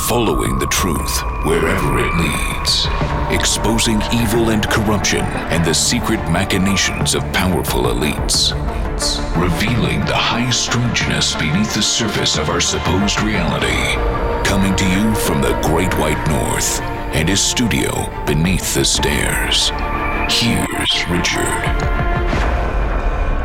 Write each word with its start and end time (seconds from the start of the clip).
Following 0.00 0.58
the 0.58 0.66
truth 0.68 1.22
wherever 1.44 1.98
it 1.98 2.14
leads. 2.16 2.86
Exposing 3.30 4.00
evil 4.12 4.48
and 4.48 4.66
corruption 4.68 5.20
and 5.20 5.62
the 5.64 5.74
secret 5.74 6.18
machinations 6.30 7.14
of 7.14 7.22
powerful 7.34 7.82
elites. 7.82 8.52
Revealing 9.36 10.00
the 10.06 10.16
high 10.16 10.48
strangeness 10.48 11.36
beneath 11.36 11.74
the 11.74 11.82
surface 11.82 12.38
of 12.38 12.48
our 12.48 12.60
supposed 12.60 13.20
reality. 13.20 13.94
Coming 14.48 14.74
to 14.76 14.88
you 14.88 15.14
from 15.14 15.42
the 15.42 15.58
Great 15.62 15.92
White 15.98 16.26
North 16.26 16.80
and 17.14 17.28
his 17.28 17.42
studio 17.42 18.08
beneath 18.24 18.74
the 18.74 18.86
stairs. 18.86 19.68
Here's 20.30 21.08
Richard. 21.10 21.62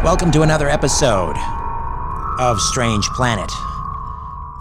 Welcome 0.01 0.31
to 0.31 0.43
another 0.43 0.69
episode 0.69 1.35
of 2.39 2.59
Strange 2.61 3.05
Planet. 3.09 3.51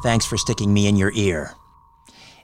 Thanks 0.02 0.26
for 0.26 0.36
sticking 0.36 0.74
me 0.74 0.88
in 0.88 0.96
your 0.96 1.12
ear. 1.14 1.54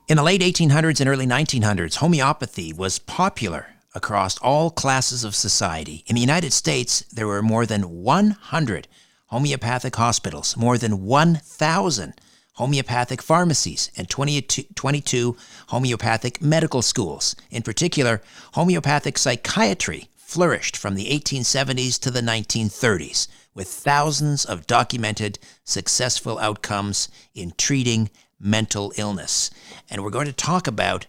In 0.09 0.17
the 0.17 0.23
late 0.25 0.41
1800s 0.41 1.01
and 1.01 1.09
early 1.09 1.27
1900s, 1.27 1.97
homeopathy 1.97 2.73
was 2.73 2.99
popular 2.99 3.69
across 3.95 4.37
all 4.39 4.69
classes 4.69 5.23
of 5.23 5.37
society. 5.37 6.03
In 6.09 6.17
the 6.17 6.21
United 6.21 6.53
States, 6.53 7.03
there 7.13 7.29
were 7.29 7.41
more 7.41 7.67
than 7.67 8.03
100 8.03 8.89
homeopathic 9.29 9.95
hospitals, 9.95 10.57
more 10.57 10.77
than 10.77 11.05
1,000 11.05 12.15
homeopathic 12.55 13.23
pharmacies, 13.23 13.93
and 13.97 14.11
22, 14.11 14.65
22 14.75 15.37
homeopathic 15.69 16.43
medical 16.43 16.83
schools. 16.83 17.37
In 17.51 17.63
particular, 17.63 18.21
homeopathic 18.55 19.17
psychiatry 19.17 20.09
flourished 20.17 20.77
from 20.77 20.97
the 20.97 21.11
1870s 21.11 21.99
to 22.01 22.11
the 22.11 22.21
1930s, 22.21 23.29
with 23.55 23.69
thousands 23.69 24.45
of 24.45 24.67
documented 24.67 25.39
successful 25.63 26.39
outcomes 26.41 27.09
in 27.35 27.53
treating 27.57 28.11
mental 28.43 28.93
illness. 28.97 29.51
And 29.89 30.03
we're 30.03 30.11
going 30.11 30.27
to 30.27 30.33
talk 30.33 30.67
about 30.67 31.07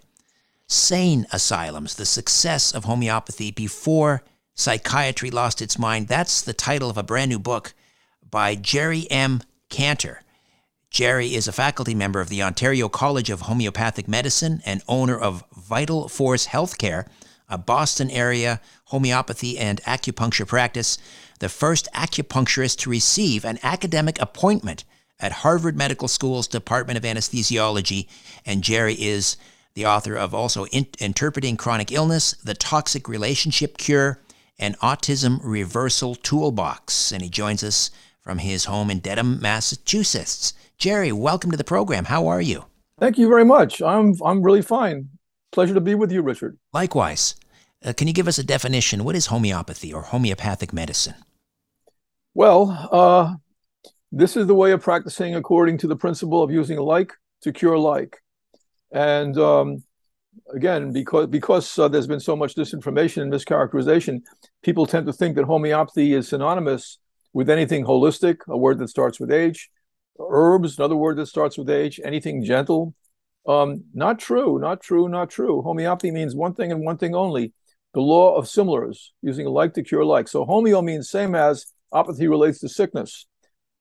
sane 0.67 1.25
asylums, 1.31 1.95
the 1.95 2.05
success 2.05 2.71
of 2.71 2.85
homeopathy 2.85 3.51
before 3.51 4.23
psychiatry 4.55 5.31
lost 5.31 5.61
its 5.61 5.79
mind. 5.79 6.07
That's 6.07 6.41
the 6.41 6.53
title 6.53 6.89
of 6.89 6.97
a 6.97 7.03
brand 7.03 7.29
new 7.29 7.39
book 7.39 7.73
by 8.29 8.55
Jerry 8.55 9.07
M. 9.09 9.41
Kantor. 9.69 10.19
Jerry 10.89 11.33
is 11.33 11.47
a 11.47 11.51
faculty 11.51 11.95
member 11.95 12.21
of 12.21 12.29
the 12.29 12.43
Ontario 12.43 12.87
College 12.87 13.31
of 13.31 13.41
Homeopathic 13.41 14.07
Medicine 14.07 14.61
and 14.63 14.83
owner 14.87 15.17
of 15.17 15.43
Vital 15.51 16.07
Force 16.07 16.47
Healthcare, 16.47 17.07
a 17.49 17.57
Boston 17.57 18.11
area 18.11 18.61
homeopathy 18.85 19.57
and 19.57 19.81
acupuncture 19.83 20.47
practice, 20.47 20.99
the 21.39 21.49
first 21.49 21.87
acupuncturist 21.95 22.77
to 22.77 22.91
receive 22.91 23.43
an 23.43 23.57
academic 23.63 24.21
appointment 24.21 24.83
at 25.23 25.31
Harvard 25.31 25.77
Medical 25.77 26.09
School's 26.09 26.49
Department 26.49 26.97
of 26.97 27.03
Anesthesiology. 27.05 28.07
And 28.45 28.61
Jerry 28.61 28.93
is 28.95 29.37
the 29.73 29.85
author 29.85 30.15
of 30.15 30.35
also 30.35 30.65
in- 30.65 30.87
Interpreting 30.99 31.55
Chronic 31.55 31.93
Illness, 31.93 32.33
The 32.33 32.53
Toxic 32.53 33.07
Relationship 33.07 33.77
Cure, 33.77 34.19
and 34.59 34.77
Autism 34.79 35.39
Reversal 35.41 36.15
Toolbox. 36.15 37.13
And 37.13 37.21
he 37.23 37.29
joins 37.29 37.63
us 37.63 37.89
from 38.21 38.39
his 38.39 38.65
home 38.65 38.91
in 38.91 38.99
Dedham, 38.99 39.39
Massachusetts. 39.41 40.53
Jerry, 40.77 41.13
welcome 41.13 41.51
to 41.51 41.57
the 41.57 41.63
program. 41.63 42.05
How 42.05 42.27
are 42.27 42.41
you? 42.41 42.65
Thank 42.99 43.17
you 43.17 43.29
very 43.29 43.45
much. 43.45 43.81
I'm 43.81 44.15
I'm 44.23 44.43
really 44.43 44.61
fine. 44.61 45.07
Pleasure 45.53 45.73
to 45.73 45.81
be 45.81 45.95
with 45.95 46.11
you, 46.11 46.21
Richard. 46.21 46.57
Likewise. 46.73 47.35
Uh, 47.83 47.93
can 47.93 48.07
you 48.07 48.13
give 48.13 48.27
us 48.27 48.37
a 48.37 48.43
definition? 48.43 49.03
What 49.03 49.15
is 49.15 49.27
homeopathy 49.27 49.93
or 49.93 50.03
homeopathic 50.03 50.71
medicine? 50.73 51.15
Well, 52.33 52.89
uh, 52.91 53.35
this 54.15 54.37
is 54.37 54.45
the 54.45 54.53
way 54.53 54.71
of 54.71 54.81
practicing 54.81 55.33
according 55.33 55.79
to 55.79 55.87
the 55.87 55.95
principle 55.95 56.43
of 56.43 56.51
using 56.51 56.77
like 56.77 57.13
to 57.41 57.51
cure 57.51 57.79
like. 57.79 58.19
And 58.91 59.35
um, 59.39 59.83
again, 60.53 60.93
because 60.93 61.27
because 61.27 61.79
uh, 61.79 61.87
there's 61.87 62.05
been 62.05 62.19
so 62.19 62.35
much 62.35 62.53
disinformation 62.53 63.23
and 63.23 63.33
mischaracterization, 63.33 64.21
people 64.61 64.85
tend 64.85 65.07
to 65.07 65.13
think 65.13 65.35
that 65.35 65.45
homeopathy 65.45 66.13
is 66.13 66.29
synonymous 66.29 66.99
with 67.33 67.49
anything 67.49 67.83
holistic, 67.83 68.37
a 68.47 68.55
word 68.55 68.77
that 68.77 68.89
starts 68.89 69.19
with 69.19 69.31
H, 69.31 69.69
herbs, 70.19 70.77
another 70.77 70.95
word 70.95 71.17
that 71.17 71.25
starts 71.25 71.57
with 71.57 71.69
H, 71.69 71.99
anything 72.05 72.43
gentle. 72.43 72.93
Um, 73.47 73.85
not 73.95 74.19
true, 74.19 74.59
not 74.59 74.79
true, 74.79 75.09
not 75.09 75.31
true. 75.31 75.63
Homeopathy 75.63 76.11
means 76.11 76.35
one 76.35 76.53
thing 76.53 76.71
and 76.71 76.85
one 76.85 76.97
thing 76.97 77.15
only 77.15 77.51
the 77.95 77.99
law 77.99 78.35
of 78.35 78.47
similars, 78.47 79.11
using 79.23 79.47
like 79.47 79.73
to 79.73 79.83
cure 79.83 80.05
like. 80.05 80.27
So 80.27 80.45
homeo 80.45 80.83
means 80.83 81.09
same 81.09 81.33
as, 81.35 81.65
apathy 81.93 82.27
relates 82.27 82.59
to 82.59 82.69
sickness. 82.69 83.25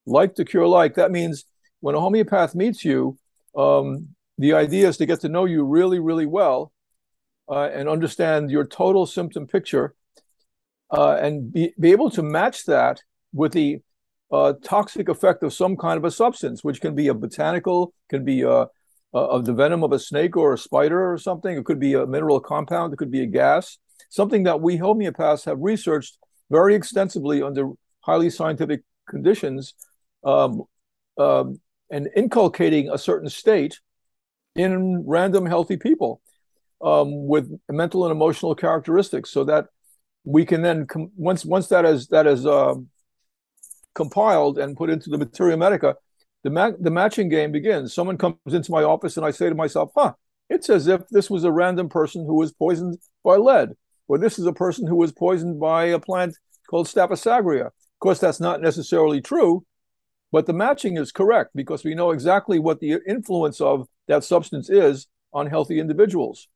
Like 0.06 0.34
to 0.36 0.44
cure 0.44 0.66
like, 0.66 0.94
that 0.94 1.10
means 1.10 1.44
when 1.80 1.94
a 1.94 2.00
homeopath 2.00 2.54
meets 2.54 2.84
you, 2.84 3.18
um, 3.56 4.08
the 4.38 4.54
idea 4.54 4.88
is 4.88 4.96
to 4.96 5.06
get 5.06 5.20
to 5.20 5.28
know 5.28 5.44
you 5.44 5.64
really, 5.64 5.98
really 5.98 6.26
well 6.26 6.72
uh, 7.48 7.68
and 7.72 7.88
understand 7.88 8.50
your 8.50 8.66
total 8.66 9.06
symptom 9.06 9.46
picture 9.46 9.94
uh, 10.90 11.16
and 11.20 11.52
be, 11.52 11.72
be 11.78 11.92
able 11.92 12.10
to 12.10 12.22
match 12.22 12.64
that 12.66 13.02
with 13.32 13.52
the 13.52 13.80
uh, 14.30 14.54
toxic 14.64 15.08
effect 15.08 15.42
of 15.42 15.52
some 15.52 15.76
kind 15.76 15.98
of 15.98 16.04
a 16.04 16.10
substance, 16.10 16.64
which 16.64 16.80
can 16.80 16.94
be 16.94 17.08
a 17.08 17.14
botanical, 17.14 17.92
can 18.08 18.24
be 18.24 18.42
a, 18.42 18.50
a, 18.50 18.68
of 19.12 19.44
the 19.44 19.52
venom 19.52 19.82
of 19.82 19.92
a 19.92 19.98
snake 19.98 20.36
or 20.36 20.54
a 20.54 20.58
spider 20.58 21.12
or 21.12 21.18
something. 21.18 21.56
It 21.56 21.64
could 21.64 21.78
be 21.78 21.94
a 21.94 22.06
mineral 22.06 22.40
compound. 22.40 22.92
It 22.92 22.96
could 22.96 23.10
be 23.10 23.22
a 23.22 23.26
gas. 23.26 23.78
Something 24.08 24.44
that 24.44 24.60
we 24.60 24.78
homeopaths 24.78 25.44
have 25.44 25.58
researched 25.60 26.18
very 26.50 26.74
extensively 26.74 27.42
under 27.42 27.70
highly 28.00 28.30
scientific 28.30 28.82
conditions, 29.08 29.74
um, 30.24 30.62
um, 31.18 31.60
and 31.90 32.08
inculcating 32.16 32.88
a 32.90 32.98
certain 32.98 33.28
state 33.28 33.80
in 34.54 35.06
random 35.06 35.46
healthy 35.46 35.76
people 35.76 36.20
um, 36.82 37.26
with 37.26 37.50
mental 37.70 38.04
and 38.04 38.12
emotional 38.12 38.54
characteristics, 38.54 39.30
so 39.30 39.44
that 39.44 39.66
we 40.24 40.44
can 40.44 40.62
then 40.62 40.86
com- 40.86 41.10
once 41.16 41.44
once 41.44 41.68
that 41.68 41.84
is 41.84 42.08
that 42.08 42.26
is 42.26 42.46
uh, 42.46 42.74
compiled 43.94 44.58
and 44.58 44.76
put 44.76 44.90
into 44.90 45.10
the 45.10 45.18
materia 45.18 45.56
medica, 45.56 45.96
the 46.44 46.50
ma- 46.50 46.72
the 46.78 46.90
matching 46.90 47.28
game 47.28 47.52
begins. 47.52 47.94
Someone 47.94 48.18
comes 48.18 48.36
into 48.46 48.72
my 48.72 48.82
office 48.82 49.16
and 49.16 49.26
I 49.26 49.30
say 49.30 49.48
to 49.48 49.54
myself, 49.54 49.90
"Huh, 49.96 50.14
it's 50.48 50.70
as 50.70 50.86
if 50.86 51.08
this 51.08 51.30
was 51.30 51.44
a 51.44 51.52
random 51.52 51.88
person 51.88 52.24
who 52.24 52.34
was 52.34 52.52
poisoned 52.52 52.98
by 53.24 53.36
lead, 53.36 53.70
or 54.08 54.18
this 54.18 54.38
is 54.38 54.46
a 54.46 54.52
person 54.52 54.86
who 54.86 54.96
was 54.96 55.12
poisoned 55.12 55.60
by 55.60 55.86
a 55.86 55.98
plant 55.98 56.36
called 56.68 56.86
Staphysagria." 56.86 57.66
Of 57.66 57.98
course, 58.00 58.18
that's 58.18 58.40
not 58.40 58.60
necessarily 58.60 59.20
true, 59.20 59.64
but 60.32 60.46
the 60.46 60.52
matching 60.54 60.96
is 60.96 61.12
correct 61.12 61.50
because 61.54 61.84
we 61.84 61.94
know 61.94 62.10
exactly 62.10 62.58
what 62.58 62.80
the 62.80 62.98
influence 63.06 63.60
of 63.60 63.86
that 64.08 64.24
substance 64.24 64.70
is 64.70 65.06
on 65.32 65.46
healthy 65.46 65.78
individuals. 65.78 66.48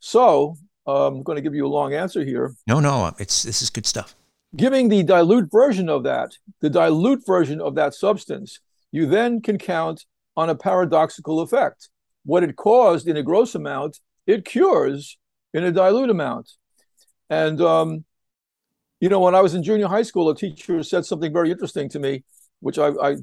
So 0.00 0.56
um, 0.86 1.16
I'm 1.16 1.22
going 1.22 1.36
to 1.36 1.42
give 1.42 1.54
you 1.54 1.66
a 1.66 1.68
long 1.68 1.92
answer 1.92 2.24
here. 2.24 2.54
No, 2.66 2.80
no, 2.80 3.12
it's 3.18 3.42
this 3.42 3.60
is 3.60 3.70
good 3.70 3.86
stuff. 3.86 4.14
Giving 4.54 4.88
the 4.88 5.02
dilute 5.02 5.50
version 5.50 5.88
of 5.88 6.04
that, 6.04 6.30
the 6.60 6.70
dilute 6.70 7.26
version 7.26 7.60
of 7.60 7.74
that 7.74 7.94
substance, 7.94 8.60
you 8.92 9.06
then 9.06 9.42
can 9.42 9.58
count 9.58 10.06
on 10.36 10.48
a 10.48 10.54
paradoxical 10.54 11.40
effect. 11.40 11.88
What 12.24 12.44
it 12.44 12.56
caused 12.56 13.08
in 13.08 13.16
a 13.16 13.22
gross 13.22 13.54
amount, 13.54 13.98
it 14.26 14.44
cures 14.44 15.18
in 15.52 15.64
a 15.64 15.72
dilute 15.72 16.10
amount. 16.10 16.52
And 17.28 17.60
um, 17.60 18.04
you 19.00 19.08
know, 19.08 19.20
when 19.20 19.34
I 19.34 19.40
was 19.40 19.54
in 19.54 19.62
junior 19.62 19.88
high 19.88 20.02
school, 20.02 20.30
a 20.30 20.36
teacher 20.36 20.82
said 20.82 21.04
something 21.04 21.32
very 21.32 21.50
interesting 21.50 21.88
to 21.90 21.98
me, 21.98 22.24
which 22.60 22.78
I 22.78 22.88
I, 22.88 23.16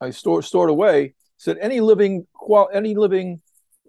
I 0.00 0.10
store, 0.10 0.42
stored 0.42 0.70
away. 0.70 1.14
Said 1.36 1.58
any 1.60 1.80
living 1.80 2.26
qual 2.34 2.68
any 2.72 2.94
living 2.94 3.40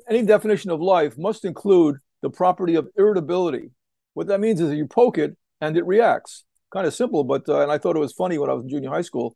any 0.09 0.23
definition 0.23 0.71
of 0.71 0.81
life 0.81 1.17
must 1.17 1.45
include 1.45 1.97
the 2.21 2.29
property 2.29 2.75
of 2.75 2.88
irritability. 2.97 3.71
What 4.13 4.27
that 4.27 4.39
means 4.39 4.61
is 4.61 4.69
that 4.69 4.75
you 4.75 4.88
poke 4.88 5.17
it 5.17 5.35
and 5.59 5.77
it 5.77 5.85
reacts. 5.85 6.43
Kind 6.71 6.88
of 6.88 6.93
simple, 6.93 7.23
but 7.23 7.47
uh, 7.49 7.61
and 7.61 7.71
I 7.71 7.77
thought 7.77 7.97
it 7.97 7.99
was 7.99 8.13
funny 8.13 8.38
when 8.38 8.49
I 8.49 8.53
was 8.53 8.63
in 8.63 8.69
junior 8.69 8.89
high 8.89 9.01
school, 9.01 9.35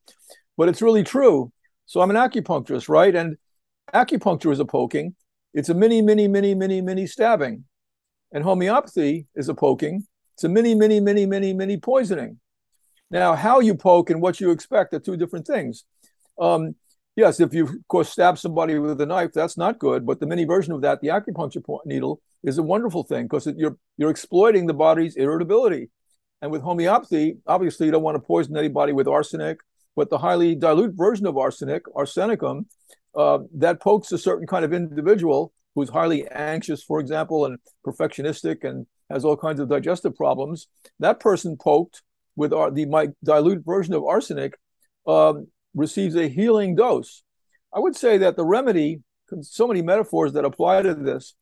but 0.57 0.69
it's 0.69 0.81
really 0.81 1.03
true. 1.03 1.51
So 1.85 2.01
I'm 2.01 2.09
an 2.09 2.15
acupuncturist, 2.15 2.87
right? 2.87 3.13
And 3.13 3.37
acupuncture 3.93 4.51
is 4.51 4.59
a 4.59 4.65
poking. 4.65 5.15
It's 5.53 5.69
a 5.69 5.73
mini, 5.73 6.01
mini, 6.01 6.27
mini, 6.27 6.55
mini, 6.55 6.81
mini 6.81 7.07
stabbing. 7.07 7.65
And 8.31 8.43
homeopathy 8.43 9.27
is 9.35 9.49
a 9.49 9.53
poking. 9.53 10.05
It's 10.33 10.43
a 10.43 10.49
mini, 10.49 10.75
mini, 10.75 10.99
mini, 10.99 11.25
mini, 11.25 11.53
mini 11.53 11.77
poisoning. 11.77 12.39
Now, 13.11 13.35
how 13.35 13.59
you 13.59 13.75
poke 13.75 14.09
and 14.09 14.21
what 14.21 14.39
you 14.39 14.51
expect 14.51 14.93
are 14.93 14.99
two 14.99 15.17
different 15.17 15.45
things. 15.45 15.85
Um, 16.39 16.75
yes, 17.15 17.39
if 17.39 17.53
you, 17.53 17.65
of 17.65 17.87
course, 17.87 18.09
stab 18.09 18.37
somebody 18.37 18.77
with 18.79 18.99
a 18.99 19.05
knife, 19.05 19.31
that's 19.33 19.57
not 19.57 19.79
good. 19.79 20.05
But 20.05 20.19
the 20.19 20.25
mini 20.25 20.45
version 20.45 20.73
of 20.73 20.81
that, 20.81 21.01
the 21.01 21.09
acupuncture 21.09 21.63
needle, 21.85 22.21
is 22.43 22.57
a 22.57 22.63
wonderful 22.63 23.03
thing 23.03 23.23
because 23.25 23.47
you're 23.57 23.77
you're 23.97 24.09
exploiting 24.09 24.67
the 24.67 24.73
body's 24.73 25.15
irritability. 25.15 25.89
And 26.41 26.51
with 26.51 26.61
homeopathy, 26.61 27.37
obviously, 27.47 27.85
you 27.87 27.91
don't 27.91 28.03
want 28.03 28.15
to 28.15 28.19
poison 28.19 28.57
anybody 28.57 28.93
with 28.93 29.07
arsenic, 29.07 29.59
but 29.95 30.09
the 30.09 30.17
highly 30.17 30.53
dilute 30.55 30.93
version 30.95 31.25
of 31.25 31.37
arsenic, 31.37 31.85
arsenicum, 31.85 32.65
uh, 33.15 33.39
that 33.55 33.79
pokes 33.79 34.11
a 34.11 34.17
certain 34.17 34.45
kind 34.45 34.65
of 34.65 34.73
individual 34.73 35.53
who's 35.73 35.89
highly 35.89 36.27
anxious, 36.27 36.83
for 36.83 36.99
example, 36.99 37.45
and 37.45 37.57
perfectionistic 37.85 38.63
and 38.63 38.85
has 39.09 39.23
all 39.23 39.37
kinds 39.37 39.59
of 39.59 39.69
digestive 39.69 40.15
problems. 40.15 40.67
That 40.99 41.19
person 41.19 41.57
poked 41.57 42.01
with 42.35 42.53
our, 42.53 42.71
the 42.71 42.85
my 42.85 43.09
dilute 43.23 43.63
version 43.65 43.93
of 43.93 44.03
arsenic 44.03 44.57
um, 45.07 45.47
receives 45.73 46.15
a 46.15 46.27
healing 46.27 46.75
dose. 46.75 47.23
I 47.73 47.79
would 47.79 47.95
say 47.95 48.17
that 48.19 48.35
the 48.35 48.45
remedy, 48.45 49.01
so 49.41 49.67
many 49.67 49.81
metaphors 49.81 50.33
that 50.33 50.45
apply 50.45 50.81
to 50.83 50.93
this, 50.93 51.35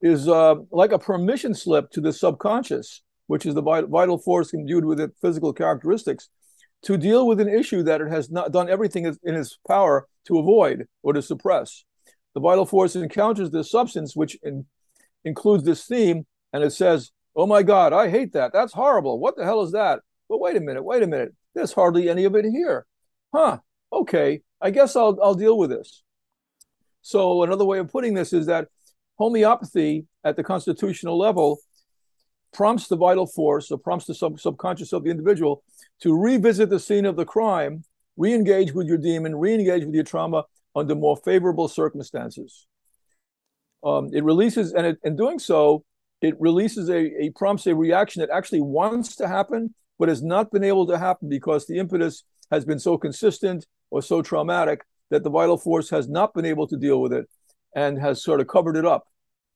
is 0.00 0.28
uh, 0.28 0.54
like 0.70 0.92
a 0.92 0.98
permission 0.98 1.54
slip 1.54 1.90
to 1.90 2.00
the 2.00 2.12
subconscious, 2.12 3.02
which 3.26 3.44
is 3.44 3.54
the 3.54 3.62
vital 3.62 4.18
force 4.18 4.54
imbued 4.54 4.84
with 4.84 4.98
its 4.98 5.14
physical 5.20 5.52
characteristics, 5.52 6.28
to 6.82 6.96
deal 6.96 7.26
with 7.26 7.40
an 7.40 7.48
issue 7.48 7.82
that 7.82 8.00
it 8.00 8.08
has 8.08 8.30
not 8.30 8.52
done 8.52 8.70
everything 8.70 9.04
in 9.04 9.34
its 9.34 9.58
power 9.68 10.08
to 10.26 10.38
avoid 10.38 10.86
or 11.02 11.12
to 11.12 11.20
suppress. 11.20 11.84
The 12.34 12.40
vital 12.40 12.64
force 12.64 12.96
encounters 12.96 13.50
this 13.50 13.70
substance, 13.70 14.16
which 14.16 14.38
in, 14.42 14.64
includes 15.24 15.64
this 15.64 15.84
theme, 15.84 16.26
and 16.52 16.64
it 16.64 16.70
says, 16.70 17.10
Oh 17.36 17.46
my 17.46 17.62
God, 17.62 17.92
I 17.92 18.08
hate 18.08 18.32
that. 18.32 18.52
That's 18.52 18.72
horrible. 18.72 19.20
What 19.20 19.36
the 19.36 19.44
hell 19.44 19.62
is 19.62 19.72
that? 19.72 20.00
But 20.30 20.40
wait 20.40 20.56
a 20.56 20.60
minute, 20.60 20.84
wait 20.84 21.02
a 21.02 21.08
minute. 21.08 21.34
There's 21.54 21.72
hardly 21.72 22.08
any 22.08 22.24
of 22.24 22.36
it 22.36 22.46
here. 22.46 22.86
Huh. 23.34 23.58
Okay. 23.92 24.42
I 24.60 24.70
guess 24.70 24.94
I'll, 24.94 25.18
I'll 25.22 25.34
deal 25.34 25.58
with 25.58 25.70
this. 25.70 26.02
So, 27.02 27.42
another 27.42 27.64
way 27.64 27.78
of 27.78 27.90
putting 27.90 28.14
this 28.14 28.32
is 28.32 28.46
that 28.46 28.68
homeopathy 29.16 30.06
at 30.22 30.36
the 30.36 30.44
constitutional 30.44 31.18
level 31.18 31.58
prompts 32.52 32.86
the 32.86 32.96
vital 32.96 33.26
force 33.26 33.70
or 33.70 33.78
prompts 33.78 34.06
the 34.06 34.14
sub- 34.14 34.38
subconscious 34.38 34.92
of 34.92 35.04
the 35.04 35.10
individual 35.10 35.64
to 36.02 36.16
revisit 36.16 36.70
the 36.70 36.78
scene 36.78 37.06
of 37.06 37.16
the 37.16 37.24
crime, 37.24 37.82
re 38.16 38.32
engage 38.32 38.72
with 38.72 38.86
your 38.86 38.98
demon, 38.98 39.34
re 39.36 39.54
engage 39.54 39.84
with 39.84 39.94
your 39.94 40.04
trauma 40.04 40.44
under 40.76 40.94
more 40.94 41.16
favorable 41.16 41.68
circumstances. 41.68 42.66
Um, 43.82 44.10
it 44.12 44.22
releases, 44.22 44.72
and 44.72 44.86
it, 44.86 44.98
in 45.02 45.16
doing 45.16 45.38
so, 45.38 45.84
it 46.20 46.34
releases 46.38 46.88
a, 46.88 47.24
a 47.24 47.30
prompts 47.30 47.66
a 47.66 47.74
reaction 47.74 48.20
that 48.20 48.30
actually 48.30 48.60
wants 48.60 49.16
to 49.16 49.26
happen, 49.26 49.74
but 50.00 50.08
has 50.08 50.22
not 50.22 50.50
been 50.50 50.64
able 50.64 50.86
to 50.86 50.98
happen 50.98 51.28
because 51.28 51.66
the 51.66 51.78
impetus 51.78 52.24
has 52.50 52.64
been 52.64 52.78
so 52.78 52.96
consistent 52.96 53.66
or 53.90 54.00
so 54.00 54.22
traumatic 54.22 54.80
that 55.10 55.22
the 55.22 55.30
vital 55.30 55.58
force 55.58 55.90
has 55.90 56.08
not 56.08 56.32
been 56.32 56.46
able 56.46 56.66
to 56.66 56.76
deal 56.76 57.02
with 57.02 57.12
it 57.12 57.28
and 57.76 58.00
has 58.00 58.24
sort 58.24 58.40
of 58.40 58.48
covered 58.48 58.76
it 58.76 58.86
up. 58.86 59.06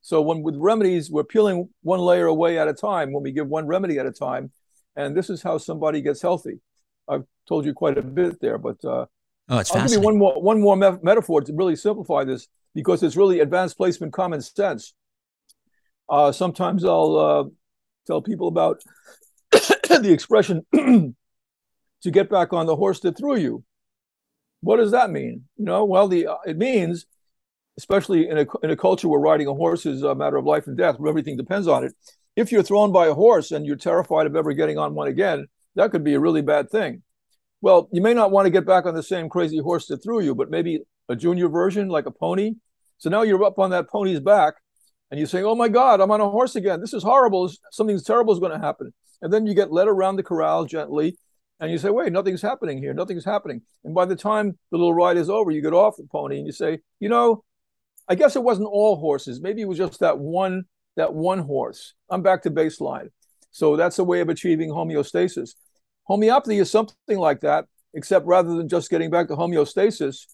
So 0.03 0.21
when 0.21 0.43
with 0.43 0.57
remedies, 0.57 1.11
we're 1.11 1.25
peeling 1.25 1.71
one 1.83 1.99
layer 1.99 2.27
away 2.27 2.59
at 2.59 2.69
a 2.69 2.75
time 2.75 3.11
when 3.11 3.23
we 3.23 3.33
give 3.33 3.49
one 3.49 3.67
remedy 3.67 3.99
at 3.99 4.05
a 4.05 4.13
time, 4.13 4.53
and 4.97 5.17
this 5.17 5.31
is 5.31 5.43
how 5.43 5.57
somebody 5.57 6.03
gets 6.03 6.21
healthy. 6.21 6.61
I've 7.09 7.25
told 7.49 7.65
you 7.65 7.73
quite 7.73 7.97
a 7.97 8.03
bit 8.03 8.39
there, 8.41 8.59
but 8.59 8.85
uh, 8.85 9.07
oh, 9.49 9.59
it's 9.59 9.75
I'll 9.75 9.83
give 9.83 9.93
you 9.93 10.01
one 10.01 10.19
more 10.19 10.41
one 10.43 10.61
more 10.61 10.77
me- 10.77 10.99
metaphor 11.03 11.41
to 11.41 11.53
really 11.55 11.75
simplify 11.75 12.23
this 12.25 12.49
because 12.75 13.03
it's 13.03 13.17
really 13.17 13.41
advanced 13.41 13.79
placement 13.79 14.13
common 14.13 14.43
sense. 14.43 14.93
Uh, 16.07 16.33
sometimes 16.33 16.85
I'll 16.85 17.17
uh, 17.17 17.45
tell 18.07 18.21
people 18.21 18.49
about 18.49 18.83
the 20.03 20.13
expression 20.13 20.65
"to 20.73 22.11
get 22.11 22.29
back 22.31 22.53
on 22.53 22.67
the 22.67 22.77
horse 22.77 23.01
that 23.01 23.17
threw 23.17 23.37
you." 23.37 23.65
What 24.61 24.77
does 24.77 24.93
that 24.93 25.11
mean? 25.11 25.45
You 25.57 25.65
know, 25.65 25.85
well, 25.85 26.09
the 26.09 26.27
uh, 26.27 26.37
it 26.47 26.57
means 26.57 27.07
especially 27.77 28.29
in 28.29 28.39
a, 28.39 28.47
in 28.63 28.71
a 28.71 28.77
culture 28.77 29.09
where 29.09 29.21
riding 29.21 29.47
a 29.47 29.55
horse 29.55 29.87
is 29.87 30.03
a 30.03 30.15
matter 30.15 30.37
of 30.37 30.45
life 30.45 30.67
and 30.67 30.77
death, 30.77 30.99
where 30.99 31.09
everything 31.09 31.37
depends 31.37 31.67
on 31.67 31.85
it. 31.85 31.93
If 32.37 32.53
you're 32.53 32.63
thrown 32.63 32.93
by 32.93 33.07
a 33.07 33.15
horse 33.15 33.51
and 33.51 33.67
you're 33.67 33.77
terrified 33.77 34.27
of 34.27 34.37
ever 34.37 34.53
getting 34.53 34.79
on 34.79 34.95
one 34.95 35.09
again, 35.09 35.47
that 35.77 35.91
could 35.91 36.05
be 36.05 36.15
a 36.15 36.21
really 36.21 36.43
bad 36.43 36.71
thing. 36.71 37.03
Well, 37.61 37.89
you 37.93 38.01
may 38.03 38.15
not 38.15 38.31
want 38.31 38.47
to 38.47 38.51
get 38.51 38.67
back 38.67 38.87
on 38.87 38.95
the 38.95 39.03
same 39.03 39.29
crazy 39.29 39.59
horse 39.59 39.87
that 39.87 40.03
threw 40.03 40.21
you, 40.21 40.35
but 40.35 40.51
maybe 40.51 40.81
a 41.09 41.17
junior 41.17 41.49
version 41.49 41.89
like 41.89 42.07
a 42.07 42.11
pony. 42.11 42.55
So 42.99 43.11
now 43.11 43.23
you're 43.23 43.43
up 43.45 43.59
on 43.59 43.71
that 43.71 43.89
pony's 43.89 44.21
back 44.21 44.55
and 45.11 45.19
you 45.19 45.27
say, 45.27 45.43
Oh 45.43 45.55
my 45.55 45.69
God, 45.69 46.01
I'm 46.01 46.11
on 46.11 46.21
a 46.21 46.29
horse 46.29 46.57
again. 46.57 46.81
This 46.81 46.95
is 46.95 47.03
horrible. 47.03 47.51
Something 47.71 47.99
terrible 48.01 48.33
is 48.33 48.39
going 48.41 48.53
to 48.53 48.59
happen. 48.59 48.93
And 49.25 49.33
then 49.33 49.47
you 49.47 49.55
get 49.55 49.73
led 49.73 49.89
around 49.89 50.17
the 50.17 50.23
corral 50.23 50.67
gently 50.67 51.17
and 51.59 51.73
you 51.73 51.79
say, 51.79 51.89
Wait, 51.89 52.13
nothing's 52.13 52.43
happening 52.43 52.79
here. 52.79 52.95
Nothing's 52.95 53.25
happening. 53.25 53.63
And 53.83 53.95
by 53.95 54.05
the 54.05 54.15
time 54.15 54.59
the 54.71 54.77
little 54.77 54.95
ride 54.95 55.17
is 55.17 55.31
over, 55.31 55.51
you 55.51 55.63
get 55.63 55.73
off 55.73 55.97
the 55.97 56.07
pony 56.13 56.37
and 56.37 56.47
you 56.47 56.53
say, 56.53 56.79
You 57.01 57.09
know, 57.09 57.43
I 58.07 58.15
guess 58.15 58.37
it 58.37 58.43
wasn't 58.43 58.69
all 58.71 58.97
horses. 58.97 59.41
Maybe 59.41 59.63
it 59.63 59.69
was 59.69 59.79
just 59.79 59.99
that 60.01 60.19
one 60.19 60.67
that 60.97 61.15
one 61.15 61.41
horse. 61.41 61.95
I'm 62.09 62.23
back 62.23 62.43
to 62.43 62.51
baseline. 62.51 63.09
So 63.51 63.77
that's 63.77 63.99
a 63.99 64.05
way 64.05 64.21
of 64.21 64.29
achieving 64.29 64.71
homeostasis. 64.71 65.55
Homeopathy 66.05 66.59
is 66.59 66.71
something 66.71 67.19
like 67.19 67.41
that, 67.41 67.67
except 67.95 68.27
rather 68.27 68.55
than 68.55 68.69
just 68.69 68.91
getting 68.91 69.11
back 69.11 69.29
to 69.29 69.37
homeostasis, 69.37 70.27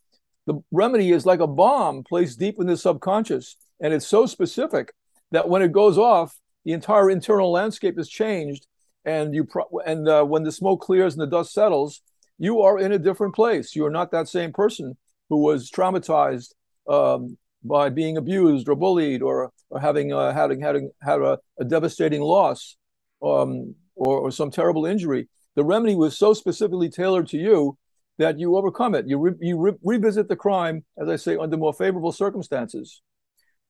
the 0.46 0.60
remedy 0.72 1.12
is 1.12 1.24
like 1.24 1.40
a 1.40 1.46
bomb 1.46 2.02
placed 2.02 2.40
deep 2.40 2.56
in 2.58 2.66
the 2.66 2.76
subconscious, 2.76 3.56
and 3.80 3.94
it's 3.94 4.06
so 4.06 4.26
specific 4.26 4.92
that 5.30 5.48
when 5.48 5.62
it 5.62 5.70
goes 5.70 5.96
off, 5.96 6.36
the 6.64 6.72
entire 6.72 7.10
internal 7.10 7.52
landscape 7.52 7.98
is 7.98 8.08
changed, 8.08 8.66
and 9.04 9.34
you 9.34 9.44
pro- 9.44 9.68
and 9.86 10.08
uh, 10.08 10.24
when 10.24 10.42
the 10.42 10.52
smoke 10.52 10.80
clears 10.80 11.14
and 11.14 11.22
the 11.22 11.26
dust 11.26 11.52
settles, 11.52 12.02
you 12.38 12.60
are 12.60 12.78
in 12.78 12.92
a 12.92 12.98
different 12.98 13.34
place. 13.34 13.74
You 13.74 13.86
are 13.86 13.90
not 13.90 14.10
that 14.12 14.28
same 14.28 14.52
person 14.52 14.96
who 15.28 15.38
was 15.38 15.70
traumatized 15.70 16.54
um, 16.88 17.36
by 17.62 17.88
being 17.88 18.16
abused 18.16 18.68
or 18.68 18.76
bullied 18.76 19.22
or, 19.22 19.50
or 19.70 19.80
having 19.80 20.12
uh, 20.12 20.32
having 20.32 20.60
having 20.60 20.90
had 21.02 21.20
a, 21.20 21.38
a 21.58 21.64
devastating 21.64 22.20
loss 22.20 22.76
um, 23.22 23.74
or, 23.94 24.20
or 24.20 24.30
some 24.30 24.50
terrible 24.50 24.86
injury. 24.86 25.28
The 25.56 25.64
remedy 25.64 25.94
was 25.94 26.16
so 26.16 26.32
specifically 26.32 26.88
tailored 26.88 27.28
to 27.28 27.36
you 27.38 27.76
that 28.18 28.38
you 28.38 28.56
overcome 28.56 28.94
it. 28.94 29.06
You 29.08 29.18
re- 29.18 29.38
you 29.40 29.58
re- 29.58 29.78
revisit 29.82 30.28
the 30.28 30.36
crime, 30.36 30.84
as 31.00 31.08
I 31.08 31.16
say, 31.16 31.36
under 31.36 31.56
more 31.56 31.72
favorable 31.72 32.12
circumstances. 32.12 33.02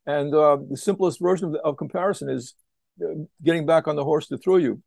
And 0.07 0.35
uh, 0.35 0.59
the 0.69 0.77
simplest 0.77 1.21
version 1.21 1.47
of, 1.47 1.53
the, 1.53 1.61
of 1.61 1.77
comparison 1.77 2.29
is 2.29 2.55
uh, 3.03 3.15
getting 3.45 3.67
back 3.67 3.87
on 3.87 3.97
the 3.97 4.05
horse 4.05 4.29
that 4.29 4.43
threw 4.43 4.59
you. 4.59 4.83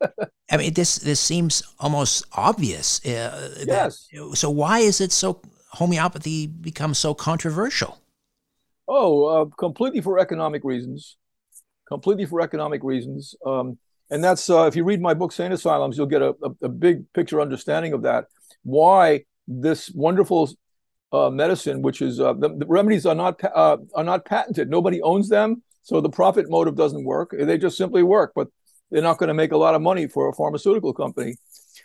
I 0.50 0.56
mean, 0.56 0.74
this 0.74 0.96
this 0.96 1.20
seems 1.20 1.62
almost 1.78 2.24
obvious. 2.32 3.04
Uh, 3.04 3.54
yes. 3.66 4.08
That, 4.12 4.36
so 4.36 4.50
why 4.50 4.80
is 4.80 5.00
it 5.00 5.12
so 5.12 5.40
homeopathy 5.70 6.46
becomes 6.46 6.98
so 6.98 7.14
controversial? 7.14 7.98
Oh, 8.88 9.24
uh, 9.24 9.44
completely 9.56 10.00
for 10.00 10.18
economic 10.18 10.62
reasons. 10.64 11.16
Completely 11.88 12.26
for 12.26 12.40
economic 12.40 12.82
reasons. 12.84 13.34
Um, 13.44 13.78
and 14.10 14.22
that's 14.22 14.48
uh, 14.48 14.66
if 14.66 14.76
you 14.76 14.84
read 14.84 15.00
my 15.00 15.14
book, 15.14 15.32
Sane 15.32 15.52
Asylums, 15.52 15.96
you'll 15.96 16.06
get 16.06 16.22
a, 16.22 16.34
a, 16.42 16.66
a 16.66 16.68
big 16.68 17.12
picture 17.12 17.40
understanding 17.40 17.92
of 17.92 18.02
that. 18.02 18.26
Why 18.62 19.24
this 19.48 19.90
wonderful 19.90 20.50
uh, 21.12 21.30
medicine, 21.30 21.82
which 21.82 22.02
is 22.02 22.20
uh, 22.20 22.32
the, 22.34 22.48
the, 22.48 22.66
remedies 22.66 23.06
are 23.06 23.14
not 23.14 23.42
uh, 23.42 23.78
are 23.94 24.04
not 24.04 24.24
patented. 24.24 24.68
Nobody 24.68 25.00
owns 25.02 25.28
them, 25.28 25.62
so 25.82 26.00
the 26.00 26.10
profit 26.10 26.50
motive 26.50 26.76
doesn't 26.76 27.04
work. 27.04 27.34
They 27.36 27.58
just 27.58 27.76
simply 27.76 28.02
work, 28.02 28.32
but 28.34 28.48
they're 28.90 29.02
not 29.02 29.18
going 29.18 29.28
to 29.28 29.34
make 29.34 29.52
a 29.52 29.56
lot 29.56 29.74
of 29.74 29.82
money 29.82 30.06
for 30.06 30.28
a 30.28 30.32
pharmaceutical 30.32 30.92
company. 30.92 31.36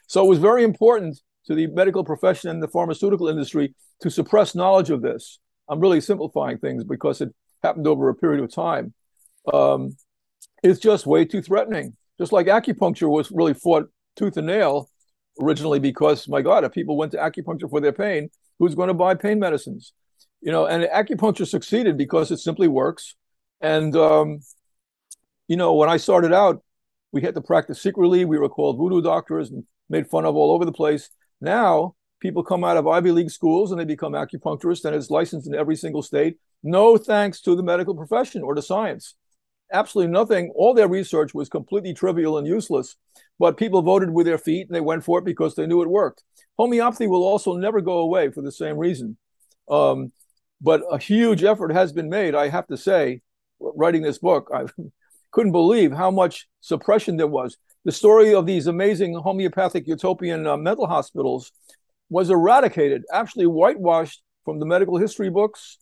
So 0.07 0.23
it 0.25 0.29
was 0.29 0.39
very 0.39 0.63
important 0.63 1.19
to 1.45 1.55
the 1.55 1.67
medical 1.67 2.03
profession 2.03 2.49
and 2.49 2.61
the 2.61 2.67
pharmaceutical 2.67 3.27
industry 3.27 3.73
to 4.01 4.09
suppress 4.09 4.55
knowledge 4.55 4.89
of 4.89 5.01
this. 5.01 5.39
I'm 5.67 5.79
really 5.79 6.01
simplifying 6.01 6.57
things 6.57 6.83
because 6.83 7.21
it 7.21 7.33
happened 7.63 7.87
over 7.87 8.09
a 8.09 8.15
period 8.15 8.43
of 8.43 8.53
time. 8.53 8.93
Um, 9.51 9.95
it's 10.63 10.79
just 10.79 11.07
way 11.07 11.25
too 11.25 11.41
threatening. 11.41 11.95
Just 12.19 12.31
like 12.31 12.47
acupuncture 12.47 13.09
was 13.09 13.31
really 13.31 13.53
fought 13.53 13.89
tooth 14.15 14.37
and 14.37 14.47
nail 14.47 14.89
originally 15.41 15.79
because, 15.79 16.27
my 16.27 16.41
God, 16.41 16.63
if 16.63 16.71
people 16.71 16.97
went 16.97 17.13
to 17.13 17.17
acupuncture 17.17 17.69
for 17.69 17.79
their 17.79 17.93
pain, 17.93 18.29
who's 18.59 18.75
going 18.75 18.89
to 18.89 18.93
buy 18.93 19.15
pain 19.15 19.39
medicines? 19.39 19.93
You 20.41 20.51
know, 20.51 20.65
and 20.65 20.83
acupuncture 20.83 21.47
succeeded 21.47 21.97
because 21.97 22.31
it 22.31 22.37
simply 22.37 22.67
works. 22.67 23.15
And, 23.59 23.95
um, 23.95 24.41
you 25.47 25.55
know, 25.55 25.73
when 25.73 25.89
I 25.89 25.97
started 25.97 26.33
out, 26.33 26.63
we 27.11 27.21
had 27.21 27.35
to 27.35 27.41
practice 27.41 27.81
secretly. 27.81 28.25
We 28.25 28.39
were 28.39 28.49
called 28.49 28.77
voodoo 28.77 29.01
doctors 29.01 29.51
and 29.51 29.63
made 29.89 30.07
fun 30.07 30.25
of 30.25 30.35
all 30.35 30.51
over 30.51 30.65
the 30.65 30.71
place. 30.71 31.09
Now, 31.39 31.95
people 32.19 32.43
come 32.43 32.63
out 32.63 32.77
of 32.77 32.87
Ivy 32.87 33.11
League 33.11 33.31
schools 33.31 33.71
and 33.71 33.79
they 33.79 33.85
become 33.85 34.13
acupuncturists, 34.13 34.85
and 34.85 34.95
it's 34.95 35.09
licensed 35.09 35.47
in 35.47 35.55
every 35.55 35.75
single 35.75 36.01
state. 36.01 36.37
No 36.63 36.97
thanks 36.97 37.41
to 37.41 37.55
the 37.55 37.63
medical 37.63 37.95
profession 37.95 38.43
or 38.43 38.53
to 38.53 38.61
science. 38.61 39.15
Absolutely 39.73 40.11
nothing. 40.11 40.51
All 40.55 40.73
their 40.73 40.87
research 40.87 41.33
was 41.33 41.49
completely 41.49 41.93
trivial 41.93 42.37
and 42.37 42.45
useless, 42.45 42.95
but 43.39 43.57
people 43.57 43.81
voted 43.81 44.11
with 44.11 44.25
their 44.25 44.37
feet 44.37 44.67
and 44.67 44.75
they 44.75 44.81
went 44.81 45.03
for 45.03 45.19
it 45.19 45.25
because 45.25 45.55
they 45.55 45.65
knew 45.65 45.81
it 45.81 45.89
worked. 45.89 46.23
Homeopathy 46.57 47.07
will 47.07 47.23
also 47.23 47.55
never 47.55 47.81
go 47.81 47.99
away 47.99 48.29
for 48.29 48.41
the 48.41 48.51
same 48.51 48.77
reason. 48.77 49.17
Um, 49.69 50.11
but 50.61 50.81
a 50.91 50.97
huge 50.97 51.43
effort 51.43 51.71
has 51.71 51.91
been 51.91 52.09
made, 52.09 52.35
I 52.35 52.49
have 52.49 52.67
to 52.67 52.77
say, 52.77 53.21
writing 53.59 54.01
this 54.01 54.19
book. 54.19 54.51
I 54.53 54.65
couldn't 55.31 55.51
believe 55.51 55.91
how 55.91 56.11
much 56.11 56.47
suppression 56.61 57.17
there 57.17 57.27
was. 57.27 57.57
The 57.85 57.91
story 57.91 58.33
of 58.35 58.45
these 58.45 58.67
amazing 58.67 59.15
homeopathic 59.15 59.87
utopian 59.87 60.45
uh, 60.45 60.57
mental 60.57 60.87
hospitals 60.87 61.51
was 62.09 62.29
eradicated, 62.29 63.03
actually 63.11 63.47
whitewashed 63.47 64.21
from 64.45 64.59
the 64.59 64.65
medical 64.65 64.97
history 64.97 65.29
books. 65.29 65.77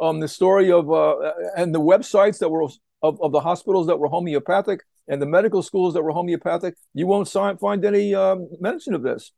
Um, 0.00 0.18
the 0.18 0.28
story 0.28 0.72
of 0.72 0.90
uh, 0.90 1.32
and 1.56 1.72
the 1.72 1.80
websites 1.80 2.38
that 2.38 2.48
were 2.48 2.64
of, 3.02 3.20
of 3.20 3.30
the 3.32 3.40
hospitals 3.40 3.86
that 3.86 3.98
were 3.98 4.08
homeopathic 4.08 4.80
and 5.06 5.20
the 5.20 5.26
medical 5.26 5.62
schools 5.62 5.94
that 5.94 6.02
were 6.02 6.10
homeopathic, 6.10 6.74
you 6.94 7.06
won't 7.06 7.28
find 7.28 7.84
any 7.84 8.14
um, 8.14 8.48
mention 8.60 8.94
of 8.94 9.02
this. 9.02 9.30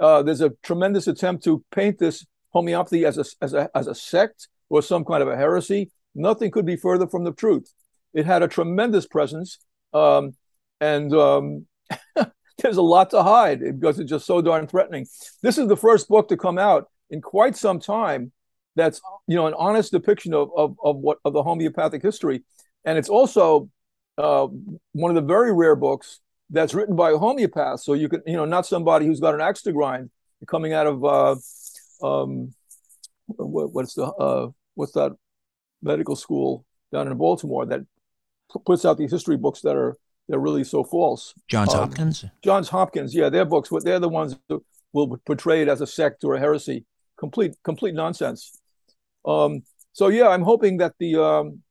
Uh, 0.00 0.22
there's 0.22 0.40
a 0.40 0.50
tremendous 0.62 1.06
attempt 1.06 1.44
to 1.44 1.62
paint 1.70 1.98
this 1.98 2.24
homeopathy 2.50 3.04
as 3.04 3.18
a, 3.18 3.24
as, 3.42 3.52
a, 3.54 3.70
as 3.74 3.86
a 3.86 3.94
sect 3.94 4.48
or 4.70 4.82
some 4.82 5.04
kind 5.04 5.22
of 5.22 5.28
a 5.28 5.36
heresy. 5.36 5.90
Nothing 6.14 6.50
could 6.50 6.66
be 6.66 6.76
further 6.76 7.06
from 7.06 7.24
the 7.24 7.32
truth. 7.32 7.72
It 8.14 8.26
had 8.26 8.42
a 8.42 8.48
tremendous 8.48 9.06
presence, 9.06 9.58
um, 9.92 10.34
and 10.80 11.12
um, 11.14 11.66
there's 12.58 12.76
a 12.76 12.82
lot 12.82 13.10
to 13.10 13.22
hide 13.22 13.60
because 13.60 13.98
it's 13.98 14.10
just 14.10 14.26
so 14.26 14.42
darn 14.42 14.66
threatening. 14.66 15.06
This 15.42 15.58
is 15.58 15.68
the 15.68 15.76
first 15.76 16.08
book 16.08 16.28
to 16.28 16.36
come 16.36 16.58
out 16.58 16.88
in 17.10 17.20
quite 17.20 17.56
some 17.56 17.80
time 17.80 18.32
that's 18.74 19.00
you 19.26 19.36
know 19.36 19.46
an 19.46 19.54
honest 19.54 19.92
depiction 19.92 20.34
of 20.34 20.50
of, 20.56 20.76
of 20.82 20.96
what 20.96 21.18
of 21.24 21.32
the 21.32 21.42
homeopathic 21.42 22.02
history, 22.02 22.42
and 22.84 22.98
it's 22.98 23.08
also 23.08 23.70
uh, 24.18 24.46
one 24.92 25.10
of 25.10 25.14
the 25.14 25.26
very 25.26 25.52
rare 25.52 25.76
books 25.76 26.20
that's 26.50 26.74
written 26.74 26.96
by 26.96 27.10
a 27.10 27.18
homeopath. 27.18 27.80
So 27.80 27.94
you 27.94 28.08
can 28.08 28.22
you 28.26 28.36
know 28.36 28.44
not 28.44 28.66
somebody 28.66 29.06
who's 29.06 29.20
got 29.20 29.34
an 29.34 29.40
axe 29.40 29.62
to 29.62 29.72
grind 29.72 30.10
coming 30.46 30.72
out 30.72 30.86
of 30.86 31.04
uh, 31.04 31.36
um, 32.06 32.54
what, 33.26 33.72
what's 33.72 33.94
the 33.94 34.04
uh, 34.04 34.48
what's 34.74 34.92
that 34.92 35.12
medical 35.82 36.16
school 36.16 36.64
down 36.92 37.08
in 37.08 37.16
Baltimore 37.16 37.66
that 37.66 37.80
puts 38.64 38.84
out 38.84 38.98
these 38.98 39.10
history 39.10 39.36
books 39.36 39.60
that 39.62 39.76
are 39.76 39.96
they're 40.28 40.38
really 40.38 40.64
so 40.64 40.84
false. 40.84 41.34
Johns 41.48 41.74
um, 41.74 41.80
Hopkins. 41.80 42.24
Johns 42.42 42.68
Hopkins, 42.68 43.14
yeah, 43.14 43.28
their 43.28 43.44
books. 43.44 43.70
They're 43.82 43.98
the 43.98 44.08
ones 44.08 44.36
that 44.48 44.60
will 44.92 45.18
portray 45.26 45.62
it 45.62 45.68
as 45.68 45.80
a 45.80 45.86
sect 45.86 46.24
or 46.24 46.34
a 46.34 46.38
heresy. 46.38 46.84
Complete 47.18 47.54
complete 47.64 47.94
nonsense. 47.94 48.58
Um, 49.24 49.62
so 49.92 50.08
yeah, 50.08 50.28
I'm 50.28 50.42
hoping 50.42 50.78
that 50.78 50.94
the 50.98 51.16
um, 51.16 51.62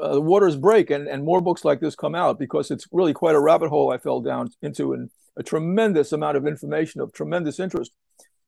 uh, 0.00 0.14
the 0.14 0.20
waters 0.20 0.56
break 0.56 0.90
and, 0.90 1.08
and 1.08 1.24
more 1.24 1.40
books 1.40 1.64
like 1.64 1.80
this 1.80 1.94
come 1.94 2.14
out 2.14 2.38
because 2.38 2.70
it's 2.70 2.86
really 2.92 3.12
quite 3.12 3.34
a 3.34 3.40
rabbit 3.40 3.68
hole 3.68 3.92
I 3.92 3.98
fell 3.98 4.20
down 4.20 4.50
into 4.62 4.92
and 4.92 5.10
a 5.36 5.42
tremendous 5.42 6.12
amount 6.12 6.36
of 6.36 6.46
information 6.46 7.00
of 7.00 7.12
tremendous 7.12 7.58
interest. 7.58 7.92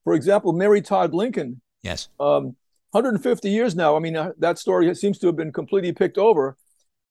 For 0.04 0.14
example, 0.14 0.52
Mary 0.52 0.80
Todd 0.82 1.14
Lincoln. 1.14 1.60
Yes. 1.82 2.08
Um, 2.20 2.56
150 2.90 3.50
years 3.50 3.74
now. 3.74 3.96
I 3.96 3.98
mean, 3.98 4.16
uh, 4.16 4.32
that 4.38 4.58
story 4.58 4.94
seems 4.94 5.18
to 5.18 5.26
have 5.26 5.36
been 5.36 5.52
completely 5.52 5.92
picked 5.92 6.18
over, 6.18 6.56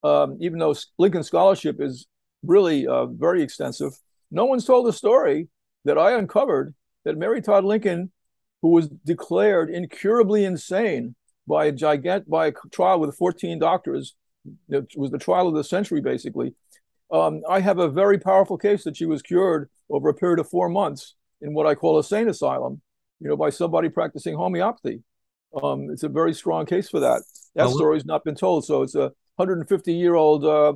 um, 0.05 0.37
even 0.39 0.59
though 0.59 0.75
Lincoln 0.99 1.23
scholarship 1.23 1.81
is 1.81 2.05
really 2.43 2.85
uh, 2.85 3.07
very 3.07 3.41
extensive. 3.41 3.97
No 4.29 4.45
one's 4.45 4.65
told 4.65 4.85
the 4.85 4.93
story 4.93 5.47
that 5.83 5.97
I 5.97 6.13
uncovered 6.13 6.75
that 7.05 7.17
Mary 7.17 7.41
Todd 7.41 7.65
Lincoln, 7.65 8.11
who 8.61 8.69
was 8.69 8.87
declared 8.87 9.71
incurably 9.71 10.45
insane 10.45 11.15
by 11.47 11.65
a 11.65 11.71
gigant 11.71 12.27
by 12.27 12.47
a 12.47 12.53
trial 12.71 12.99
with 12.99 13.17
14 13.17 13.57
doctors, 13.57 14.13
it 14.69 14.93
was 14.95 15.09
the 15.09 15.17
trial 15.17 15.47
of 15.47 15.55
the 15.55 15.63
century 15.63 16.01
basically. 16.01 16.53
Um, 17.11 17.41
I 17.49 17.59
have 17.59 17.79
a 17.79 17.89
very 17.89 18.19
powerful 18.19 18.57
case 18.57 18.83
that 18.83 18.97
she 18.97 19.05
was 19.07 19.23
cured 19.23 19.69
over 19.89 20.09
a 20.09 20.13
period 20.13 20.39
of 20.39 20.49
four 20.49 20.69
months 20.69 21.15
in 21.41 21.53
what 21.53 21.65
I 21.65 21.73
call 21.73 21.97
a 21.97 22.03
sane 22.03 22.29
asylum, 22.29 22.81
you 23.19 23.27
know, 23.27 23.37
by 23.37 23.49
somebody 23.49 23.89
practicing 23.89 24.35
homeopathy. 24.35 25.01
Um, 25.63 25.89
it's 25.91 26.03
a 26.03 26.09
very 26.09 26.33
strong 26.33 26.65
case 26.67 26.89
for 26.89 26.99
that. 26.99 27.23
That 27.55 27.67
well, 27.67 27.75
story's 27.75 28.05
not 28.05 28.23
been 28.23 28.35
told, 28.35 28.65
so 28.65 28.81
it's 28.81 28.95
a 28.95 29.11
150 29.35 29.93
year 29.93 30.15
old 30.15 30.45
uh, 30.45 30.73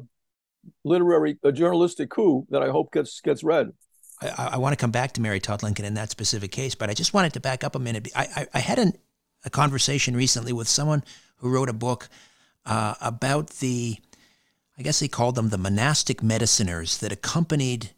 literary, 0.84 1.38
a 1.44 1.51
journalistic 1.51 2.10
coup 2.10 2.46
that 2.50 2.62
I 2.62 2.70
hope 2.70 2.92
gets 2.92 3.22
gets 3.22 3.44
read. 3.44 3.72
I, 4.22 4.50
I, 4.54 4.58
want 4.58 4.74
to 4.74 4.82
come 4.82 4.92
back 4.92 5.13
to 5.13 5.22
Mary 5.22 5.39
Todd 5.39 5.63
Lincoln 5.63 5.86
in 5.86 5.94
that 5.94 6.10
specific 6.10 6.51
case, 6.51 6.75
but 6.75 6.89
I 6.89 6.94
just 6.94 7.13
wanted 7.13 7.34
to 7.34 7.39
back 7.39 7.63
up 7.63 7.75
a 7.75 7.80
minute. 7.80 8.10
I, 8.16 8.28
I, 8.36 8.48
I 8.56 8.60
had 8.60 8.78
an, 8.80 8.94
a 9.46 9.50
conversation 9.50 10.16
recently 10.16 10.51
with 10.51 10.68
someone 10.68 11.04
who 11.38 11.50
wrote 11.50 11.70
a 11.70 11.74
book 11.74 12.10
uh, 12.66 12.96
about 13.01 13.50
the, 13.62 13.98
I 14.78 14.82
guess 14.82 15.00
they 15.00 15.08
called 15.08 15.36
them 15.36 15.50
the 15.50 15.58
monastic 15.58 16.20
mediciners 16.20 17.00
that 17.00 17.13
accompanied 17.13 17.92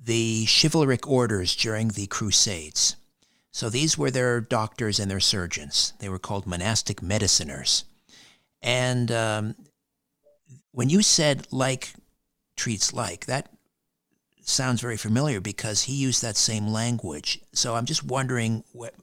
the 0.00 0.46
chivalric 0.46 1.08
orders 1.08 1.54
during 1.54 1.88
the 1.88 2.06
Crusades. 2.08 2.96
So 3.50 3.70
these 3.70 3.96
were 3.96 4.10
their 4.10 4.40
doctors 4.40 4.98
and 5.00 5.10
their 5.10 5.20
surgeons. 5.20 5.92
They 5.98 6.08
were 6.08 6.18
called 6.18 6.46
monastic 6.46 7.00
mediciners. 7.00 7.84
And 8.60 9.10
um, 9.10 9.54
when 10.72 10.88
you 10.88 11.02
said 11.02 11.46
like 11.50 11.92
treats 12.56 12.92
like, 12.92 13.26
that 13.26 13.50
sounds 14.42 14.80
very 14.80 14.96
familiar 14.96 15.40
because 15.40 15.82
he 15.82 15.94
used 15.94 16.22
that 16.22 16.36
same 16.36 16.68
language. 16.68 17.40
So 17.52 17.74
I'm 17.74 17.84
just 17.84 18.04
wondering 18.04 18.64
what, 18.72 18.94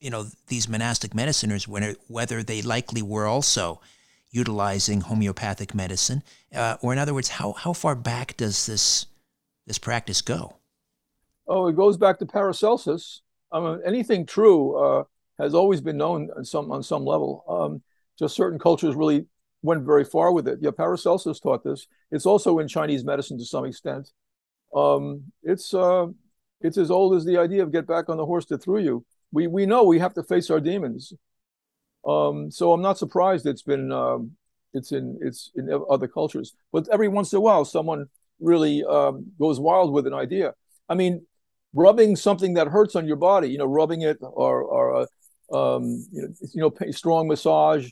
you 0.00 0.10
know, 0.10 0.26
these 0.48 0.68
monastic 0.68 1.12
mediciners, 1.12 1.96
whether 2.08 2.42
they 2.42 2.62
likely 2.62 3.02
were 3.02 3.26
also 3.26 3.80
utilizing 4.30 5.02
homeopathic 5.02 5.74
medicine, 5.74 6.22
uh, 6.54 6.76
or 6.82 6.92
in 6.92 6.98
other 6.98 7.14
words, 7.14 7.28
how, 7.28 7.52
how 7.52 7.72
far 7.72 7.94
back 7.94 8.36
does 8.36 8.66
this 8.66 9.06
this 9.66 9.78
practice 9.78 10.20
go? 10.20 10.56
Oh, 11.46 11.68
it 11.68 11.76
goes 11.76 11.96
back 11.96 12.18
to 12.18 12.26
Paracelsus. 12.26 13.22
I 13.50 13.60
mean, 13.60 13.80
anything 13.86 14.26
true 14.26 14.76
uh, 14.76 15.04
has 15.38 15.54
always 15.54 15.80
been 15.80 15.96
known 15.96 16.30
on 16.36 16.44
some 16.44 16.70
on 16.70 16.82
some 16.82 17.04
level. 17.04 17.44
Um, 17.48 17.82
just 18.18 18.34
certain 18.34 18.58
cultures 18.58 18.94
really 18.94 19.26
went 19.64 19.82
very 19.82 20.04
far 20.04 20.30
with 20.30 20.46
it. 20.46 20.58
Yeah, 20.60 20.70
Paracelsus 20.70 21.40
taught 21.40 21.64
this. 21.64 21.86
It's 22.10 22.26
also 22.26 22.58
in 22.58 22.68
Chinese 22.68 23.02
medicine 23.02 23.38
to 23.38 23.44
some 23.46 23.64
extent. 23.64 24.10
Um, 24.76 25.32
it's 25.42 25.72
uh, 25.72 26.06
it's 26.60 26.76
as 26.76 26.90
old 26.90 27.14
as 27.14 27.24
the 27.24 27.38
idea 27.38 27.62
of 27.62 27.72
get 27.72 27.86
back 27.86 28.08
on 28.08 28.18
the 28.18 28.26
horse 28.26 28.46
that 28.46 28.62
threw 28.62 28.78
you. 28.78 29.04
We 29.32 29.46
we 29.46 29.64
know 29.64 29.84
we 29.84 29.98
have 29.98 30.14
to 30.14 30.22
face 30.22 30.50
our 30.50 30.60
demons. 30.60 31.12
Um, 32.06 32.50
so 32.50 32.72
I'm 32.72 32.82
not 32.82 32.98
surprised 32.98 33.46
it's 33.46 33.62
been 33.62 33.90
um, 33.90 34.32
it's 34.74 34.92
in 34.92 35.18
it's 35.22 35.50
in 35.54 35.70
other 35.90 36.08
cultures. 36.08 36.54
But 36.70 36.86
every 36.92 37.08
once 37.08 37.32
in 37.32 37.38
a 37.38 37.40
while, 37.40 37.64
someone 37.64 38.06
really 38.40 38.84
um, 38.84 39.32
goes 39.38 39.58
wild 39.58 39.92
with 39.92 40.06
an 40.06 40.14
idea. 40.14 40.52
I 40.90 40.94
mean, 40.94 41.24
rubbing 41.72 42.16
something 42.16 42.54
that 42.54 42.68
hurts 42.68 42.94
on 42.96 43.06
your 43.06 43.16
body, 43.16 43.48
you 43.48 43.56
know, 43.56 43.64
rubbing 43.66 44.02
it 44.02 44.18
or 44.20 44.62
or 44.62 44.84
uh, 44.94 45.06
um, 45.56 46.06
you 46.12 46.22
know, 46.22 46.28
you 46.54 46.60
know, 46.60 46.92
strong 46.92 47.28
massage. 47.28 47.88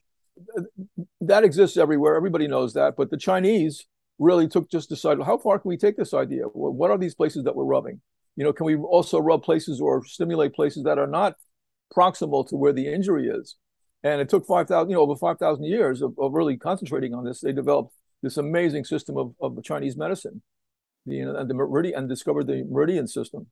That 1.21 1.45
exists 1.45 1.77
everywhere. 1.77 2.17
Everybody 2.17 2.49
knows 2.49 2.75
that. 2.75 2.95
But 2.97 3.11
the 3.11 3.17
Chinese 3.17 3.87
really 4.19 4.49
took 4.49 4.71
just 4.71 4.89
decided 4.89 5.25
how 5.25 5.39
far 5.39 5.59
can 5.59 5.69
we 5.69 5.77
take 5.77 5.97
this 5.97 6.15
idea? 6.15 6.45
What 6.45 6.91
are 6.91 6.99
these 6.99 7.15
places 7.15 7.45
that 7.45 7.57
we're 7.57 7.65
rubbing? 7.65 8.01
You 8.37 8.45
know, 8.45 8.53
can 8.53 8.67
we 8.67 8.77
also 8.77 9.19
rub 9.19 9.43
places 9.43 9.81
or 9.81 10.05
stimulate 10.05 10.55
places 10.55 10.85
that 10.85 10.99
are 10.99 11.07
not 11.07 11.37
proximal 11.95 12.49
to 12.49 12.57
where 12.57 12.73
the 12.73 12.87
injury 12.87 13.29
is? 13.29 13.57
And 14.03 14.21
it 14.21 14.29
took 14.29 14.47
5,000, 14.47 14.89
you 14.91 14.97
know, 14.97 15.03
over 15.03 15.17
5,000 15.17 15.65
years 15.65 16.03
of, 16.03 16.15
of, 16.19 16.33
really 16.33 16.57
concentrating 16.57 17.15
on 17.15 17.25
this. 17.25 17.41
They 17.41 17.53
developed 17.53 17.95
this 18.23 18.37
amazing 18.37 18.85
system 18.85 19.17
of, 19.17 19.35
of 19.41 19.63
Chinese 19.63 19.97
medicine 19.97 20.43
the, 21.07 21.17
you 21.17 21.25
know, 21.25 21.37
and 21.37 21.49
the 21.49 21.55
meridian 21.55 21.99
and 21.99 22.09
discovered 22.09 22.47
the 22.47 22.65
meridian 22.69 23.07
system. 23.07 23.47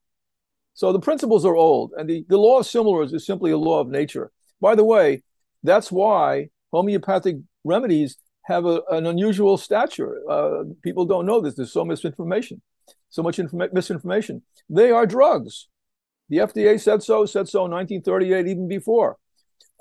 So 0.74 0.92
the 0.92 1.00
principles 1.00 1.44
are 1.44 1.56
old, 1.56 1.92
and 1.96 2.08
the, 2.08 2.24
the 2.28 2.38
law 2.38 2.60
of 2.60 2.66
similars 2.66 3.12
is 3.12 3.26
simply 3.26 3.50
a 3.50 3.58
law 3.58 3.80
of 3.80 3.88
nature. 3.88 4.30
By 4.60 4.74
the 4.74 4.84
way, 4.84 5.22
that's 5.62 5.90
why 5.90 6.48
homeopathic 6.72 7.36
remedies 7.64 8.16
have 8.44 8.64
a, 8.66 8.82
an 8.90 9.06
unusual 9.06 9.56
stature. 9.56 10.18
Uh, 10.28 10.64
people 10.82 11.04
don't 11.04 11.26
know 11.26 11.40
this. 11.40 11.54
There's 11.54 11.72
so 11.72 11.84
misinformation, 11.84 12.62
so 13.08 13.22
much 13.22 13.38
informa- 13.38 13.72
misinformation. 13.72 14.42
They 14.68 14.90
are 14.90 15.06
drugs. 15.06 15.68
The 16.28 16.38
FDA 16.38 16.80
said 16.80 17.02
so, 17.02 17.26
said 17.26 17.48
so 17.48 17.64
in 17.64 17.72
1938, 17.72 18.46
even 18.46 18.68
before. 18.68 19.16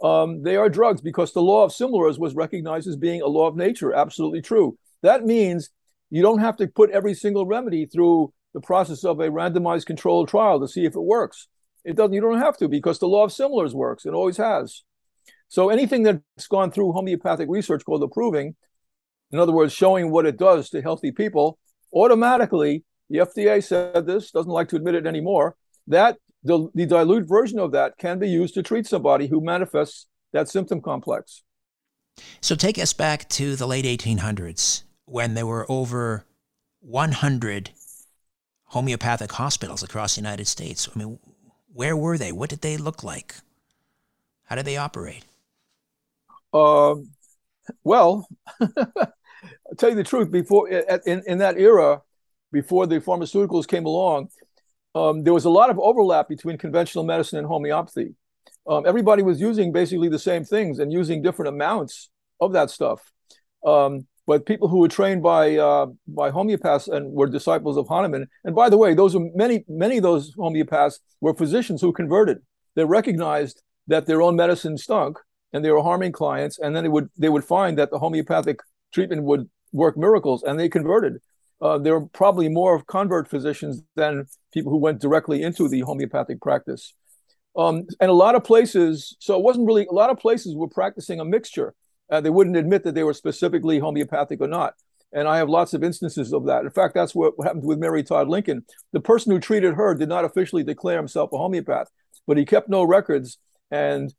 Um, 0.02 0.44
they 0.44 0.56
are 0.56 0.70
drugs 0.70 1.02
because 1.02 1.34
the 1.34 1.42
law 1.42 1.64
of 1.64 1.72
similars 1.72 2.18
was 2.18 2.34
recognized 2.34 2.88
as 2.88 2.96
being 2.96 3.22
a 3.22 3.28
law 3.28 3.48
of 3.48 3.56
nature. 3.56 3.94
Absolutely 3.94 4.42
true. 4.42 4.78
That 5.04 5.26
means 5.26 5.70
you 6.10 6.22
don't 6.22 6.40
have 6.40 6.58
to 6.58 6.68
put 6.68 6.90
every 6.92 7.14
single 7.14 7.46
remedy 7.46 7.86
through 7.86 8.34
the 8.54 8.62
process 8.62 9.04
of 9.04 9.20
a 9.20 9.30
randomized 9.30 9.86
controlled 9.86 10.28
trial 10.28 10.60
to 10.60 10.68
see 10.68 10.86
if 10.86 10.96
it 10.96 11.02
works. 11.02 11.48
It 11.86 11.96
doesn't. 11.96 12.14
You 12.14 12.22
don't 12.22 12.40
have 12.40 12.58
to 12.58 12.68
because 12.68 13.00
the 13.00 13.08
law 13.08 13.24
of 13.24 13.32
similars 13.32 13.74
works. 13.74 14.06
It 14.06 14.14
always 14.14 14.38
has. 14.38 14.84
So 15.50 15.70
anything 15.70 16.04
that's 16.04 16.48
gone 16.48 16.72
through 16.72 16.94
homeopathic 16.94 17.50
research 17.50 17.84
called 17.84 18.04
a 18.04 18.08
proving, 18.08 18.56
in 19.32 19.40
other 19.40 19.52
words, 19.52 19.74
showing 19.74 20.12
what 20.12 20.26
it 20.26 20.38
does 20.38 20.70
to 20.70 20.82
healthy 20.82 21.12
people, 21.12 21.58
automatically 21.94 22.86
the 23.10 23.20
FDA 23.20 23.64
said 23.64 24.06
this 24.06 24.32
doesn't 24.32 24.52
like 24.52 24.70
to 24.70 24.76
admit 24.76 24.96
it 24.96 25.08
anymore. 25.08 25.56
That 25.88 26.18
the, 26.44 26.70
the 26.76 26.86
dilute 26.86 27.28
version 27.28 27.60
of 27.60 27.72
that 27.72 27.98
can 27.98 28.20
be 28.20 28.30
used 28.30 28.54
to 28.54 28.64
treat 28.64 28.86
somebody 28.86 29.28
who 29.28 29.42
manifests 29.42 30.06
that 30.34 30.48
symptom 30.48 30.82
complex. 30.82 31.44
So 32.42 32.56
take 32.56 32.78
us 32.78 32.94
back 32.94 33.28
to 33.30 33.56
the 33.56 33.68
late 33.68 33.86
1800s 33.86 34.84
when 35.06 35.34
there 35.34 35.48
were 35.48 35.66
over 35.70 36.26
100 36.82 37.72
homeopathic 38.66 39.32
hospitals 39.32 39.82
across 39.82 40.16
the 40.16 40.22
United 40.22 40.46
States. 40.46 40.88
I 40.94 41.00
mean, 41.00 41.20
where 41.74 41.98
were 41.98 42.18
they? 42.20 42.32
What 42.32 42.52
did 42.52 42.62
they 42.62 42.78
look 42.78 43.04
like? 43.04 43.36
How 44.46 44.56
did 44.56 44.66
they 44.66 44.78
operate? 44.78 45.26
Um, 46.54 47.10
well, 47.84 48.28
I'll 48.60 48.68
tell 49.78 49.90
you 49.90 49.96
the 49.96 50.04
truth. 50.04 50.32
Before 50.32 50.68
in, 50.70 51.24
in 51.28 51.38
that 51.40 51.58
era, 51.58 52.02
before 52.52 52.88
the 52.88 53.00
pharmaceuticals 53.00 53.68
came 53.68 53.86
along, 53.86 54.30
um, 54.96 55.24
there 55.24 55.34
was 55.34 55.46
a 55.46 55.50
lot 55.50 55.70
of 55.70 55.80
overlap 55.80 56.28
between 56.28 56.58
conventional 56.58 57.04
medicine 57.04 57.38
and 57.38 57.48
homeopathy. 57.48 58.16
Um, 58.68 58.86
everybody 58.86 59.24
was 59.24 59.40
using 59.40 59.72
basically 59.72 60.10
the 60.10 60.20
same 60.20 60.44
things 60.44 60.80
and 60.80 60.92
using 60.92 61.22
different 61.22 61.50
amounts 61.50 62.10
of 62.40 62.54
that 62.54 62.70
stuff. 62.70 63.02
Um, 63.66 64.08
but 64.26 64.46
people 64.46 64.68
who 64.68 64.78
were 64.78 64.88
trained 64.88 65.24
by 65.24 65.58
uh, 65.58 65.88
by 66.08 66.30
homeopaths 66.30 66.88
and 66.88 67.12
were 67.12 67.28
disciples 67.28 67.78
of 67.78 67.88
Hahnemann, 67.88 68.28
and 68.44 68.56
by 68.56 68.70
the 68.70 68.78
way, 68.78 68.94
those 68.94 69.16
were 69.16 69.28
many 69.34 69.66
many 69.68 69.98
of 69.98 70.04
those 70.04 70.36
homeopaths 70.36 71.00
were 71.20 71.34
physicians 71.34 71.82
who 71.82 71.92
converted. 71.92 72.38
They 72.76 72.86
recognized 72.86 73.64
that 73.88 74.06
their 74.06 74.22
own 74.22 74.36
medicine 74.36 74.78
stunk 74.78 75.18
and 75.54 75.64
they 75.64 75.72
were 75.72 75.82
harming 75.82 76.12
clients, 76.12 76.60
and 76.60 76.76
then 76.76 76.84
they 76.84 76.90
would 76.90 77.10
they 77.18 77.30
would 77.30 77.44
find 77.44 77.78
that 77.78 77.92
the 77.92 78.00
homeopathic 78.00 78.60
treatment 78.94 79.24
would 79.24 79.50
work 79.72 79.98
miracles, 79.98 80.44
and 80.44 80.60
they 80.60 80.70
converted. 80.70 81.22
Uh, 81.62 81.78
there 81.78 82.00
were 82.00 82.08
probably 82.08 82.48
more 82.48 82.82
convert 82.84 83.30
physicians 83.30 83.84
than 83.96 84.26
people 84.54 84.72
who 84.72 84.78
went 84.78 85.02
directly 85.02 85.44
into 85.44 85.68
the 85.68 85.82
homeopathic 85.82 86.40
practice. 86.42 86.94
Um, 87.58 87.86
and 88.00 88.10
a 88.10 88.14
lot 88.14 88.36
of 88.36 88.46
places, 88.46 89.18
so 89.20 89.36
it 89.36 89.44
wasn't 89.44 89.68
really 89.68 89.86
a 89.86 89.94
lot 89.94 90.10
of 90.10 90.18
places 90.18 90.56
were 90.56 90.70
practicing 90.70 91.20
a 91.20 91.26
mixture 91.26 91.76
uh, 92.10 92.22
they 92.22 92.30
wouldn't 92.30 92.58
admit 92.58 92.84
that 92.84 92.96
they 92.96 93.04
were 93.04 93.14
specifically 93.14 93.80
homeopathic 93.80 94.42
or 94.42 94.48
not. 94.48 94.74
And 95.12 95.28
I 95.28 95.38
have 95.38 95.50
lots 95.50 95.74
of 95.74 95.84
instances 95.84 96.34
of 96.34 96.46
that. 96.46 96.64
In 96.64 96.70
fact, 96.70 96.94
that's 96.94 97.16
what 97.16 97.34
happened 97.44 97.66
with 97.66 97.80
Mary 97.80 98.04
Todd 98.04 98.28
Lincoln. 98.28 98.66
The 98.94 99.00
person 99.00 99.32
who 99.32 99.40
treated 99.40 99.76
her 99.76 99.96
did 99.96 100.10
not 100.10 100.26
officially 100.26 100.64
declare 100.64 100.98
himself 100.98 101.32
a 101.34 101.38
homeopath, 101.38 101.88
but 102.28 102.38
he 102.38 102.46
kept 102.46 102.70
no 102.70 102.84
records. 102.84 103.40
And 103.72 104.14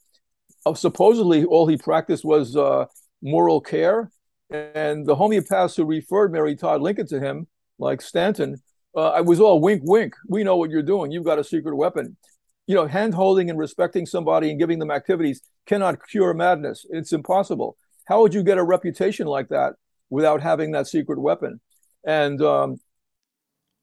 supposedly, 0.75 1.45
all 1.45 1.67
he 1.67 1.76
practiced 1.76 2.25
was 2.25 2.57
uh, 2.57 2.87
moral 3.23 3.61
care. 3.61 4.11
And 4.50 5.07
the 5.07 5.14
homeopaths 5.14 5.76
who 5.76 5.85
referred 5.85 6.33
Mary 6.33 6.57
Todd 6.57 6.83
Lincoln 6.83 7.07
to 7.09 7.21
him, 7.21 7.47
like 7.79 8.02
Stanton, 8.02 8.61
uh, 8.97 9.11
I 9.11 9.21
was 9.21 9.40
all 9.40 9.61
wink, 9.61 9.83
wink. 9.85 10.14
We 10.29 10.43
know 10.43 10.57
what 10.57 10.71
you're 10.71 10.83
doing. 10.83 11.12
You've 11.12 11.25
got 11.25 11.38
a 11.38 11.45
secret 11.45 11.76
weapon. 11.76 12.17
You 12.67 12.75
know, 12.75 12.87
hand 12.87 13.14
holding 13.14 13.49
and 13.50 13.59
respecting 13.59 14.07
somebody 14.07 14.50
and 14.50 14.59
giving 14.59 14.79
them 14.79 14.90
activities 14.90 15.40
cannot 15.67 15.99
cure 16.09 16.35
madness. 16.35 16.85
It's 16.90 17.12
impossible. 17.12 17.76
How 18.06 18.21
would 18.23 18.35
you 18.35 18.43
get 18.43 18.58
a 18.58 18.65
reputation 18.65 19.26
like 19.26 19.49
that 19.49 19.75
without 20.08 20.43
having 20.43 20.73
that 20.73 20.89
secret 20.89 21.21
weapon? 21.21 21.61
And 22.04 22.43
um, 22.43 22.78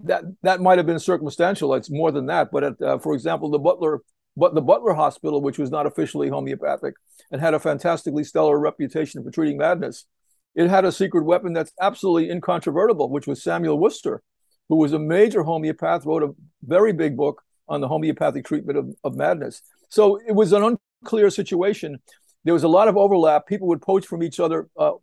that 0.02 0.24
that 0.44 0.62
might 0.62 0.78
have 0.78 0.86
been 0.86 1.00
circumstantial. 1.00 1.74
It's 1.74 1.90
more 1.90 2.12
than 2.12 2.28
that. 2.28 2.50
But 2.52 2.64
at, 2.64 2.82
uh, 2.82 2.98
for 3.00 3.14
example, 3.14 3.50
the 3.50 3.60
Butler, 3.60 4.02
but 4.38 4.54
the 4.54 4.62
Butler 4.62 4.94
Hospital, 4.94 5.42
which 5.42 5.58
was 5.58 5.72
not 5.72 5.88
officially 5.88 6.30
homeopathic 6.30 6.94
and 7.32 7.42
had 7.42 7.56
a 7.56 7.60
fantastically 7.60 8.24
stellar 8.24 8.58
reputation 8.60 9.24
for 9.24 9.32
treating 9.32 9.58
madness, 9.58 10.06
it 10.54 10.70
had 10.70 10.86
a 10.86 10.92
secret 10.92 11.26
weapon 11.26 11.54
that's 11.54 11.74
absolutely 11.82 12.30
incontrovertible, 12.30 13.10
which 13.10 13.26
was 13.26 13.44
Samuel 13.44 13.80
Worcester, 13.80 14.22
who 14.70 14.76
was 14.76 14.94
a 14.94 15.00
major 15.00 15.42
homeopath, 15.42 16.06
wrote 16.06 16.22
a 16.22 16.36
very 16.64 16.94
big 16.94 17.18
book 17.18 17.42
on 17.68 17.82
the 17.82 17.88
homeopathic 17.88 18.46
treatment 18.46 18.78
of, 18.78 18.96
of 19.04 19.16
madness. 19.16 19.64
So 19.90 20.20
it 20.28 20.34
was 20.34 20.54
an 20.54 20.78
unclear 21.04 21.32
situation. 21.32 22.00
There 22.44 22.54
was 22.54 22.64
a 22.64 22.68
lot 22.68 22.88
of 22.88 22.96
overlap. 22.96 23.48
People 23.48 23.68
would 23.70 23.82
poach 23.82 24.06
from 24.06 24.22
each 24.22 24.40
other, 24.40 24.70
uh, 24.78 24.94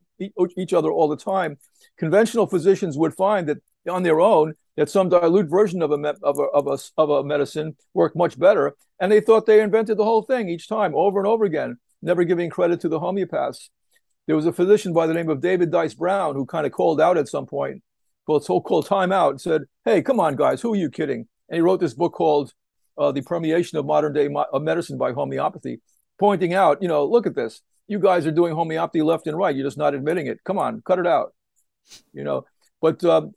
each 0.57 0.73
other 0.73 0.92
all 0.92 1.09
the 1.09 1.16
time. 1.16 1.59
Conventional 1.99 2.47
physicians 2.47 2.97
would 2.97 3.14
find 3.14 3.49
that 3.49 3.59
on 3.88 4.05
their 4.05 4.20
own 4.20 4.55
that 4.77 4.91
some 4.91 5.09
dilute 5.09 5.49
version 5.49 5.83
of 5.83 5.91
a, 5.91 5.99
me- 5.99 6.13
of, 6.23 6.39
a, 6.39 6.43
of, 6.43 6.67
a, 6.67 6.79
of 7.01 7.11
a 7.11 7.25
medicine 7.25 7.77
worked 7.93 8.17
much 8.17 8.39
better, 8.39 8.75
and 9.01 9.11
they 9.11 9.21
thought 9.21 9.47
they 9.47 9.61
invented 9.61 9.97
the 9.97 10.05
whole 10.05 10.23
thing 10.23 10.49
each 10.49 10.69
time, 10.69 10.95
over 10.95 11.19
and 11.19 11.29
over 11.29 11.45
again, 11.45 11.79
never 12.03 12.25
giving 12.25 12.51
credit 12.51 12.81
to 12.81 12.89
the 12.89 13.01
homeopaths. 13.01 13.69
There 14.27 14.37
was 14.37 14.47
a 14.47 14.53
physician 14.53 14.93
by 14.93 15.07
the 15.07 15.15
name 15.15 15.29
of 15.29 15.41
David 15.41 15.71
Dyce 15.71 15.95
Brown 15.95 16.35
who 16.35 16.47
kind 16.47 16.67
of 16.67 16.73
called 16.73 17.01
out 17.01 17.19
at 17.19 17.29
some 17.29 17.47
point, 17.47 17.83
called 18.27 18.45
so-called 18.45 18.87
time 18.87 19.13
out, 19.13 19.31
and 19.31 19.41
said, 19.41 19.63
"Hey, 19.85 20.03
come 20.03 20.19
on, 20.19 20.35
guys, 20.35 20.63
who 20.63 20.73
are 20.73 20.77
you 20.77 20.91
kidding?" 20.91 21.29
And 21.49 21.57
he 21.57 21.61
wrote 21.61 21.81
this 21.81 21.95
book 21.95 22.15
called 22.15 22.53
uh, 22.97 23.13
the 23.13 23.23
permeation 23.23 23.79
of 23.79 23.85
modern 23.85 24.13
day 24.13 24.29
mo- 24.29 24.47
medicine 24.55 24.97
by 24.97 25.13
homeopathy, 25.13 25.83
pointing 26.19 26.55
out, 26.55 26.81
you 26.81 26.89
know, 26.89 27.05
look 27.05 27.27
at 27.27 27.35
this. 27.35 27.61
You 27.87 27.99
guys 27.99 28.27
are 28.27 28.31
doing 28.31 28.55
homeopathy 28.55 29.03
left 29.03 29.27
and 29.27 29.37
right. 29.37 29.55
You're 29.55 29.67
just 29.67 29.77
not 29.77 29.95
admitting 29.95 30.27
it. 30.27 30.39
Come 30.45 30.59
on, 30.59 30.81
cut 30.87 30.99
it 30.99 31.07
out. 31.07 31.35
You 32.15 32.25
know, 32.25 32.47
but 32.81 33.05
um, 33.05 33.35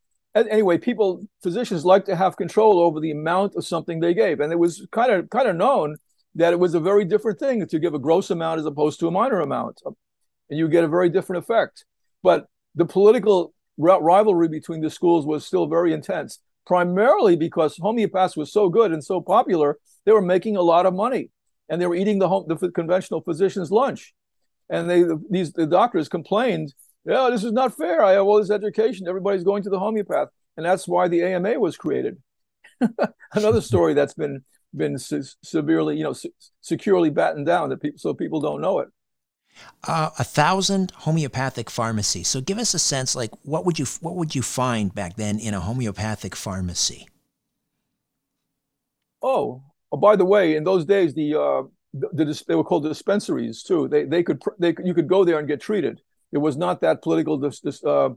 anyway, 0.49 0.77
people, 0.77 1.23
physicians 1.41 1.85
like 1.85 2.05
to 2.05 2.15
have 2.15 2.37
control 2.37 2.79
over 2.79 2.99
the 2.99 3.11
amount 3.11 3.55
of 3.55 3.65
something 3.65 3.99
they 3.99 4.13
gave, 4.13 4.39
and 4.39 4.51
it 4.51 4.59
was 4.59 4.85
kind 4.91 5.11
of 5.11 5.29
kind 5.29 5.47
of 5.47 5.55
known 5.55 5.97
that 6.35 6.53
it 6.53 6.59
was 6.59 6.75
a 6.75 6.79
very 6.79 7.05
different 7.05 7.39
thing 7.39 7.65
to 7.65 7.79
give 7.79 7.93
a 7.93 7.99
gross 7.99 8.29
amount 8.29 8.59
as 8.59 8.65
opposed 8.65 8.99
to 8.99 9.07
a 9.07 9.11
minor 9.11 9.39
amount, 9.39 9.81
um, 9.85 9.95
and 10.49 10.59
you 10.59 10.67
get 10.67 10.83
a 10.83 10.87
very 10.87 11.09
different 11.09 11.43
effect. 11.43 11.85
But 12.23 12.47
the 12.75 12.85
political 12.85 13.53
rivalry 13.77 14.47
between 14.47 14.81
the 14.81 14.89
schools 14.89 15.25
was 15.25 15.45
still 15.45 15.67
very 15.67 15.93
intense 15.93 16.39
primarily 16.67 17.37
because 17.37 17.77
homeopaths 17.77 18.35
was 18.35 18.51
so 18.51 18.69
good 18.69 18.91
and 18.91 19.03
so 19.03 19.21
popular, 19.21 19.77
they 20.05 20.11
were 20.11 20.21
making 20.21 20.57
a 20.57 20.61
lot 20.61 20.85
of 20.85 20.93
money 20.93 21.31
and 21.69 21.81
they 21.81 21.87
were 21.87 21.95
eating 21.95 22.19
the, 22.19 22.27
home, 22.27 22.45
the 22.47 22.69
conventional 22.71 23.21
physician's 23.21 23.71
lunch. 23.71 24.13
And 24.69 24.89
they 24.89 25.05
these 25.29 25.53
the 25.53 25.65
doctors 25.65 26.09
complained, 26.09 26.73
yeah, 27.07 27.29
this 27.31 27.43
is 27.43 27.51
not 27.51 27.75
fair. 27.75 28.03
I 28.03 28.13
have 28.13 28.25
all 28.25 28.39
this 28.39 28.51
education. 28.51 29.07
Everybody's 29.07 29.43
going 29.43 29.63
to 29.63 29.69
the 29.69 29.79
homeopath. 29.79 30.29
And 30.57 30.65
that's 30.65 30.87
why 30.87 31.07
the 31.07 31.23
AMA 31.23 31.59
was 31.59 31.77
created. 31.77 32.17
Another 33.33 33.61
story 33.61 33.93
that's 33.93 34.13
been 34.13 34.43
been 34.75 34.97
se- 34.99 35.35
severely, 35.43 35.97
you 35.97 36.03
know, 36.03 36.13
se- 36.13 36.33
securely 36.61 37.09
battened 37.09 37.45
down 37.45 37.69
that 37.69 37.81
people 37.81 37.97
so 37.97 38.13
people 38.13 38.41
don't 38.41 38.61
know 38.61 38.79
it 38.79 38.89
uh, 39.87 40.09
a 40.17 40.23
thousand 40.23 40.91
homeopathic 40.91 41.69
pharmacies. 41.69 42.27
So 42.27 42.41
give 42.41 42.57
us 42.57 42.73
a 42.73 42.79
sense, 42.79 43.15
like 43.15 43.31
what 43.43 43.65
would 43.65 43.79
you 43.79 43.85
what 44.01 44.15
would 44.15 44.35
you 44.35 44.41
find 44.41 44.93
back 44.93 45.15
then 45.15 45.39
in 45.39 45.53
a 45.53 45.59
homeopathic 45.59 46.35
pharmacy? 46.35 47.07
Oh, 49.21 49.63
oh 49.91 49.97
by 49.97 50.15
the 50.15 50.25
way, 50.25 50.55
in 50.55 50.63
those 50.63 50.85
days, 50.85 51.13
the, 51.13 51.35
uh, 51.35 51.63
the, 51.93 52.25
the 52.25 52.43
they 52.47 52.55
were 52.55 52.63
called 52.63 52.83
dispensaries 52.83 53.63
too. 53.63 53.87
They 53.87 54.03
they 54.05 54.23
could 54.23 54.41
they 54.59 54.75
you 54.83 54.93
could 54.93 55.07
go 55.07 55.23
there 55.23 55.39
and 55.39 55.47
get 55.47 55.61
treated. 55.61 56.01
It 56.31 56.39
was 56.39 56.57
not 56.57 56.81
that 56.81 57.01
political 57.01 57.37
dis, 57.37 57.59
dis, 57.59 57.83
uh, 57.83 58.09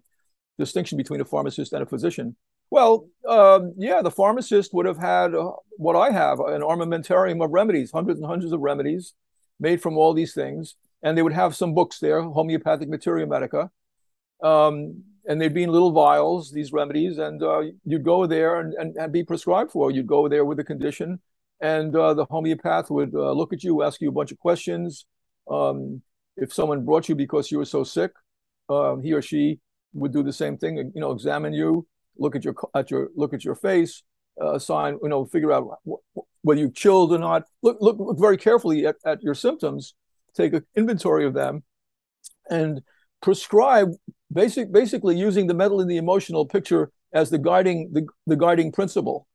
distinction 0.58 0.98
between 0.98 1.20
a 1.20 1.24
pharmacist 1.24 1.72
and 1.72 1.82
a 1.82 1.86
physician. 1.86 2.36
Well, 2.70 3.08
um, 3.28 3.74
yeah, 3.76 4.02
the 4.02 4.10
pharmacist 4.10 4.72
would 4.72 4.86
have 4.86 4.98
had 4.98 5.34
uh, 5.34 5.52
what 5.76 5.96
I 5.96 6.10
have 6.10 6.38
an 6.40 6.62
armamentarium 6.62 7.44
of 7.44 7.50
remedies, 7.50 7.90
hundreds 7.90 8.20
and 8.20 8.28
hundreds 8.28 8.52
of 8.52 8.60
remedies 8.60 9.14
made 9.58 9.82
from 9.82 9.96
all 9.98 10.14
these 10.14 10.34
things 10.34 10.76
and 11.02 11.16
they 11.16 11.22
would 11.22 11.32
have 11.32 11.56
some 11.56 11.74
books 11.74 11.98
there, 11.98 12.22
homeopathic 12.22 12.88
materia 12.88 13.26
medica, 13.26 13.70
um, 14.42 15.02
and 15.26 15.40
they'd 15.40 15.54
be 15.54 15.62
in 15.62 15.70
little 15.70 15.92
vials, 15.92 16.50
these 16.50 16.72
remedies, 16.72 17.18
and 17.18 17.42
uh, 17.42 17.62
you'd 17.84 18.04
go 18.04 18.26
there 18.26 18.60
and, 18.60 18.74
and, 18.74 18.96
and, 18.96 19.12
be 19.12 19.22
prescribed 19.22 19.70
for. 19.70 19.90
You'd 19.90 20.06
go 20.06 20.28
there 20.28 20.44
with 20.44 20.58
a 20.60 20.64
condition, 20.64 21.20
and 21.60 21.94
uh, 21.94 22.14
the 22.14 22.26
homeopath 22.26 22.90
would 22.90 23.14
uh, 23.14 23.32
look 23.32 23.52
at 23.52 23.62
you, 23.62 23.82
ask 23.82 24.00
you 24.00 24.08
a 24.08 24.12
bunch 24.12 24.32
of 24.32 24.38
questions. 24.38 25.06
Um, 25.50 26.02
if 26.40 26.52
someone 26.52 26.84
brought 26.84 27.08
you 27.08 27.14
because 27.14 27.50
you 27.50 27.58
were 27.58 27.64
so 27.64 27.84
sick, 27.84 28.12
um, 28.68 29.02
he 29.02 29.12
or 29.12 29.22
she 29.22 29.60
would 29.92 30.12
do 30.12 30.22
the 30.22 30.32
same 30.32 30.56
thing. 30.56 30.76
You 30.94 31.00
know, 31.00 31.12
examine 31.12 31.52
you, 31.52 31.86
look 32.18 32.34
at 32.34 32.44
your 32.44 32.54
at 32.74 32.90
your 32.90 33.10
look 33.14 33.32
at 33.32 33.44
your 33.44 33.54
face, 33.54 34.02
uh, 34.40 34.58
sign, 34.58 34.98
you 35.02 35.08
know, 35.08 35.24
figure 35.26 35.52
out 35.52 35.80
whether 36.42 36.60
you're 36.60 36.70
chilled 36.70 37.12
or 37.12 37.18
not. 37.18 37.44
Look 37.62 37.78
look, 37.80 37.98
look 37.98 38.18
very 38.18 38.36
carefully 38.36 38.86
at, 38.86 38.96
at 39.04 39.22
your 39.22 39.34
symptoms 39.34 39.94
take 40.34 40.52
an 40.52 40.64
inventory 40.76 41.26
of 41.26 41.34
them, 41.34 41.62
and 42.48 42.82
prescribe 43.20 43.92
basic 44.32 44.72
basically 44.72 45.16
using 45.16 45.46
the 45.46 45.54
mental 45.54 45.80
and 45.80 45.90
the 45.90 45.96
emotional 45.96 46.46
picture 46.46 46.90
as 47.12 47.30
the 47.30 47.38
guiding 47.38 47.90
the, 47.92 48.06
the 48.26 48.36
guiding 48.36 48.72
principle. 48.72 49.26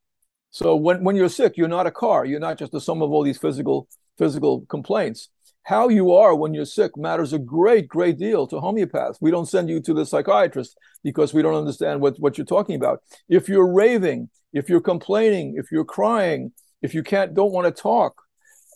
So 0.51 0.75
when, 0.75 1.03
when 1.03 1.15
you're 1.17 1.29
sick, 1.29 1.57
you're 1.57 1.67
not 1.67 1.85
a 1.85 1.91
car. 1.91 2.25
You're 2.25 2.39
not 2.39 2.57
just 2.57 2.71
the 2.71 2.79
sum 2.79 3.01
of 3.01 3.11
all 3.11 3.23
these 3.23 3.37
physical 3.37 3.87
physical 4.17 4.61
complaints. 4.67 5.29
How 5.65 5.89
you 5.89 6.13
are 6.13 6.35
when 6.35 6.53
you're 6.53 6.65
sick 6.65 6.95
matters 6.95 7.33
a 7.33 7.39
great, 7.39 7.87
great 7.87 8.19
deal 8.19 8.45
to 8.47 8.57
homeopaths. 8.57 9.17
We 9.19 9.31
don't 9.31 9.47
send 9.47 9.67
you 9.67 9.81
to 9.81 9.93
the 9.95 10.05
psychiatrist 10.05 10.77
because 11.03 11.33
we 11.33 11.41
don't 11.41 11.55
understand 11.55 12.01
what, 12.01 12.19
what 12.19 12.37
you're 12.37 12.45
talking 12.45 12.75
about. 12.75 13.01
If 13.27 13.49
you're 13.49 13.67
raving, 13.67 14.29
if 14.53 14.69
you're 14.69 14.79
complaining, 14.79 15.55
if 15.57 15.71
you're 15.71 15.83
crying, 15.83 16.51
if 16.83 16.93
you 16.93 17.01
can't 17.01 17.33
don't 17.33 17.51
want 17.51 17.65
to 17.65 17.81
talk, 17.81 18.21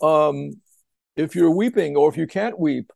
um, 0.02 0.54
if 1.15 1.36
you're 1.36 1.52
weeping 1.52 1.95
or 1.95 2.10
if 2.10 2.17
you 2.17 2.25
can't 2.25 2.58
weep, 2.58 2.91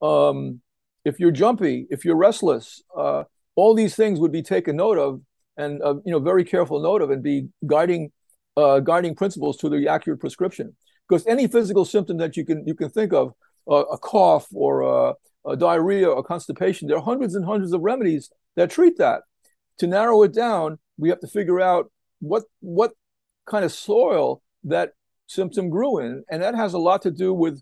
um, 0.00 0.60
if 1.04 1.18
you're 1.18 1.32
jumpy, 1.32 1.88
if 1.90 2.04
you're 2.04 2.16
restless, 2.16 2.80
uh, 2.96 3.24
all 3.56 3.74
these 3.74 3.96
things 3.96 4.20
would 4.20 4.32
be 4.32 4.42
taken 4.42 4.76
note 4.76 4.98
of 4.98 5.20
and 5.56 5.82
uh, 5.82 5.94
you 6.04 6.12
know 6.12 6.20
very 6.20 6.44
careful 6.44 6.80
note 6.80 7.02
of 7.02 7.10
and 7.10 7.24
be 7.24 7.48
guiding 7.66 8.12
uh, 8.56 8.78
guiding 8.78 9.16
principles 9.16 9.56
to 9.56 9.68
the 9.68 9.88
accurate 9.88 10.20
prescription. 10.20 10.76
Because 11.08 11.26
any 11.26 11.46
physical 11.46 11.84
symptom 11.84 12.16
that 12.18 12.36
you 12.36 12.44
can 12.44 12.66
you 12.66 12.74
can 12.74 12.90
think 12.90 13.12
of, 13.12 13.34
uh, 13.70 13.84
a 13.92 13.98
cough 13.98 14.46
or 14.52 14.80
a, 14.82 15.14
a 15.46 15.56
diarrhea 15.56 16.08
or 16.08 16.22
constipation, 16.22 16.88
there 16.88 16.96
are 16.96 17.02
hundreds 17.02 17.34
and 17.34 17.44
hundreds 17.44 17.72
of 17.72 17.82
remedies 17.82 18.30
that 18.56 18.70
treat 18.70 18.98
that. 18.98 19.22
To 19.78 19.86
narrow 19.86 20.22
it 20.22 20.34
down, 20.34 20.78
we 20.98 21.08
have 21.08 21.20
to 21.20 21.26
figure 21.26 21.60
out 21.60 21.90
what 22.20 22.44
what 22.60 22.92
kind 23.46 23.64
of 23.64 23.72
soil 23.72 24.42
that 24.64 24.92
symptom 25.26 25.70
grew 25.70 25.98
in, 25.98 26.24
and 26.30 26.42
that 26.42 26.54
has 26.54 26.74
a 26.74 26.78
lot 26.78 27.02
to 27.02 27.10
do 27.10 27.32
with 27.32 27.60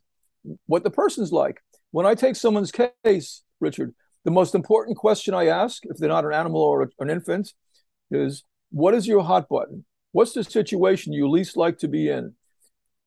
what 0.66 0.84
the 0.84 0.90
person's 0.90 1.32
like. 1.32 1.62
When 1.90 2.06
I 2.06 2.14
take 2.14 2.36
someone's 2.36 2.72
case, 2.72 3.42
Richard, 3.60 3.94
the 4.24 4.30
most 4.30 4.54
important 4.54 4.96
question 4.96 5.34
I 5.34 5.46
ask, 5.46 5.82
if 5.84 5.96
they're 5.96 6.08
not 6.08 6.24
an 6.24 6.32
animal 6.32 6.60
or 6.60 6.90
an 6.98 7.10
infant, 7.10 7.52
is 8.10 8.44
what 8.70 8.94
is 8.94 9.06
your 9.06 9.22
hot 9.22 9.48
button? 9.48 9.84
What's 10.12 10.32
the 10.32 10.44
situation 10.44 11.12
you 11.12 11.28
least 11.28 11.56
like 11.56 11.78
to 11.78 11.88
be 11.88 12.08
in? 12.08 12.34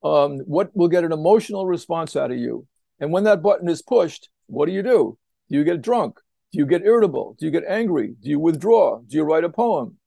Um, 0.03 0.39
what 0.39 0.75
will 0.75 0.89
get 0.89 1.03
an 1.03 1.11
emotional 1.11 1.65
response 1.65 2.15
out 2.15 2.31
of 2.31 2.37
you? 2.37 2.67
And 2.99 3.11
when 3.11 3.23
that 3.23 3.41
button 3.41 3.69
is 3.69 3.81
pushed, 3.81 4.29
what 4.47 4.65
do 4.65 4.71
you 4.71 4.83
do? 4.83 5.17
Do 5.49 5.57
you 5.57 5.63
get 5.63 5.81
drunk? 5.81 6.19
Do 6.51 6.59
you 6.59 6.65
get 6.65 6.83
irritable? 6.83 7.35
Do 7.39 7.45
you 7.45 7.51
get 7.51 7.63
angry? 7.67 8.15
Do 8.21 8.29
you 8.29 8.39
withdraw? 8.39 8.99
Do 8.99 9.17
you 9.17 9.23
write 9.23 9.43
a 9.43 9.49
poem? 9.49 9.97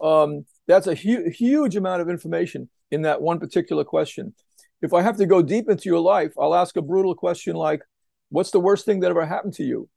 Um, 0.00 0.46
that's 0.66 0.86
a 0.86 0.94
hu- 0.94 1.30
huge 1.30 1.76
amount 1.76 2.00
of 2.00 2.08
information 2.08 2.70
in 2.90 3.02
that 3.02 3.20
one 3.20 3.38
particular 3.38 3.84
question. 3.84 4.34
If 4.82 4.94
I 4.94 5.02
have 5.02 5.16
to 5.18 5.26
go 5.26 5.42
deep 5.42 5.68
into 5.68 5.88
your 5.88 6.00
life, 6.00 6.32
I'll 6.38 6.54
ask 6.54 6.76
a 6.76 6.82
brutal 6.82 7.14
question 7.14 7.54
like, 7.54 7.82
What's 8.30 8.52
the 8.52 8.60
worst 8.60 8.84
thing 8.84 9.00
that 9.00 9.10
ever 9.10 9.26
happened 9.26 9.54
to 9.54 9.64
you? 9.64 9.88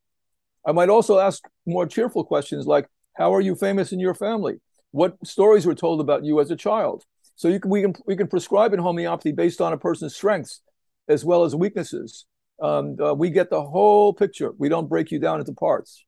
I 0.66 0.72
might 0.72 0.90
also 0.90 1.20
ask 1.20 1.44
more 1.68 1.86
cheerful 1.86 2.24
questions 2.24 2.66
like, 2.66 2.88
How 3.14 3.34
are 3.34 3.42
you 3.42 3.56
famous 3.56 3.92
in 3.92 4.00
your 4.00 4.16
family? 4.16 4.60
What 4.92 5.16
stories 5.26 5.66
were 5.66 5.76
told 5.76 6.02
about 6.02 6.26
you 6.26 6.40
as 6.42 6.52
a 6.52 6.56
child? 6.56 7.06
So 7.36 7.48
you 7.48 7.60
can, 7.60 7.72
we 7.72 7.82
can 7.82 7.96
we 8.06 8.16
can 8.16 8.28
prescribe 8.28 8.74
in 8.74 8.80
homeopathy 8.80 9.32
based 9.32 9.62
on 9.62 9.74
a 9.74 9.78
person's 9.78 10.16
strengths 10.16 10.62
as 11.08 11.26
well 11.26 11.44
as 11.44 11.56
weaknesses. 11.56 12.26
Um, 12.62 12.96
uh, 13.04 13.14
we 13.14 13.30
get 13.30 13.50
the 13.50 13.64
whole 13.64 14.14
picture. 14.14 14.54
We 14.58 14.70
don't 14.70 14.88
break 14.88 15.12
you 15.12 15.20
down 15.20 15.40
into 15.40 15.54
parts. 15.54 16.06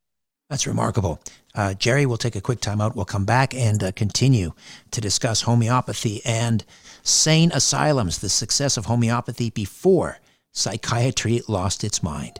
That's 0.50 0.68
remarkable. 0.68 1.20
Uh, 1.56 1.74
Jerry, 1.74 2.06
we'll 2.06 2.18
take 2.18 2.36
a 2.36 2.42
quick 2.42 2.62
time 2.62 2.80
out. 2.80 2.96
We'll 2.96 3.06
come 3.06 3.26
back 3.26 3.56
and 3.56 3.84
uh, 3.84 3.92
continue 3.94 4.54
to 4.92 5.02
discuss 5.02 5.42
homeopathy 5.42 6.22
and 6.24 6.64
sane 7.02 7.52
asylums, 7.52 8.20
the 8.20 8.30
success 8.30 8.78
of 8.78 8.86
homeopathy 8.86 9.50
before 9.50 10.20
psychiatry 10.52 11.42
lost 11.48 11.84
its 11.84 12.04
mind. 12.04 12.40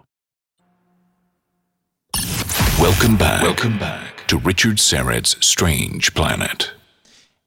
Welcome 2.81 3.15
back. 3.15 3.43
Welcome 3.43 3.77
back 3.77 4.25
to 4.25 4.39
Richard 4.39 4.79
Syrett's 4.79 5.37
Strange 5.45 6.15
Planet. 6.15 6.71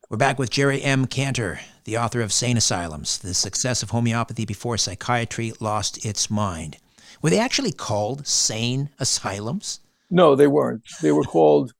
We're 0.08 0.16
back 0.16 0.38
with 0.38 0.48
Jerry 0.48 0.80
M. 0.80 1.06
Kantor, 1.06 1.58
the 1.82 1.98
author 1.98 2.20
of 2.20 2.32
Sane 2.32 2.56
Asylums 2.56 3.18
The 3.18 3.34
Success 3.34 3.82
of 3.82 3.90
Homeopathy 3.90 4.44
Before 4.44 4.78
Psychiatry 4.78 5.52
Lost 5.58 6.06
Its 6.06 6.30
Mind. 6.30 6.76
Were 7.20 7.30
they 7.30 7.40
actually 7.40 7.72
called 7.72 8.28
sane 8.28 8.90
asylums? 9.00 9.80
No, 10.08 10.36
they 10.36 10.46
weren't. 10.46 10.82
They 11.02 11.10
were 11.10 11.24
called, 11.24 11.72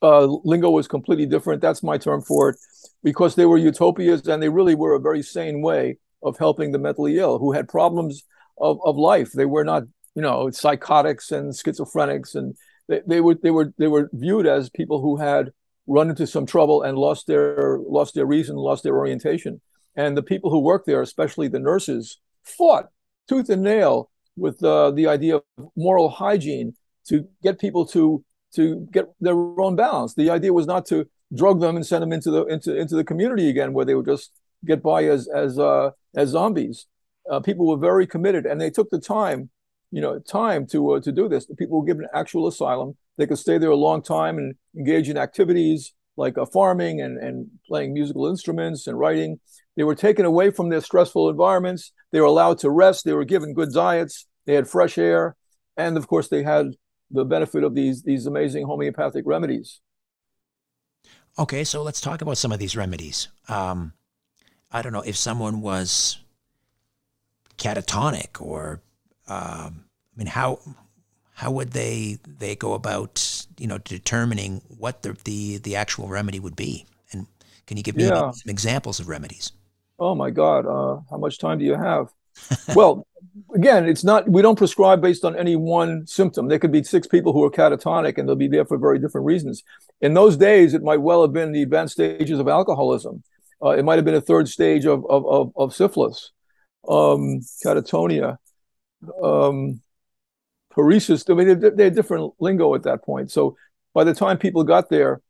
uh, 0.00 0.24
lingo 0.24 0.70
was 0.70 0.88
completely 0.88 1.26
different. 1.26 1.60
That's 1.60 1.82
my 1.82 1.98
term 1.98 2.22
for 2.22 2.48
it, 2.48 2.56
because 3.04 3.34
they 3.34 3.44
were 3.44 3.58
utopias 3.58 4.26
and 4.26 4.42
they 4.42 4.48
really 4.48 4.74
were 4.74 4.94
a 4.94 5.00
very 5.00 5.20
sane 5.20 5.60
way 5.60 5.98
of 6.22 6.38
helping 6.38 6.72
the 6.72 6.78
mentally 6.78 7.18
ill 7.18 7.38
who 7.38 7.52
had 7.52 7.68
problems 7.68 8.24
of, 8.56 8.78
of 8.86 8.96
life. 8.96 9.32
They 9.32 9.44
were 9.44 9.64
not, 9.64 9.82
you 10.14 10.22
know, 10.22 10.48
psychotics 10.48 11.30
and 11.30 11.52
schizophrenics, 11.52 12.34
and 12.34 12.56
they, 12.88 13.02
they 13.06 13.20
were 13.20 13.34
they 13.42 13.50
were 13.50 13.72
they 13.78 13.88
were 13.88 14.10
viewed 14.12 14.46
as 14.46 14.70
people 14.70 15.00
who 15.00 15.16
had 15.16 15.52
run 15.86 16.10
into 16.10 16.26
some 16.26 16.46
trouble 16.46 16.82
and 16.82 16.98
lost 16.98 17.26
their 17.26 17.78
lost 17.78 18.14
their 18.14 18.26
reason, 18.26 18.56
lost 18.56 18.82
their 18.82 18.96
orientation. 18.96 19.60
And 19.94 20.16
the 20.16 20.22
people 20.22 20.50
who 20.50 20.60
worked 20.60 20.86
there, 20.86 21.00
especially 21.00 21.48
the 21.48 21.58
nurses, 21.58 22.18
fought 22.44 22.88
tooth 23.28 23.48
and 23.48 23.62
nail 23.62 24.10
with 24.36 24.62
uh, 24.62 24.90
the 24.90 25.06
idea 25.06 25.36
of 25.36 25.42
moral 25.76 26.10
hygiene 26.10 26.74
to 27.08 27.26
get 27.42 27.58
people 27.58 27.86
to 27.86 28.24
to 28.54 28.86
get 28.90 29.06
their 29.20 29.34
own 29.34 29.76
balance. 29.76 30.14
The 30.14 30.30
idea 30.30 30.52
was 30.52 30.66
not 30.66 30.86
to 30.86 31.08
drug 31.34 31.60
them 31.60 31.76
and 31.76 31.86
send 31.86 32.02
them 32.02 32.12
into 32.12 32.30
the 32.30 32.44
into 32.46 32.76
into 32.76 32.94
the 32.94 33.04
community 33.04 33.48
again, 33.48 33.72
where 33.72 33.84
they 33.84 33.94
would 33.94 34.06
just 34.06 34.32
get 34.64 34.82
by 34.82 35.04
as 35.04 35.28
as 35.28 35.58
uh, 35.58 35.90
as 36.14 36.30
zombies. 36.30 36.86
Uh, 37.30 37.40
people 37.40 37.66
were 37.66 37.76
very 37.76 38.06
committed, 38.06 38.46
and 38.46 38.60
they 38.60 38.70
took 38.70 38.88
the 38.90 39.00
time, 39.00 39.50
you 39.90 40.00
know, 40.00 40.18
time 40.18 40.66
to 40.68 40.92
uh, 40.92 41.00
to 41.00 41.12
do 41.12 41.28
this. 41.28 41.46
The 41.46 41.56
people 41.56 41.80
were 41.80 41.86
given 41.86 42.06
actual 42.14 42.46
asylum. 42.46 42.96
They 43.16 43.26
could 43.26 43.38
stay 43.38 43.58
there 43.58 43.70
a 43.70 43.76
long 43.76 44.02
time 44.02 44.38
and 44.38 44.54
engage 44.76 45.08
in 45.08 45.16
activities 45.16 45.92
like 46.16 46.38
uh, 46.38 46.46
farming 46.46 47.00
and, 47.00 47.18
and 47.18 47.46
playing 47.68 47.92
musical 47.92 48.26
instruments 48.26 48.86
and 48.86 48.98
writing. 48.98 49.38
They 49.76 49.84
were 49.84 49.94
taken 49.94 50.24
away 50.24 50.50
from 50.50 50.70
their 50.70 50.80
stressful 50.80 51.28
environments. 51.28 51.92
They 52.10 52.20
were 52.20 52.26
allowed 52.26 52.58
to 52.60 52.70
rest. 52.70 53.04
They 53.04 53.12
were 53.12 53.24
given 53.24 53.54
good 53.54 53.72
diets. 53.72 54.26
They 54.46 54.54
had 54.54 54.68
fresh 54.68 54.96
air. 54.96 55.36
And 55.76 55.96
of 55.96 56.08
course, 56.08 56.28
they 56.28 56.42
had 56.42 56.68
the 57.10 57.24
benefit 57.24 57.62
of 57.64 57.74
these, 57.74 58.02
these 58.02 58.26
amazing 58.26 58.66
homeopathic 58.66 59.24
remedies. 59.26 59.80
Okay, 61.38 61.64
so 61.64 61.82
let's 61.82 62.00
talk 62.00 62.22
about 62.22 62.38
some 62.38 62.52
of 62.52 62.58
these 62.58 62.76
remedies. 62.76 63.28
Um, 63.48 63.92
I 64.72 64.80
don't 64.80 64.92
know 64.92 65.02
if 65.02 65.16
someone 65.16 65.60
was 65.60 66.18
catatonic 67.58 68.40
or, 68.40 68.80
um, 69.28 69.84
I 70.14 70.18
mean, 70.18 70.26
how 70.26 70.60
how 71.34 71.50
would 71.50 71.72
they 71.72 72.18
they 72.38 72.56
go 72.56 72.74
about 72.74 73.46
you 73.58 73.66
know 73.66 73.78
determining 73.78 74.62
what 74.78 75.02
the 75.02 75.16
the, 75.24 75.58
the 75.58 75.76
actual 75.76 76.08
remedy 76.08 76.40
would 76.40 76.56
be? 76.56 76.86
And 77.12 77.26
can 77.66 77.76
you 77.76 77.82
give 77.82 77.96
me 77.96 78.04
yeah. 78.04 78.30
some 78.30 78.48
examples 78.50 79.00
of 79.00 79.08
remedies? 79.08 79.52
Oh 79.98 80.14
my 80.14 80.30
God, 80.30 80.66
uh, 80.66 81.00
how 81.10 81.18
much 81.18 81.38
time 81.38 81.58
do 81.58 81.64
you 81.64 81.74
have? 81.74 82.08
well, 82.74 83.06
again, 83.54 83.86
it's 83.86 84.04
not 84.04 84.28
we 84.28 84.42
don't 84.42 84.56
prescribe 84.56 85.00
based 85.00 85.24
on 85.24 85.36
any 85.36 85.56
one 85.56 86.06
symptom. 86.06 86.48
There 86.48 86.58
could 86.58 86.72
be 86.72 86.82
six 86.82 87.06
people 87.06 87.32
who 87.32 87.44
are 87.44 87.50
catatonic, 87.50 88.18
and 88.18 88.28
they'll 88.28 88.36
be 88.36 88.48
there 88.48 88.64
for 88.64 88.78
very 88.78 88.98
different 88.98 89.26
reasons. 89.26 89.62
In 90.00 90.14
those 90.14 90.36
days, 90.36 90.74
it 90.74 90.82
might 90.82 91.00
well 91.00 91.22
have 91.22 91.32
been 91.32 91.52
the 91.52 91.62
advanced 91.62 91.94
stages 91.94 92.38
of 92.38 92.48
alcoholism. 92.48 93.22
Uh, 93.62 93.70
it 93.70 93.84
might 93.84 93.96
have 93.96 94.04
been 94.04 94.14
a 94.14 94.20
third 94.20 94.48
stage 94.48 94.84
of 94.84 95.04
of, 95.06 95.26
of, 95.26 95.52
of 95.56 95.74
syphilis, 95.74 96.32
um, 96.88 97.40
catatonia. 97.64 98.38
Um, 99.22 99.80
paresis. 100.76 101.28
I 101.30 101.34
mean, 101.34 101.60
they, 101.60 101.70
they 101.70 101.84
had 101.84 101.94
different 101.94 102.34
lingo 102.38 102.74
at 102.74 102.82
that 102.84 103.02
point. 103.04 103.30
So 103.30 103.56
by 103.94 104.04
the 104.04 104.14
time 104.14 104.38
people 104.38 104.62
got 104.64 104.90
there, 104.90 105.20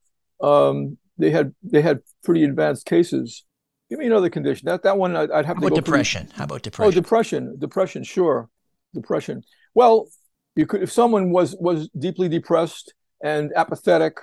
um, 0.40 0.98
they 1.18 1.30
had 1.30 1.54
they 1.62 1.80
had 1.80 2.00
pretty 2.24 2.44
advanced 2.44 2.86
cases. 2.86 3.44
Give 3.88 3.98
me 3.98 4.06
another 4.06 4.30
condition. 4.30 4.66
That 4.66 4.82
that 4.82 4.98
one 4.98 5.16
I'd, 5.16 5.30
I'd 5.30 5.46
have 5.46 5.56
How 5.56 5.62
to 5.62 5.70
go. 5.70 5.76
depression? 5.76 6.24
Pretty... 6.24 6.38
How 6.38 6.44
about 6.44 6.62
depression? 6.62 6.88
Oh, 6.88 6.90
depression. 6.90 7.56
Depression. 7.58 8.04
Sure, 8.04 8.48
depression. 8.94 9.42
Well, 9.74 10.08
you 10.56 10.66
could 10.66 10.82
if 10.82 10.90
someone 10.90 11.30
was 11.30 11.56
was 11.60 11.88
deeply 11.98 12.28
depressed 12.28 12.92
and 13.22 13.52
apathetic, 13.56 14.18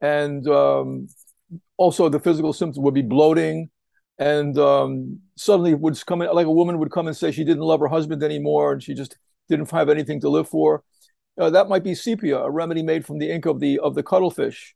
and 0.00 0.46
um, 0.48 1.08
also 1.76 2.08
the 2.08 2.20
physical 2.20 2.52
symptoms 2.52 2.78
would 2.82 2.94
be 2.94 3.02
bloating, 3.02 3.70
and 4.18 4.58
um, 4.58 5.20
suddenly 5.36 5.74
would 5.74 6.04
come 6.06 6.22
in 6.22 6.32
like 6.32 6.46
a 6.46 6.52
woman 6.52 6.78
would 6.78 6.90
come 6.90 7.06
and 7.06 7.16
say 7.16 7.30
she 7.30 7.44
didn't 7.44 7.62
love 7.62 7.80
her 7.80 7.88
husband 7.88 8.22
anymore, 8.22 8.72
and 8.72 8.82
she 8.82 8.94
just 8.94 9.16
didn't 9.48 9.70
have 9.70 9.88
anything 9.88 10.20
to 10.20 10.28
live 10.28 10.48
for. 10.48 10.82
Uh, 11.38 11.50
that 11.50 11.68
might 11.68 11.82
be 11.82 11.94
sepia, 11.94 12.38
a 12.38 12.50
remedy 12.50 12.82
made 12.82 13.06
from 13.06 13.18
the 13.18 13.30
ink 13.30 13.46
of 13.46 13.60
the 13.60 13.78
of 13.78 13.94
the 13.94 14.02
cuttlefish. 14.02 14.74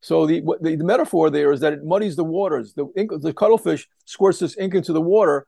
So 0.00 0.26
the, 0.26 0.42
the, 0.60 0.76
the 0.76 0.84
metaphor 0.84 1.28
there 1.28 1.52
is 1.52 1.60
that 1.60 1.72
it 1.72 1.84
muddies 1.84 2.16
the 2.16 2.24
waters. 2.24 2.72
The 2.74 2.86
ink, 2.96 3.10
the 3.20 3.32
cuttlefish 3.32 3.88
squirts 4.04 4.38
this 4.38 4.56
ink 4.56 4.74
into 4.74 4.92
the 4.92 5.00
water, 5.00 5.46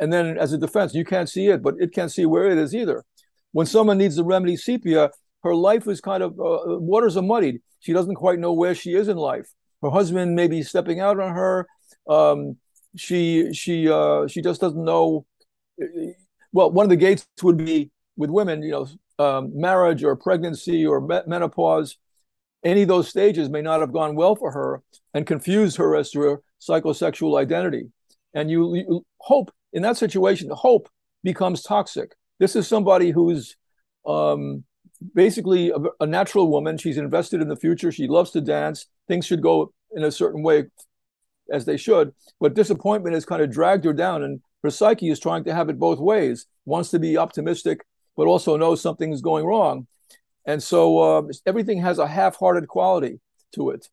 and 0.00 0.12
then 0.12 0.36
as 0.36 0.52
a 0.52 0.58
defense, 0.58 0.94
you 0.94 1.04
can't 1.04 1.28
see 1.28 1.48
it, 1.48 1.62
but 1.62 1.74
it 1.78 1.94
can't 1.94 2.12
see 2.12 2.26
where 2.26 2.50
it 2.50 2.58
is 2.58 2.74
either. 2.74 3.04
When 3.52 3.66
someone 3.66 3.98
needs 3.98 4.16
the 4.16 4.24
remedy 4.24 4.56
sepia, 4.56 5.10
her 5.42 5.54
life 5.54 5.86
is 5.86 6.00
kind 6.00 6.22
of 6.22 6.32
uh, 6.32 6.78
waters 6.80 7.16
are 7.16 7.22
muddied. 7.22 7.60
She 7.80 7.92
doesn't 7.92 8.16
quite 8.16 8.38
know 8.38 8.52
where 8.52 8.74
she 8.74 8.94
is 8.94 9.08
in 9.08 9.16
life. 9.16 9.52
Her 9.82 9.90
husband 9.90 10.34
may 10.34 10.48
be 10.48 10.62
stepping 10.62 11.00
out 11.00 11.20
on 11.20 11.34
her. 11.34 11.66
Um, 12.08 12.56
she 12.96 13.52
she 13.52 13.88
uh, 13.88 14.26
she 14.26 14.42
just 14.42 14.60
doesn't 14.60 14.82
know. 14.82 15.26
Well, 16.52 16.70
one 16.70 16.84
of 16.84 16.90
the 16.90 16.96
gates 16.96 17.26
would 17.42 17.56
be 17.56 17.90
with 18.16 18.30
women, 18.30 18.62
you 18.62 18.70
know, 18.70 18.86
um, 19.18 19.50
marriage 19.54 20.04
or 20.04 20.14
pregnancy 20.14 20.86
or 20.86 21.00
menopause 21.26 21.96
any 22.64 22.82
of 22.82 22.88
those 22.88 23.08
stages 23.08 23.50
may 23.50 23.60
not 23.60 23.80
have 23.80 23.92
gone 23.92 24.16
well 24.16 24.34
for 24.34 24.50
her 24.50 24.82
and 25.12 25.26
confused 25.26 25.76
her 25.76 25.94
as 25.94 26.10
to 26.10 26.20
her 26.20 26.42
psychosexual 26.60 27.38
identity. 27.38 27.90
And 28.32 28.50
you, 28.50 28.74
you 28.74 29.06
hope 29.18 29.52
in 29.72 29.82
that 29.82 29.96
situation, 29.96 30.50
hope 30.50 30.88
becomes 31.22 31.62
toxic. 31.62 32.12
This 32.40 32.56
is 32.56 32.66
somebody 32.66 33.10
who's 33.10 33.56
um, 34.06 34.64
basically 35.14 35.70
a, 35.70 35.78
a, 36.00 36.06
natural 36.06 36.50
woman. 36.50 36.78
She's 36.78 36.98
invested 36.98 37.40
in 37.40 37.48
the 37.48 37.56
future. 37.56 37.92
She 37.92 38.08
loves 38.08 38.30
to 38.32 38.40
dance. 38.40 38.86
Things 39.08 39.26
should 39.26 39.42
go 39.42 39.72
in 39.92 40.02
a 40.02 40.10
certain 40.10 40.42
way 40.42 40.64
as 41.50 41.64
they 41.64 41.76
should. 41.76 42.12
But 42.40 42.54
disappointment 42.54 43.14
has 43.14 43.24
kind 43.24 43.42
of 43.42 43.50
dragged 43.50 43.84
her 43.84 43.92
down, 43.92 44.22
and 44.22 44.40
her 44.62 44.70
psyche 44.70 45.10
is 45.10 45.20
trying 45.20 45.44
to 45.44 45.54
have 45.54 45.68
it 45.68 45.78
both 45.78 45.98
ways. 45.98 46.46
Wants 46.64 46.90
to 46.90 46.98
be 46.98 47.16
optimistic, 47.18 47.84
but 48.16 48.26
also 48.26 48.56
knows 48.56 48.80
something's 48.80 49.20
going 49.20 49.44
wrong. 49.44 49.86
And 50.46 50.62
so 50.62 50.98
uh, 50.98 51.22
everything 51.46 51.80
has 51.80 51.98
a 51.98 52.06
half-hearted 52.06 52.68
quality 52.68 53.20
to 53.54 53.70
it. 53.70 53.88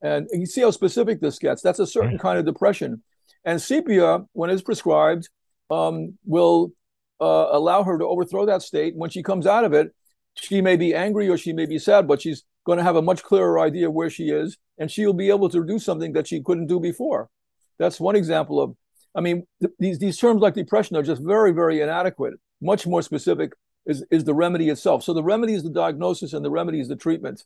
And 0.00 0.28
you 0.32 0.46
see 0.46 0.60
how 0.60 0.70
specific 0.70 1.20
this 1.20 1.38
gets. 1.38 1.62
That's 1.62 1.80
a 1.80 1.86
certain 1.86 2.10
mm-hmm. 2.10 2.22
kind 2.22 2.38
of 2.38 2.44
depression. 2.44 3.02
And 3.44 3.60
sepia, 3.60 4.24
when 4.32 4.50
it's 4.50 4.62
prescribed, 4.62 5.28
um, 5.70 6.18
will 6.24 6.72
uh, 7.20 7.48
allow 7.50 7.82
her 7.82 7.98
to 7.98 8.04
overthrow 8.04 8.46
that 8.46 8.62
state. 8.62 8.94
When 8.96 9.10
she 9.10 9.22
comes 9.22 9.46
out 9.46 9.64
of 9.64 9.72
it, 9.72 9.92
she 10.34 10.60
may 10.60 10.76
be 10.76 10.94
angry 10.94 11.28
or 11.28 11.36
she 11.36 11.52
may 11.52 11.66
be 11.66 11.78
sad, 11.78 12.06
but 12.06 12.22
she's 12.22 12.44
going 12.68 12.78
to 12.78 12.84
have 12.84 12.96
a 12.96 13.08
much 13.10 13.22
clearer 13.22 13.58
idea 13.58 13.90
where 13.90 14.10
she 14.10 14.24
is, 14.24 14.58
and 14.78 14.90
she'll 14.90 15.14
be 15.24 15.30
able 15.30 15.48
to 15.48 15.64
do 15.64 15.78
something 15.78 16.12
that 16.12 16.26
she 16.28 16.42
couldn't 16.42 16.66
do 16.66 16.78
before. 16.78 17.30
That's 17.78 17.98
one 17.98 18.14
example 18.14 18.60
of. 18.60 18.76
I 19.14 19.20
mean, 19.22 19.46
th- 19.60 19.72
these 19.78 19.98
these 19.98 20.18
terms 20.18 20.42
like 20.42 20.54
depression 20.54 20.94
are 20.96 21.02
just 21.02 21.22
very, 21.22 21.52
very 21.52 21.80
inadequate. 21.80 22.34
Much 22.60 22.86
more 22.86 23.02
specific 23.02 23.52
is, 23.86 24.04
is 24.10 24.24
the 24.24 24.34
remedy 24.34 24.68
itself. 24.68 25.02
So 25.02 25.14
the 25.14 25.22
remedy 25.22 25.54
is 25.54 25.62
the 25.62 25.70
diagnosis 25.70 26.34
and 26.34 26.44
the 26.44 26.50
remedy 26.50 26.78
is 26.78 26.88
the 26.88 26.96
treatment. 27.06 27.44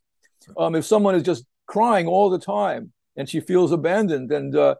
Um, 0.58 0.74
if 0.74 0.85
someone 0.85 1.14
is 1.14 1.22
just 1.22 1.44
crying 1.66 2.06
all 2.08 2.28
the 2.28 2.38
time 2.38 2.92
and 3.16 3.28
she 3.28 3.40
feels 3.40 3.70
abandoned 3.70 4.32
and 4.32 4.56
uh, 4.56 4.74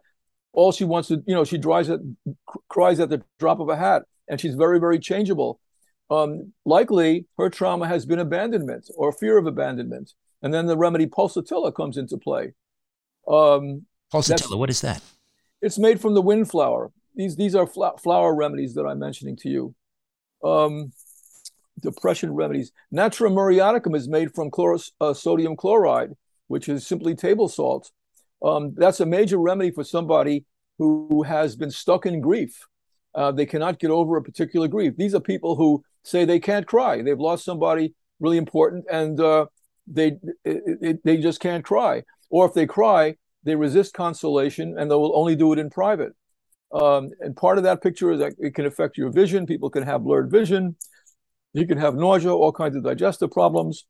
all 0.53 0.73
she 0.73 0.85
wants 0.85 1.09
to, 1.09 1.23
you 1.25 1.35
know, 1.35 1.45
she 1.45 1.59
dries 1.59 1.89
at, 1.89 2.01
cries 2.69 2.99
at 2.99 3.11
the 3.11 3.23
drop 3.39 3.61
of 3.61 3.69
a 3.69 3.77
hat 3.77 4.03
and 4.29 4.41
she's 4.41 4.57
very, 4.57 4.81
very 4.81 4.99
changeable. 4.99 5.61
Um, 6.11 6.53
likely 6.65 7.27
her 7.39 7.49
trauma 7.49 7.87
has 7.87 8.05
been 8.07 8.19
abandonment 8.19 8.91
or 8.97 9.13
fear 9.13 9.39
of 9.39 9.47
abandonment. 9.47 10.13
And 10.43 10.53
then 10.53 10.67
the 10.67 10.77
remedy 10.77 11.07
pulsatilla 11.07 11.75
comes 11.75 11.97
into 11.97 12.17
play. 12.17 12.53
Um, 13.29 13.87
pulsatilla, 14.13 14.59
what 14.59 14.71
is 14.71 14.81
that? 14.81 15.03
It's 15.61 15.79
made 15.79 16.01
from 16.01 16.15
the 16.15 16.23
windflower. 16.23 16.91
These, 17.15 17.37
these 17.37 17.55
are 17.55 17.67
fl- 17.67 17.97
flower 18.03 18.35
remedies 18.35 18.75
that 18.75 18.85
I'm 18.85 18.99
mentioning 18.99 19.37
to 19.37 19.49
you. 19.49 19.75
Um, 20.43 20.93
depression 21.81 22.35
remedies. 22.35 22.73
Natrium 22.93 23.35
muriaticum 23.35 23.95
is 23.95 24.09
made 24.09 24.35
from 24.35 24.51
uh, 25.01 25.15
sodium 25.15 25.57
chloride, 25.57 26.13
which 26.49 26.69
is 26.69 26.87
simply 26.87 27.15
table 27.15 27.49
salt. 27.49 27.91
Um, 28.43 28.75
that's 28.77 29.01
a 29.01 29.07
major 29.07 29.39
remedy 29.39 29.71
for 29.71 29.85
somebody 29.85 30.45
who 30.79 31.23
has 31.23 31.55
been 31.55 31.71
stuck 31.71 32.07
in 32.07 32.21
grief. 32.21 32.67
Uh, 33.15 33.31
they 33.31 33.47
cannot 33.47 33.79
get 33.79 33.91
over 33.91 34.17
a 34.17 34.23
particular 34.23 34.67
grief. 34.69 34.95
These 34.97 35.15
are 35.15 35.21
people 35.21 35.55
who 35.55 35.85
say 36.03 36.25
they 36.25 36.41
can't 36.41 36.67
cry. 36.67 37.03
They've 37.03 37.19
lost 37.19 37.45
somebody 37.45 37.95
really 38.21 38.39
important, 38.39 38.85
and 38.91 39.21
uh, 39.21 39.47
they 39.87 40.17
they 41.05 41.17
just 41.19 41.41
can't 41.41 41.65
cry. 41.65 42.03
Or 42.31 42.47
if 42.47 42.55
they 42.55 42.67
cry, 42.67 43.17
they 43.45 43.57
resist 43.57 43.95
consolation, 43.95 44.77
and 44.79 44.91
they 44.91 44.95
will 44.95 45.17
only 45.17 45.37
do 45.37 45.53
it 45.53 45.59
in 45.59 45.71
private. 45.71 46.13
Um, 46.73 47.11
and 47.21 47.37
part 47.37 47.59
of 47.59 47.65
that 47.65 47.83
picture 47.83 48.11
is 48.13 48.21
that 48.21 48.33
it 48.39 48.55
can 48.55 48.65
affect 48.65 48.97
your 48.97 49.11
vision. 49.11 49.45
People 49.47 49.69
can 49.69 49.83
have 49.83 50.05
blurred 50.05 50.31
vision. 50.31 50.77
You 51.53 51.67
can 51.67 51.77
have 51.79 51.95
nausea, 51.95 52.33
all 52.33 52.53
kinds 52.53 52.77
of 52.77 52.83
digestive 52.83 53.31
problems, 53.31 53.85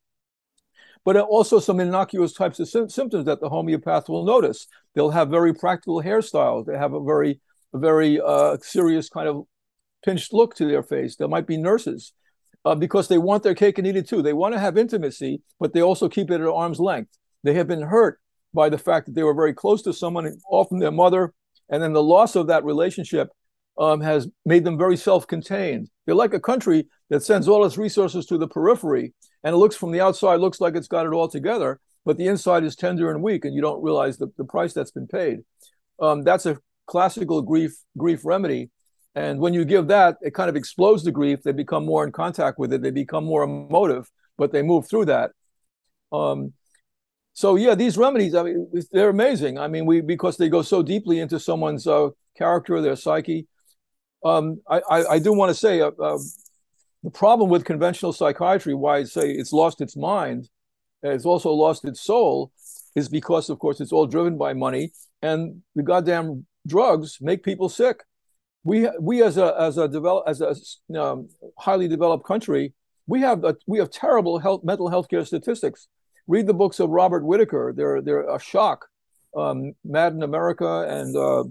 but 1.05 1.17
also 1.17 1.61
some 1.61 1.79
innocuous 1.79 2.33
types 2.33 2.59
of 2.59 2.69
sy- 2.69 2.89
symptoms 2.89 3.27
that 3.27 3.41
the 3.41 3.49
homeopath 3.49 4.09
will 4.09 4.25
notice. 4.25 4.67
They'll 4.95 5.11
have 5.11 5.29
very 5.29 5.55
practical 5.55 6.03
hairstyles. 6.03 6.67
They 6.67 6.77
have 6.77 6.93
a 6.93 7.03
very, 7.03 7.41
a 7.73 7.79
very 7.79 8.21
uh, 8.21 8.57
serious 8.63 9.09
kind 9.09 9.29
of 9.29 9.45
pinched 10.05 10.33
look 10.33 10.57
to 10.57 10.67
their 10.67 10.83
face. 10.83 11.15
There 11.15 11.29
might 11.29 11.47
be 11.47 11.57
nurses 11.57 12.13
uh, 12.65 12.75
because 12.75 13.09
they 13.09 13.19
want 13.19 13.43
their 13.43 13.55
cake 13.55 13.79
and 13.79 13.87
eat 13.87 13.97
it 13.97 14.09
too. 14.09 14.23
They 14.23 14.33
want 14.33 14.55
to 14.55 14.61
have 14.61 14.77
intimacy, 14.79 15.43
but 15.59 15.73
they 15.73 15.83
also 15.83 16.09
keep 16.09 16.31
it 16.31 16.41
at 16.41 16.47
arm's 16.47 16.81
length. 16.81 17.17
They 17.43 17.55
have 17.55 17.67
been 17.67 17.83
hurt 17.83 18.21
by 18.55 18.69
the 18.69 18.79
fact 18.79 19.07
that 19.07 19.15
they 19.15 19.23
were 19.23 19.35
very 19.35 19.55
close 19.55 19.83
to 19.83 19.93
someone, 19.93 20.37
often 20.51 20.79
their 20.79 20.91
mother, 20.91 21.33
and 21.71 21.83
then 21.83 21.93
the 21.93 22.03
loss 22.03 22.37
of 22.37 22.47
that 22.49 22.65
relationship 22.65 23.31
um, 23.79 24.01
has 24.01 24.29
made 24.45 24.65
them 24.65 24.77
very 24.77 24.97
self-contained. 24.97 25.89
They're 26.05 26.15
like 26.15 26.35
a 26.35 26.41
country 26.41 26.87
that 27.11 27.23
sends 27.23 27.49
all 27.49 27.65
its 27.65 27.79
resources 27.79 28.27
to 28.27 28.39
the 28.39 28.49
periphery, 28.49 29.15
and 29.43 29.55
it 29.55 29.59
looks 29.59 29.77
from 29.77 29.91
the 29.91 30.01
outside 30.01 30.41
looks 30.41 30.61
like 30.61 30.77
it's 30.77 30.89
got 30.89 31.07
it 31.07 31.13
all 31.13 31.29
together, 31.29 31.81
but 32.05 32.19
the 32.19 32.27
inside 32.27 32.65
is 32.65 32.77
tender 32.77 33.11
and 33.11 33.23
weak, 33.23 33.45
and 33.45 33.55
you 33.55 33.63
don't 33.63 33.83
realize 33.83 34.19
the, 34.19 34.29
the 34.37 34.45
price 34.45 34.73
that's 34.73 34.91
been 34.91 35.07
paid. 35.07 35.41
Um, 36.01 36.23
that's 36.23 36.47
a 36.47 36.59
classical 36.87 37.43
grief 37.43 37.75
grief 37.97 38.21
remedy, 38.25 38.71
and 39.15 39.39
when 39.39 39.53
you 39.53 39.65
give 39.65 39.89
that, 39.89 40.17
it 40.23 40.35
kind 40.35 40.49
of 40.49 40.57
explodes 40.57 41.05
the 41.05 41.13
grief. 41.13 41.43
They 41.43 41.53
become 41.53 41.85
more 41.85 42.05
in 42.05 42.13
contact 42.13 42.59
with 42.59 42.73
it. 42.73 42.83
They 42.83 42.91
become 42.91 43.25
more 43.25 43.43
emotive, 43.43 44.11
but 44.39 44.53
they 44.53 44.63
move 44.63 44.89
through 44.89 45.07
that. 45.07 45.33
Um, 46.11 46.55
so 47.35 47.57
yeah, 47.57 47.75
these 47.75 47.97
remedies, 47.97 48.35
I 48.35 48.43
mean, 48.43 48.71
they're 48.91 49.11
amazing. 49.11 49.59
I 49.59 49.69
mean, 49.69 49.87
we 49.87 50.01
because 50.01 50.37
they 50.37 50.49
go 50.49 50.63
so 50.63 50.83
deeply 50.83 51.21
into 51.21 51.39
someone's 51.39 51.87
uh, 51.87 52.11
character, 52.37 52.81
their 52.81 52.97
psyche. 52.97 53.47
Um, 54.25 54.61
I, 54.69 54.81
I, 54.89 55.05
I, 55.15 55.19
do 55.19 55.33
want 55.33 55.51
to 55.51 55.55
say 55.55 55.81
uh, 55.81 55.91
uh, 56.01 56.19
the 57.03 57.11
problem 57.11 57.51
with 57.51 57.65
conventional 57.65 58.13
psychiatry, 58.13 58.73
why 58.73 58.99
I 58.99 59.05
say 59.05 59.33
it's 59.33 59.53
lost 59.53 59.81
its 59.81 59.97
mind, 59.97 60.49
it's 61.03 61.25
also 61.25 61.51
lost 61.51 61.85
its 61.85 62.01
soul, 62.01 62.53
is 62.95 63.09
because, 63.09 63.51
of 63.51 63.59
course, 63.59 63.81
it's 63.81 63.91
all 63.91 64.07
driven 64.07 64.39
by 64.39 64.53
money, 64.53 64.93
and 65.23 65.63
the 65.75 65.83
goddamn 65.83 66.47
drugs 66.69 67.19
make 67.21 67.43
people 67.43 67.69
sick. 67.69 68.05
We 68.65 68.89
we 69.01 69.23
as 69.23 69.37
a 69.39 69.55
as 69.59 69.79
a 69.79 69.89
develop 69.89 70.25
as 70.27 70.41
a 70.41 70.55
um, 71.01 71.29
highly 71.59 71.89
developed 71.89 72.25
country, 72.25 72.75
we 73.07 73.21
have 73.21 73.45
a, 73.45 73.57
we 73.67 73.79
have 73.79 73.91
terrible 73.91 74.39
health 74.39 74.63
mental 74.63 74.89
health 74.89 75.09
care 75.09 75.25
statistics. 75.25 75.89
Read 76.29 76.47
the 76.47 76.55
books 76.55 76.79
of 76.79 76.91
Robert 76.91 77.25
Whitaker; 77.25 77.73
they're 77.77 78.01
they're 78.01 78.29
a 78.29 78.39
shock. 78.39 78.87
Um, 79.37 79.73
Mad 79.85 80.13
in 80.13 80.23
America 80.23 80.87
and 80.89 81.17
uh, 81.17 81.45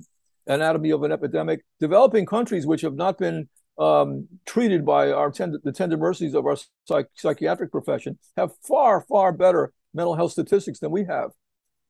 anatomy 0.47 0.91
of 0.91 1.03
an 1.03 1.11
epidemic. 1.11 1.65
Developing 1.79 2.25
countries 2.25 2.65
which 2.65 2.81
have 2.81 2.95
not 2.95 3.17
been 3.17 3.49
um, 3.77 4.27
treated 4.45 4.85
by 4.85 5.11
our 5.11 5.31
tender, 5.31 5.59
the 5.63 5.71
tender 5.71 5.97
mercies 5.97 6.35
of 6.35 6.45
our 6.45 6.57
psych- 6.87 7.09
psychiatric 7.15 7.71
profession 7.71 8.17
have 8.37 8.51
far, 8.67 9.01
far 9.01 9.31
better 9.31 9.73
mental 9.93 10.15
health 10.15 10.31
statistics 10.31 10.79
than 10.79 10.91
we 10.91 11.05
have. 11.05 11.31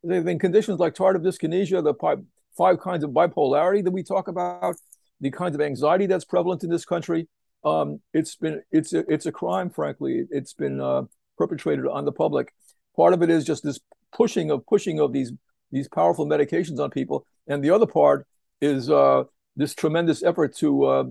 They've 0.04 0.24
been 0.24 0.40
conditions 0.40 0.80
like 0.80 0.96
tardive 0.96 1.24
dyskinesia, 1.24 1.84
the 1.84 1.94
pi- 1.94 2.24
five 2.58 2.80
kinds 2.80 3.04
of 3.04 3.12
bipolarity 3.12 3.84
that 3.84 3.92
we 3.92 4.04
talk 4.04 4.28
about, 4.28 4.76
the 5.22 5.32
kinds 5.32 5.56
of 5.56 5.62
anxiety 5.62 6.08
that's 6.08 6.26
prevalent 6.26 6.64
in 6.64 6.70
this 6.70 6.86
country. 6.86 7.28
Um, 7.64 8.02
it's 8.14 8.36
been 8.36 8.62
it's 8.72 8.94
a, 8.94 9.06
it's 9.08 9.26
a 9.26 9.32
crime, 9.32 9.70
frankly. 9.70 10.26
It's 10.30 10.54
been 10.54 10.82
uh, 10.82 11.04
perpetrated 11.38 11.88
on 11.88 12.06
the 12.06 12.12
public. 12.12 12.54
Part 12.96 13.14
of 13.14 13.22
it 13.22 13.30
is 13.30 13.46
just 13.46 13.64
this 13.64 13.80
pushing 14.14 14.52
of 14.52 14.66
pushing 14.66 15.00
of 15.00 15.14
these 15.14 15.32
these 15.72 15.88
powerful 15.88 16.26
medications 16.26 16.80
on 16.80 16.90
people, 16.90 17.26
and 17.48 17.64
the 17.64 17.70
other 17.70 17.88
part 17.88 18.28
is 18.60 18.90
uh, 18.90 19.24
this 19.56 19.74
tremendous 19.74 20.24
effort 20.24 20.56
to 20.58 20.84
uh, 20.86 21.04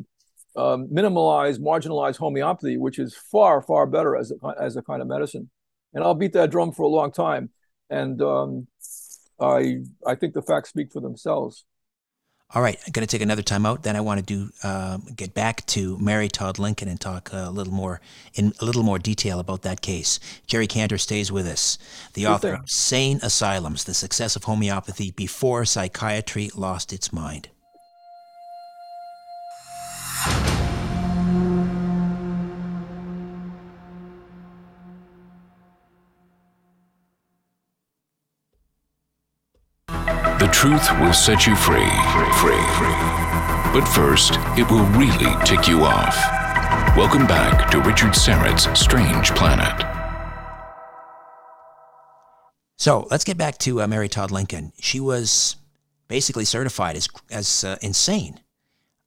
um, 0.56 0.88
minimalize, 0.88 1.58
marginalize 1.58 2.16
homeopathy, 2.16 2.76
which 2.76 2.98
is 2.98 3.14
far, 3.14 3.62
far 3.62 3.86
better 3.86 4.16
as 4.16 4.32
a, 4.32 4.54
as 4.60 4.76
a 4.76 4.82
kind 4.82 5.02
of 5.02 5.08
medicine. 5.08 5.50
And 5.94 6.04
I'll 6.04 6.14
beat 6.14 6.32
that 6.34 6.50
drum 6.50 6.72
for 6.72 6.82
a 6.82 6.88
long 6.88 7.12
time. 7.12 7.50
And 7.88 8.20
um, 8.22 8.66
I, 9.40 9.78
I 10.06 10.14
think 10.14 10.34
the 10.34 10.42
facts 10.42 10.70
speak 10.70 10.92
for 10.92 11.00
themselves. 11.00 11.64
All 12.52 12.62
right, 12.62 12.76
I'm 12.84 12.90
going 12.90 13.06
to 13.06 13.10
take 13.10 13.22
another 13.22 13.42
time 13.42 13.64
out. 13.64 13.84
Then 13.84 13.94
I 13.94 14.00
want 14.00 14.18
to 14.18 14.26
do 14.26 14.50
uh, 14.64 14.98
get 15.14 15.34
back 15.34 15.64
to 15.66 15.96
Mary 15.98 16.28
Todd 16.28 16.58
Lincoln 16.58 16.88
and 16.88 17.00
talk 17.00 17.30
a 17.32 17.48
little 17.48 17.72
more 17.72 18.00
in 18.34 18.52
a 18.60 18.64
little 18.64 18.82
more 18.82 18.98
detail 18.98 19.38
about 19.38 19.62
that 19.62 19.82
case. 19.82 20.18
Jerry 20.48 20.66
Kantor 20.66 20.98
stays 20.98 21.30
with 21.30 21.46
us, 21.46 21.78
the 22.14 22.22
Good 22.22 22.28
author 22.28 22.50
thing. 22.52 22.60
of 22.60 22.70
Sane 22.70 23.20
Asylums: 23.22 23.84
The 23.84 23.94
Success 23.94 24.34
of 24.34 24.44
Homeopathy 24.44 25.12
Before 25.12 25.64
Psychiatry 25.64 26.50
Lost 26.56 26.92
Its 26.92 27.12
Mind. 27.12 27.50
Truth 40.60 40.90
will 41.00 41.14
set 41.14 41.46
you 41.46 41.56
free. 41.56 41.88
Free. 42.36 42.62
Free. 42.76 43.00
But 43.72 43.86
first, 43.94 44.32
it 44.58 44.70
will 44.70 44.84
really 44.88 45.34
tick 45.42 45.66
you 45.66 45.84
off. 45.84 46.14
Welcome 46.94 47.26
back 47.26 47.70
to 47.70 47.80
Richard 47.80 48.14
Syrett's 48.14 48.68
Strange 48.78 49.30
Planet. 49.30 49.86
So 52.76 53.08
let's 53.10 53.24
get 53.24 53.38
back 53.38 53.56
to 53.60 53.80
uh, 53.80 53.86
Mary 53.86 54.10
Todd 54.10 54.30
Lincoln. 54.30 54.74
She 54.78 55.00
was 55.00 55.56
basically 56.08 56.44
certified 56.44 56.94
as 56.94 57.08
as 57.30 57.64
uh, 57.64 57.76
insane. 57.80 58.40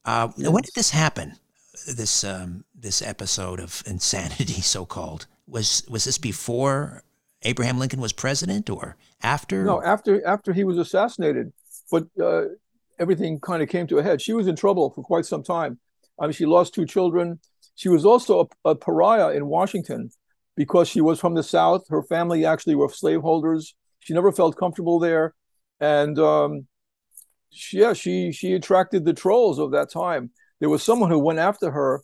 Uh, 0.04 0.32
yes. 0.36 0.50
When 0.50 0.62
did 0.64 0.74
this 0.74 0.90
happen? 0.90 1.36
This 1.86 2.24
um, 2.24 2.64
this 2.74 3.00
episode 3.00 3.60
of 3.60 3.80
insanity, 3.86 4.60
so 4.60 4.84
called, 4.84 5.28
was 5.46 5.86
was 5.88 6.02
this 6.02 6.18
before 6.18 7.04
Abraham 7.42 7.78
Lincoln 7.78 8.00
was 8.00 8.12
president 8.12 8.68
or 8.68 8.96
after? 9.24 9.64
No, 9.64 9.82
after 9.82 10.24
after 10.26 10.52
he 10.52 10.64
was 10.64 10.78
assassinated. 10.78 11.52
But 11.90 12.04
uh, 12.22 12.44
everything 12.98 13.40
kind 13.40 13.62
of 13.62 13.68
came 13.68 13.86
to 13.88 13.98
a 13.98 14.02
head. 14.02 14.22
She 14.22 14.32
was 14.32 14.46
in 14.46 14.56
trouble 14.56 14.90
for 14.90 15.02
quite 15.02 15.26
some 15.26 15.42
time. 15.42 15.78
I 16.20 16.26
mean, 16.26 16.32
she 16.32 16.46
lost 16.46 16.74
two 16.74 16.86
children. 16.86 17.40
She 17.74 17.88
was 17.88 18.04
also 18.04 18.48
a, 18.64 18.70
a 18.70 18.74
pariah 18.76 19.30
in 19.30 19.46
Washington 19.46 20.10
because 20.56 20.88
she 20.88 21.00
was 21.00 21.18
from 21.18 21.34
the 21.34 21.42
South. 21.42 21.82
Her 21.88 22.02
family 22.02 22.44
actually 22.44 22.76
were 22.76 22.88
slaveholders. 22.88 23.74
She 23.98 24.14
never 24.14 24.30
felt 24.30 24.56
comfortable 24.56 24.98
there, 24.98 25.34
and 25.80 26.18
um, 26.18 26.66
she, 27.50 27.78
yeah, 27.78 27.94
she 27.94 28.32
she 28.32 28.52
attracted 28.52 29.04
the 29.04 29.14
trolls 29.14 29.58
of 29.58 29.72
that 29.72 29.90
time. 29.90 30.30
There 30.60 30.68
was 30.68 30.82
someone 30.82 31.10
who 31.10 31.18
went 31.18 31.38
after 31.38 31.70
her, 31.70 32.02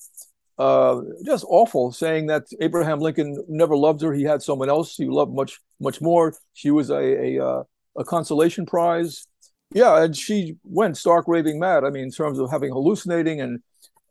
uh, 0.61 1.01
just 1.25 1.47
awful, 1.49 1.91
saying 1.91 2.27
that 2.27 2.45
Abraham 2.61 3.01
Lincoln 3.01 3.43
never 3.49 3.75
loved 3.75 4.03
her. 4.03 4.13
He 4.13 4.25
had 4.25 4.43
someone 4.43 4.69
else 4.69 4.95
he 4.95 5.07
loved 5.07 5.35
much 5.35 5.59
much 5.81 6.03
more. 6.03 6.35
She 6.53 6.71
was 6.71 6.91
a 6.91 6.99
a, 6.99 7.43
uh, 7.43 7.63
a 7.97 8.05
consolation 8.05 8.67
prize. 8.67 9.27
Yeah, 9.73 10.03
and 10.03 10.15
she 10.15 10.59
went 10.65 10.99
stark 10.99 11.25
raving 11.29 11.59
mad. 11.59 11.85
I 11.85 11.91
mean, 11.91 12.05
in 12.05 12.11
terms 12.11 12.39
of 12.39 12.51
having 12.51 12.73
hallucinating 12.73 13.41
and 13.41 13.61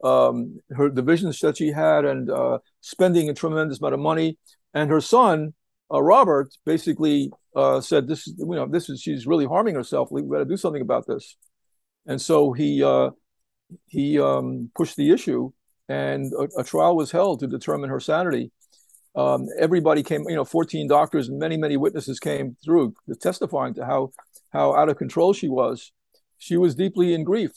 um, 0.04 0.60
her 0.72 0.90
the 0.90 1.04
visions 1.04 1.38
that 1.42 1.58
she 1.58 1.72
had 1.72 2.04
and 2.04 2.32
uh, 2.32 2.58
spending 2.82 3.30
a 3.30 3.36
tremendous 3.36 3.80
amount 3.80 3.94
of 3.94 4.00
money. 4.00 4.40
And 4.74 4.90
her 4.90 5.02
son, 5.02 5.54
uh, 5.94 6.02
Robert, 6.02 6.50
basically 6.66 7.32
uh, 7.56 7.80
said, 7.80 8.08
"This 8.08 8.28
is 8.28 8.34
you 8.40 8.56
know 8.56 8.66
this 8.66 8.90
is 8.90 9.02
she's 9.02 9.28
really 9.28 9.46
harming 9.46 9.76
herself. 9.76 10.10
We've 10.10 10.28
got 10.28 10.40
to 10.40 10.46
do 10.46 10.58
something 10.58 10.82
about 10.82 11.06
this." 11.06 11.38
And 12.08 12.20
so 12.20 12.54
he 12.54 12.84
he 13.86 14.20
um, 14.20 14.72
pushed 14.76 14.96
the 14.96 15.12
issue, 15.12 15.52
and 15.90 16.32
a, 16.34 16.62
a, 16.62 16.64
trial 16.64 16.96
was 16.96 17.12
held 17.12 17.42
to 17.42 17.48
determine 17.48 17.90
her 17.90 18.00
sanity. 18.00 18.52
Um, 19.16 19.48
everybody 19.60 20.04
came, 20.04 20.24
you 20.30 20.36
know, 20.36 20.46
14 20.46 20.88
doctors 20.88 21.28
and 21.28 21.40
many 21.40 21.58
many 21.58 21.76
witnesses 21.76 22.20
came 22.20 22.56
through 22.64 22.94
testifying 23.20 23.74
to 23.74 23.86
how 23.86 24.12
how 24.52 24.76
out 24.76 24.90
of 24.90 24.98
control 24.98 25.34
she 25.34 25.50
was. 25.50 25.92
She 26.38 26.56
was 26.56 26.76
deeply 26.76 27.14
in 27.14 27.26
grief 27.26 27.52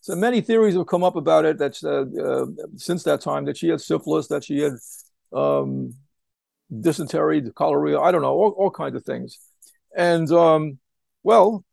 so 0.00 0.14
many 0.14 0.40
theories 0.40 0.74
have 0.74 0.86
come 0.86 1.04
up 1.04 1.16
about 1.16 1.44
it 1.44 1.58
that 1.58 1.76
uh, 1.84 2.22
uh, 2.22 2.46
since 2.76 3.02
that 3.02 3.20
time 3.20 3.44
that 3.44 3.56
she 3.56 3.68
had 3.68 3.80
syphilis, 3.80 4.28
that 4.28 4.44
she 4.44 4.60
had 4.60 4.72
um, 5.32 5.94
dysentery, 6.80 7.42
cholera, 7.50 8.00
I 8.00 8.10
don't 8.10 8.22
know, 8.22 8.32
all, 8.32 8.54
all 8.56 8.70
kinds 8.70 8.96
of 8.96 9.04
things. 9.04 9.38
And 9.96 10.30
um, 10.30 10.78
well, 11.22 11.64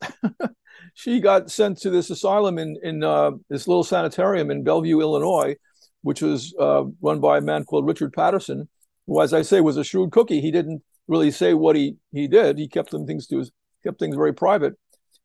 she 0.93 1.19
got 1.19 1.51
sent 1.51 1.77
to 1.79 1.89
this 1.89 2.09
asylum 2.09 2.57
in 2.57 2.77
in 2.83 3.03
uh, 3.03 3.31
this 3.49 3.67
little 3.67 3.83
sanitarium 3.83 4.51
in 4.51 4.63
Bellevue, 4.63 4.99
Illinois, 4.99 5.55
which 6.05 6.21
was 6.21 6.53
uh, 6.59 6.83
run 7.01 7.19
by 7.19 7.39
a 7.39 7.41
man 7.41 7.63
called 7.63 7.87
Richard 7.87 8.13
Patterson, 8.13 8.69
who, 9.07 9.21
as 9.21 9.33
I 9.33 9.41
say, 9.41 9.59
was 9.59 9.77
a 9.77 9.83
shrewd 9.83 10.11
cookie. 10.11 10.39
He 10.39 10.51
didn't 10.51 10.83
really 11.07 11.31
say 11.31 11.53
what 11.53 11.75
he 11.75 11.95
he 12.11 12.27
did. 12.27 12.57
He 12.57 12.67
kept 12.67 12.91
them 12.91 13.05
things 13.05 13.25
to 13.27 13.39
his, 13.39 13.51
kept 13.83 13.99
things 13.99 14.15
very 14.15 14.33
private. 14.33 14.73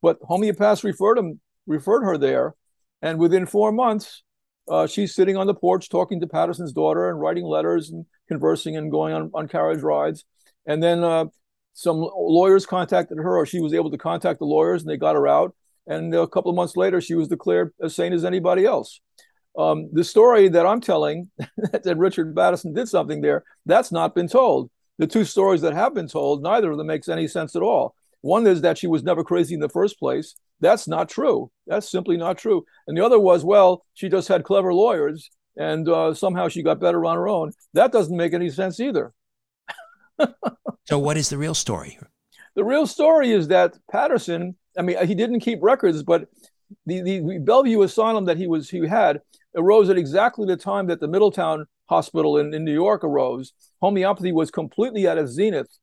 But 0.01 0.21
homeopaths 0.23 0.83
referred 0.83 1.19
him 1.19 1.41
referred 1.67 2.05
her 2.05 2.17
there 2.17 2.55
and 3.03 3.19
within 3.19 3.47
four 3.47 3.73
months, 3.73 4.23
uh, 4.69 4.87
she's 4.87 5.15
sitting 5.15 5.37
on 5.37 5.47
the 5.47 5.55
porch 5.55 5.89
talking 5.89 6.21
to 6.21 6.27
Patterson's 6.27 6.73
daughter 6.73 7.09
and 7.09 7.21
writing 7.21 7.45
letters 7.45 7.91
and 7.91 8.07
conversing 8.29 8.77
and 8.77 8.91
going 8.91 9.13
on, 9.15 9.31
on 9.35 9.49
carriage 9.49 9.83
rides. 9.83 10.25
And 10.67 10.83
then 10.83 11.03
uh, 11.03 11.27
some 11.73 11.97
lawyers 11.97 12.67
contacted 12.67 13.19
her, 13.19 13.37
or 13.37 13.47
she 13.47 13.61
was 13.61 13.75
able 13.75 13.91
to 13.91 13.99
contact 13.99 14.39
the 14.39 14.45
lawyers, 14.45 14.83
and 14.83 14.91
they 14.91 14.97
got 14.97 15.17
her 15.17 15.27
out. 15.27 15.55
And 15.87 16.15
a 16.15 16.29
couple 16.29 16.51
of 16.51 16.57
months 16.57 16.77
later, 16.77 17.01
she 17.01 17.15
was 17.15 17.29
declared 17.29 17.73
as 17.83 17.97
sane 17.97 18.13
as 18.13 18.25
anybody 18.25 18.65
else. 18.65 19.01
Um, 19.59 19.89
the 19.93 20.05
story 20.05 20.49
that 20.49 20.67
I'm 20.67 20.81
telling 20.81 21.31
that 21.39 21.97
Richard 21.97 22.35
Patterson 22.35 22.73
did 22.73 22.89
something 22.89 23.21
there, 23.21 23.45
that's 23.67 23.93
not 23.93 24.15
been 24.15 24.29
told. 24.29 24.71
The 24.99 25.07
two 25.07 25.25
stories 25.25 25.63
that 25.63 25.73
have 25.73 25.95
been 25.95 26.09
told, 26.09 26.43
neither 26.43 26.71
of 26.71 26.79
them 26.79 26.87
makes 26.87 27.09
any 27.09 27.27
sense 27.27 27.57
at 27.57 27.63
all. 27.63 27.95
One 28.21 28.47
is 28.47 28.61
that 28.61 28.79
she 28.79 28.87
was 28.87 29.03
never 29.03 29.25
crazy 29.25 29.55
in 29.55 29.61
the 29.61 29.69
first 29.69 29.99
place. 29.99 30.37
That's 30.61 30.87
not 30.87 31.09
true. 31.09 31.51
That's 31.67 31.91
simply 31.91 32.17
not 32.17 32.37
true. 32.37 32.65
And 32.87 32.97
the 32.97 33.05
other 33.05 33.19
was, 33.19 33.45
well, 33.45 33.85
she 33.95 34.09
just 34.09 34.29
had 34.29 34.45
clever 34.45 34.75
lawyers 34.75 35.31
and 35.57 35.89
uh, 35.89 36.15
somehow 36.15 36.49
she 36.49 36.63
got 36.63 36.81
better 36.81 37.05
on 37.05 37.17
her 37.17 37.29
own. 37.29 37.53
That 37.75 37.93
doesn't 37.93 38.17
make 38.17 38.35
any 38.35 38.51
sense 38.51 38.79
either. 38.79 39.13
so, 40.85 40.99
what 40.99 41.17
is 41.17 41.31
the 41.31 41.39
real 41.39 41.55
story? 41.55 41.99
The 42.55 42.65
real 42.65 42.87
story 42.87 43.31
is 43.31 43.49
that 43.49 43.77
Patterson, 43.91 44.57
I 44.77 44.83
mean, 44.83 45.05
he 45.07 45.15
didn't 45.15 45.41
keep 45.41 45.61
records, 45.63 46.03
but 46.03 46.29
the, 46.87 47.01
the 47.01 47.39
Bellevue 47.39 47.83
Asylum 47.83 48.27
that 48.27 48.37
he 48.37 48.47
was 48.47 48.69
he 48.69 48.87
had 48.87 49.21
arose 49.55 49.89
at 49.91 49.99
exactly 49.99 50.47
the 50.47 50.57
time 50.57 50.87
that 50.87 51.01
the 51.01 51.09
Middletown 51.09 51.67
Hospital 51.89 52.39
in, 52.39 52.55
in 52.55 52.65
New 52.65 52.73
York 52.73 53.05
arose. 53.05 53.53
Homeopathy 53.81 54.33
was 54.33 54.51
completely 54.51 55.07
at 55.07 55.19
its 55.19 55.33
zenith. 55.33 55.79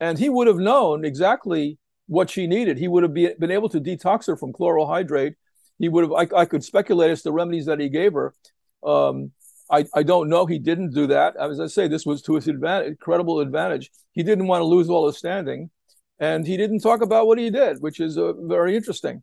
And 0.00 0.18
he 0.18 0.28
would 0.28 0.46
have 0.46 0.56
known 0.56 1.04
exactly 1.04 1.78
what 2.06 2.30
she 2.30 2.46
needed. 2.46 2.78
He 2.78 2.88
would 2.88 3.02
have 3.02 3.14
be, 3.14 3.32
been 3.38 3.50
able 3.50 3.68
to 3.68 3.80
detox 3.80 4.26
her 4.26 4.36
from 4.36 4.52
chloral 4.52 4.86
hydrate. 4.86 5.34
He 5.78 5.88
would 5.88 6.04
have, 6.04 6.12
I, 6.12 6.40
I 6.40 6.44
could 6.46 6.64
speculate 6.64 7.10
as 7.10 7.20
to 7.20 7.28
the 7.28 7.32
remedies 7.32 7.66
that 7.66 7.80
he 7.80 7.88
gave 7.88 8.14
her. 8.14 8.34
Um, 8.82 9.32
I, 9.70 9.84
I 9.94 10.02
don't 10.02 10.28
know. 10.28 10.46
He 10.46 10.58
didn't 10.58 10.94
do 10.94 11.06
that. 11.08 11.36
As 11.36 11.60
I 11.60 11.66
say, 11.66 11.86
this 11.86 12.06
was 12.06 12.22
to 12.22 12.34
his 12.34 12.48
advantage, 12.48 12.88
incredible 12.88 13.40
advantage. 13.40 13.90
He 14.12 14.22
didn't 14.22 14.46
want 14.46 14.62
to 14.62 14.64
lose 14.64 14.88
all 14.88 15.06
his 15.06 15.18
standing. 15.18 15.70
And 16.18 16.46
he 16.46 16.56
didn't 16.56 16.80
talk 16.80 17.02
about 17.02 17.26
what 17.26 17.38
he 17.38 17.50
did, 17.50 17.80
which 17.80 18.00
is 18.00 18.18
uh, 18.18 18.32
very 18.32 18.76
interesting. 18.76 19.22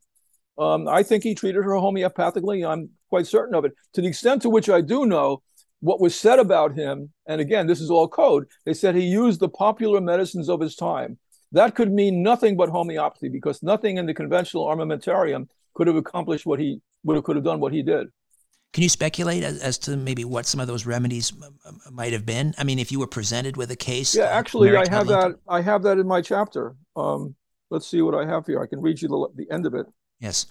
Um, 0.58 0.88
I 0.88 1.04
think 1.04 1.24
he 1.24 1.36
treated 1.36 1.64
her 1.64 1.72
homeopathically. 1.72 2.68
I'm 2.68 2.90
quite 3.10 3.28
certain 3.28 3.56
of 3.56 3.66
it. 3.66 3.74
To 3.94 4.02
the 4.02 4.08
extent 4.08 4.42
to 4.44 4.50
which 4.50 4.70
I 4.70 4.82
do 4.82 5.06
know 5.06 5.42
what 5.80 6.02
was 6.02 6.16
said 6.16 6.40
about 6.40 6.76
him, 6.76 7.12
and 7.28 7.40
again, 7.40 7.68
this 7.68 7.82
is 7.82 7.92
all 7.92 8.08
code, 8.08 8.48
they 8.66 8.74
said 8.74 8.96
he 8.96 9.04
used 9.04 9.40
the 9.40 9.50
popular 9.50 10.02
medicines 10.02 10.50
of 10.50 10.60
his 10.60 10.76
time. 10.76 11.18
That 11.52 11.76
could 11.76 11.92
mean 11.92 12.24
nothing 12.24 12.58
but 12.58 12.70
homeopathy 12.70 13.30
because 13.30 13.64
nothing 13.64 13.98
in 13.98 14.06
the 14.06 14.14
conventional 14.14 14.66
armamentarium 14.66 15.48
could 15.76 15.88
have 15.88 15.96
accomplished 15.96 16.46
what 16.46 16.60
he 16.60 16.82
would 17.04 17.16
have 17.16 17.24
could 17.24 17.36
have 17.36 17.46
done 17.46 17.60
what 17.60 17.74
he 17.74 17.84
did. 17.84 18.08
Can 18.74 18.84
you 18.84 18.90
speculate 18.90 19.44
as, 19.44 19.60
as 19.60 19.78
to 19.80 19.96
maybe 19.96 20.26
what 20.26 20.46
some 20.46 20.60
of 20.60 20.68
those 20.68 20.86
remedies 20.86 21.32
might 21.90 22.14
have 22.14 22.26
been? 22.26 22.54
I 22.58 22.64
mean, 22.64 22.80
if 22.80 22.92
you 22.92 23.00
were 23.00 23.08
presented 23.08 23.56
with 23.56 23.72
a 23.72 23.76
case. 23.76 24.14
Yeah, 24.14 24.26
actually, 24.26 24.76
I 24.76 24.88
have 24.90 25.08
that. 25.08 25.36
I 25.48 25.62
have 25.62 25.84
that 25.84 25.98
in 25.98 26.08
my 26.08 26.22
chapter. 26.22 26.76
Um, 26.96 27.36
let's 27.70 27.88
see 27.88 28.02
what 28.02 28.14
I 28.14 28.26
have 28.26 28.46
here. 28.46 28.62
I 28.62 28.68
can 28.68 28.82
read 28.82 29.02
you 29.02 29.08
the, 29.08 29.46
the 29.46 29.54
end 29.54 29.66
of 29.66 29.74
it. 29.74 29.86
Yes. 30.20 30.48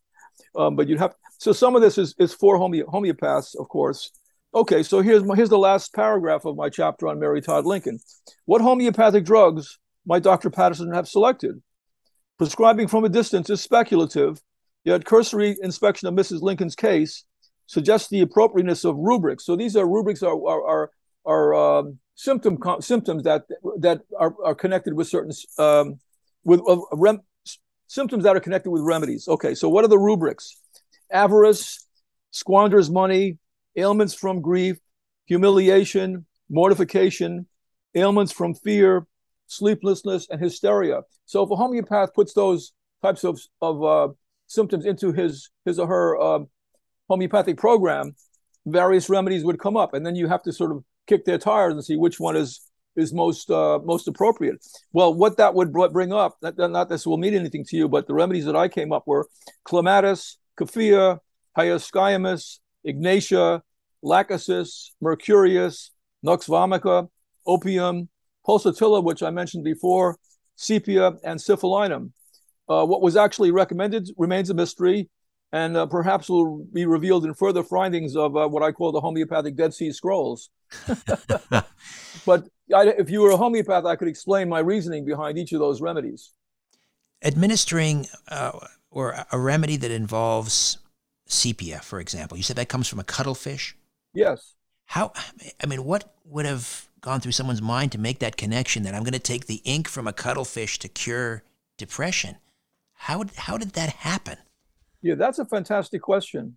um, 0.56 0.76
but 0.76 0.88
you'd 0.88 0.98
have 0.98 1.14
so 1.38 1.52
some 1.52 1.76
of 1.76 1.82
this 1.82 1.98
is 1.98 2.14
is 2.18 2.32
for 2.32 2.56
home, 2.58 2.72
homeopaths, 2.72 3.54
of 3.58 3.68
course. 3.68 4.10
Okay, 4.54 4.82
so 4.82 5.00
here's 5.00 5.22
my, 5.22 5.36
here's 5.36 5.50
the 5.50 5.58
last 5.58 5.92
paragraph 5.92 6.44
of 6.44 6.56
my 6.56 6.70
chapter 6.70 7.08
on 7.08 7.18
Mary 7.18 7.42
Todd 7.42 7.66
Lincoln. 7.66 7.98
What 8.46 8.62
homeopathic 8.62 9.24
drugs 9.24 9.78
might 10.06 10.22
Dr. 10.22 10.50
Patterson 10.50 10.92
have 10.94 11.08
selected? 11.08 11.60
Prescribing 12.38 12.88
from 12.88 13.04
a 13.04 13.08
distance 13.08 13.50
is 13.50 13.60
speculative, 13.60 14.40
yet 14.84 15.04
cursory 15.04 15.56
inspection 15.62 16.08
of 16.08 16.14
Mrs. 16.14 16.42
Lincoln's 16.42 16.76
case 16.76 17.24
suggests 17.66 18.08
the 18.08 18.20
appropriateness 18.20 18.84
of 18.84 18.96
rubrics. 18.96 19.44
So 19.44 19.56
these 19.56 19.76
are 19.76 19.86
rubrics 19.86 20.22
are 20.22 20.34
are 20.34 20.66
are, 20.66 20.90
are 21.26 21.54
um, 21.54 21.98
symptom 22.14 22.58
symptoms 22.80 23.24
that 23.24 23.44
that 23.80 24.02
are, 24.18 24.34
are 24.44 24.54
connected 24.54 24.94
with 24.94 25.08
certain 25.08 25.32
um, 25.58 25.98
with 26.44 26.60
uh, 26.66 26.78
rem- 26.92 27.22
symptoms 27.88 28.24
that 28.24 28.36
are 28.36 28.40
connected 28.40 28.70
with 28.70 28.82
remedies. 28.82 29.28
Okay, 29.28 29.54
so 29.54 29.68
what 29.68 29.84
are 29.84 29.88
the 29.88 29.98
rubrics? 29.98 30.56
Avarice, 31.10 31.86
squanders 32.30 32.90
money, 32.90 33.38
ailments 33.76 34.14
from 34.14 34.40
grief, 34.40 34.78
humiliation, 35.26 36.26
mortification, 36.48 37.46
ailments 37.94 38.32
from 38.32 38.54
fear, 38.54 39.06
sleeplessness, 39.46 40.28
and 40.30 40.40
hysteria. 40.40 41.02
So 41.24 41.42
if 41.42 41.50
a 41.50 41.56
homeopath 41.56 42.14
puts 42.14 42.32
those 42.34 42.72
types 43.02 43.24
of, 43.24 43.40
of 43.60 43.84
uh, 43.84 44.08
symptoms 44.46 44.84
into 44.84 45.12
his 45.12 45.50
his 45.64 45.78
or 45.78 45.86
her 45.86 46.20
uh, 46.20 46.38
homeopathic 47.08 47.56
program, 47.56 48.14
various 48.64 49.08
remedies 49.08 49.44
would 49.44 49.58
come 49.58 49.76
up, 49.76 49.94
and 49.94 50.04
then 50.04 50.16
you 50.16 50.28
have 50.28 50.42
to 50.42 50.52
sort 50.52 50.72
of 50.72 50.84
kick 51.06 51.24
their 51.24 51.38
tires 51.38 51.74
and 51.74 51.84
see 51.84 51.96
which 51.96 52.18
one 52.20 52.36
is 52.36 52.60
is 52.96 53.12
most 53.12 53.50
uh, 53.50 53.78
most 53.84 54.08
appropriate. 54.08 54.64
Well, 54.92 55.14
what 55.14 55.36
that 55.36 55.54
would 55.54 55.72
bring 55.72 56.12
up, 56.12 56.36
not, 56.42 56.56
not 56.56 56.88
this 56.88 57.06
will 57.06 57.18
mean 57.18 57.34
anything 57.34 57.64
to 57.66 57.76
you, 57.76 57.88
but 57.88 58.06
the 58.06 58.14
remedies 58.14 58.46
that 58.46 58.56
I 58.56 58.68
came 58.68 58.92
up 58.92 59.04
were 59.06 59.28
clematis, 59.64 60.38
coffea, 60.58 61.18
hyoscyamus, 61.56 62.58
ignatia, 62.86 63.62
lachesis, 64.04 64.90
mercurius, 65.02 65.90
nux 66.22 66.46
vomica, 66.46 67.08
opium, 67.46 68.08
pulsatilla, 68.46 69.02
which 69.02 69.22
I 69.22 69.30
mentioned 69.30 69.64
before, 69.64 70.16
sepia, 70.56 71.12
and 71.24 71.38
syphilinum. 71.38 72.12
Uh, 72.68 72.84
what 72.84 73.00
was 73.00 73.16
actually 73.16 73.50
recommended 73.50 74.08
remains 74.16 74.50
a 74.50 74.54
mystery, 74.54 75.08
and 75.52 75.76
uh, 75.76 75.86
perhaps 75.86 76.28
will 76.28 76.64
be 76.72 76.86
revealed 76.86 77.24
in 77.24 77.34
further 77.34 77.62
findings 77.62 78.16
of 78.16 78.36
uh, 78.36 78.48
what 78.48 78.62
I 78.62 78.72
call 78.72 78.92
the 78.92 79.00
homeopathic 79.00 79.56
Dead 79.56 79.72
Sea 79.72 79.92
Scrolls. 79.92 80.50
but 82.26 82.48
I, 82.74 82.88
if 82.98 83.08
you 83.08 83.20
were 83.22 83.30
a 83.30 83.36
homeopath, 83.36 83.84
I 83.84 83.94
could 83.94 84.08
explain 84.08 84.48
my 84.48 84.58
reasoning 84.58 85.04
behind 85.04 85.38
each 85.38 85.52
of 85.52 85.60
those 85.60 85.80
remedies. 85.80 86.32
Administering 87.24 88.06
uh, 88.28 88.52
or 88.96 89.14
a 89.30 89.38
remedy 89.38 89.76
that 89.76 89.90
involves 89.90 90.78
sepia, 91.26 91.80
for 91.80 92.00
example, 92.00 92.38
you 92.38 92.42
said 92.42 92.56
that 92.56 92.70
comes 92.70 92.88
from 92.88 92.98
a 92.98 93.04
cuttlefish. 93.04 93.76
Yes. 94.14 94.54
How? 94.86 95.12
I 95.62 95.66
mean, 95.66 95.84
what 95.84 96.14
would 96.24 96.46
have 96.46 96.88
gone 97.02 97.20
through 97.20 97.32
someone's 97.32 97.60
mind 97.60 97.92
to 97.92 97.98
make 97.98 98.20
that 98.20 98.38
connection 98.38 98.84
that 98.84 98.94
I'm 98.94 99.02
going 99.02 99.12
to 99.12 99.18
take 99.18 99.46
the 99.46 99.60
ink 99.64 99.86
from 99.86 100.06
a 100.06 100.14
cuttlefish 100.14 100.78
to 100.78 100.88
cure 100.88 101.42
depression? 101.76 102.36
How 102.94 103.24
how 103.36 103.58
did 103.58 103.72
that 103.72 103.90
happen? 103.90 104.38
Yeah, 105.02 105.16
that's 105.16 105.38
a 105.38 105.44
fantastic 105.44 106.00
question. 106.00 106.56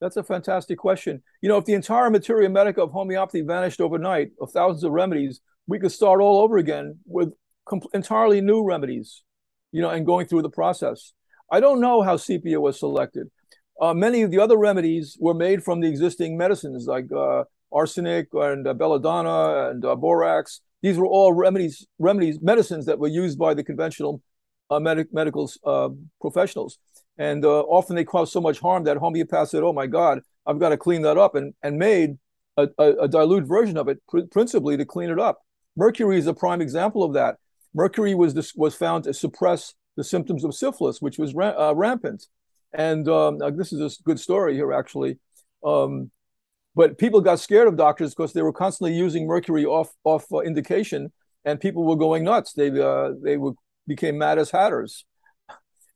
That's 0.00 0.16
a 0.16 0.24
fantastic 0.24 0.78
question. 0.78 1.22
You 1.40 1.48
know, 1.48 1.58
if 1.58 1.66
the 1.66 1.74
entire 1.74 2.10
materia 2.10 2.48
medica 2.48 2.82
of 2.82 2.90
homeopathy 2.90 3.42
vanished 3.42 3.80
overnight, 3.80 4.32
of 4.40 4.50
thousands 4.50 4.82
of 4.82 4.90
remedies, 4.90 5.40
we 5.68 5.78
could 5.78 5.92
start 5.92 6.20
all 6.20 6.40
over 6.40 6.58
again 6.58 6.98
with 7.06 7.32
entirely 7.94 8.40
new 8.40 8.64
remedies, 8.64 9.22
you 9.70 9.82
know, 9.82 9.90
and 9.90 10.04
going 10.04 10.26
through 10.26 10.42
the 10.42 10.50
process. 10.50 11.12
I 11.50 11.60
don't 11.60 11.80
know 11.80 12.02
how 12.02 12.16
sepia 12.16 12.60
was 12.60 12.78
selected. 12.78 13.28
Uh, 13.80 13.94
many 13.94 14.22
of 14.22 14.30
the 14.30 14.38
other 14.38 14.56
remedies 14.56 15.16
were 15.20 15.34
made 15.34 15.62
from 15.62 15.80
the 15.80 15.88
existing 15.88 16.36
medicines 16.36 16.86
like 16.86 17.10
uh, 17.12 17.44
arsenic 17.72 18.28
and 18.32 18.66
uh, 18.66 18.74
belladonna 18.74 19.70
and 19.70 19.84
uh, 19.84 19.94
borax. 19.94 20.60
These 20.82 20.98
were 20.98 21.06
all 21.06 21.32
remedies, 21.32 21.86
remedies, 21.98 22.38
medicines 22.40 22.86
that 22.86 22.98
were 22.98 23.08
used 23.08 23.38
by 23.38 23.54
the 23.54 23.64
conventional 23.64 24.22
uh, 24.70 24.80
medic, 24.80 25.12
medical 25.12 25.50
uh, 25.64 25.90
professionals. 26.20 26.78
And 27.18 27.44
often 27.44 27.96
they 27.96 28.04
cause 28.04 28.30
so 28.30 28.40
much 28.40 28.60
harm 28.60 28.84
that 28.84 28.98
homeopaths 28.98 29.48
said, 29.48 29.62
"Oh 29.62 29.72
my 29.72 29.86
God, 29.86 30.20
I've 30.46 30.58
got 30.58 30.68
to 30.68 30.76
clean 30.76 31.00
that 31.02 31.16
up," 31.16 31.34
and 31.34 31.54
and 31.62 31.78
made 31.78 32.18
a, 32.58 32.68
a, 32.78 32.92
a 33.04 33.08
dilute 33.08 33.44
version 33.44 33.78
of 33.78 33.88
it, 33.88 34.02
pr- 34.06 34.28
principally 34.30 34.76
to 34.76 34.84
clean 34.84 35.08
it 35.08 35.18
up. 35.18 35.40
Mercury 35.76 36.18
is 36.18 36.26
a 36.26 36.34
prime 36.34 36.60
example 36.60 37.02
of 37.02 37.14
that. 37.14 37.36
Mercury 37.74 38.14
was 38.14 38.34
this, 38.34 38.54
was 38.54 38.74
found 38.74 39.04
to 39.04 39.14
suppress 39.14 39.74
the 39.96 40.04
symptoms 40.04 40.44
of 40.44 40.54
syphilis, 40.54 41.00
which 41.00 41.18
was 41.18 41.34
ra- 41.34 41.72
rampant. 41.74 42.26
And 42.72 43.08
um, 43.08 43.38
this 43.56 43.72
is 43.72 43.80
a 43.98 44.02
good 44.02 44.20
story 44.20 44.54
here, 44.54 44.72
actually. 44.72 45.18
Um, 45.64 46.10
but 46.74 46.98
people 46.98 47.22
got 47.22 47.40
scared 47.40 47.68
of 47.68 47.76
doctors 47.76 48.14
because 48.14 48.34
they 48.34 48.42
were 48.42 48.52
constantly 48.52 48.94
using 48.94 49.26
mercury 49.26 49.64
off 49.64 49.90
off 50.04 50.26
uh, 50.30 50.40
indication, 50.40 51.10
and 51.44 51.58
people 51.58 51.84
were 51.84 51.96
going 51.96 52.22
nuts. 52.22 52.52
They 52.52 52.68
uh, 52.68 53.12
they 53.22 53.38
were, 53.38 53.52
became 53.86 54.18
mad 54.18 54.38
as 54.38 54.50
hatters, 54.50 55.06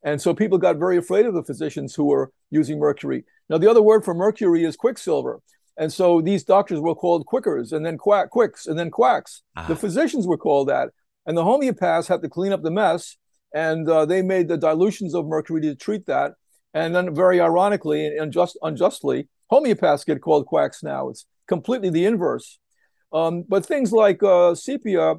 and 0.03 0.20
so 0.20 0.34
people 0.34 0.57
got 0.57 0.78
very 0.78 0.96
afraid 0.96 1.26
of 1.26 1.34
the 1.34 1.44
physicians 1.44 1.94
who 1.94 2.07
were 2.07 2.32
using 2.51 2.78
mercury. 2.78 3.24
Now 3.51 3.59
the 3.59 3.70
other 3.70 3.82
word 3.82 4.05
for 4.05 4.14
mercury 4.14 4.64
is 4.64 4.74
quicksilver, 4.74 5.40
and 5.76 5.92
so 5.92 6.22
these 6.22 6.44
doctors 6.44 6.80
were 6.80 6.94
called 6.94 7.26
quickers, 7.26 7.72
and 7.72 7.84
then 7.84 7.98
quack 7.98 8.30
quicks, 8.30 8.66
and 8.66 8.78
then 8.78 8.90
quacks. 8.90 9.42
The 9.68 9.76
physicians 9.76 10.26
were 10.26 10.38
called 10.38 10.70
that, 10.70 10.88
and 11.26 11.36
the 11.36 11.44
homeopaths 11.44 12.09
had 12.09 12.22
to 12.22 12.28
clean 12.30 12.53
up 12.53 12.62
the 12.62 12.70
mess, 12.70 13.18
and 13.55 13.88
uh, 13.88 14.05
they 14.07 14.22
made 14.22 14.48
the 14.48 14.57
dilutions 14.57 15.14
of 15.14 15.26
mercury 15.26 15.61
to 15.62 15.74
treat 15.74 16.07
that. 16.07 16.32
And 16.72 16.94
then, 16.94 17.14
very 17.14 17.40
ironically 17.40 18.07
and 18.07 18.18
unjust, 18.20 18.57
unjustly, 18.62 19.28
Homeopaths 19.51 20.07
get 20.07 20.20
called 20.20 20.46
quacks 20.46 20.82
now. 20.82 21.09
It's 21.09 21.26
completely 21.48 21.90
the 21.90 22.07
inverse. 22.07 22.59
Um, 23.12 23.44
but 23.48 23.66
things 23.66 23.92
like 23.92 24.22
uh, 24.22 24.55
sepia, 24.55 25.16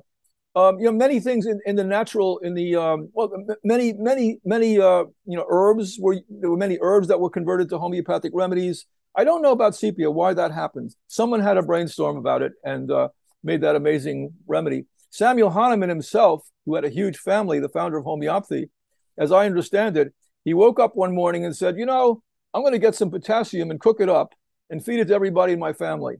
um, 0.55 0.79
you 0.79 0.85
know, 0.85 0.91
many 0.91 1.19
things 1.19 1.45
in, 1.45 1.59
in 1.65 1.75
the 1.75 1.83
natural, 1.83 2.37
in 2.39 2.53
the 2.53 2.75
um, 2.75 3.09
well, 3.13 3.31
many, 3.63 3.93
many, 3.93 4.39
many, 4.45 4.79
uh, 4.79 5.03
you 5.25 5.37
know, 5.37 5.45
herbs 5.49 5.97
were 5.99 6.17
there 6.29 6.49
were 6.49 6.57
many 6.57 6.77
herbs 6.81 7.07
that 7.09 7.19
were 7.19 7.29
converted 7.29 7.69
to 7.69 7.77
homeopathic 7.77 8.31
remedies. 8.33 8.85
I 9.15 9.25
don't 9.25 9.41
know 9.41 9.51
about 9.51 9.75
sepia, 9.75 10.09
why 10.09 10.33
that 10.33 10.51
happened. 10.51 10.95
Someone 11.07 11.41
had 11.41 11.57
a 11.57 11.61
brainstorm 11.61 12.17
about 12.17 12.41
it 12.41 12.53
and 12.63 12.89
uh, 12.89 13.09
made 13.43 13.61
that 13.61 13.75
amazing 13.75 14.31
remedy. 14.47 14.85
Samuel 15.11 15.51
Hahnemann 15.51 15.89
himself, 15.89 16.47
who 16.65 16.75
had 16.75 16.85
a 16.85 16.89
huge 16.89 17.17
family, 17.17 17.59
the 17.59 17.69
founder 17.69 17.97
of 17.97 18.05
homeopathy, 18.05 18.71
as 19.17 19.31
I 19.31 19.45
understand 19.45 19.97
it, 19.97 20.13
he 20.43 20.55
woke 20.55 20.79
up 20.79 20.95
one 20.95 21.13
morning 21.13 21.45
and 21.45 21.55
said, 21.55 21.77
"You 21.77 21.85
know, 21.85 22.23
I'm 22.53 22.63
going 22.63 22.73
to 22.73 22.79
get 22.79 22.95
some 22.95 23.11
potassium 23.11 23.69
and 23.71 23.79
cook 23.79 24.01
it 24.01 24.09
up 24.09 24.33
and 24.69 24.83
feed 24.83 24.99
it 24.99 25.09
to 25.09 25.13
everybody 25.13 25.53
in 25.53 25.59
my 25.59 25.73
family. 25.73 26.15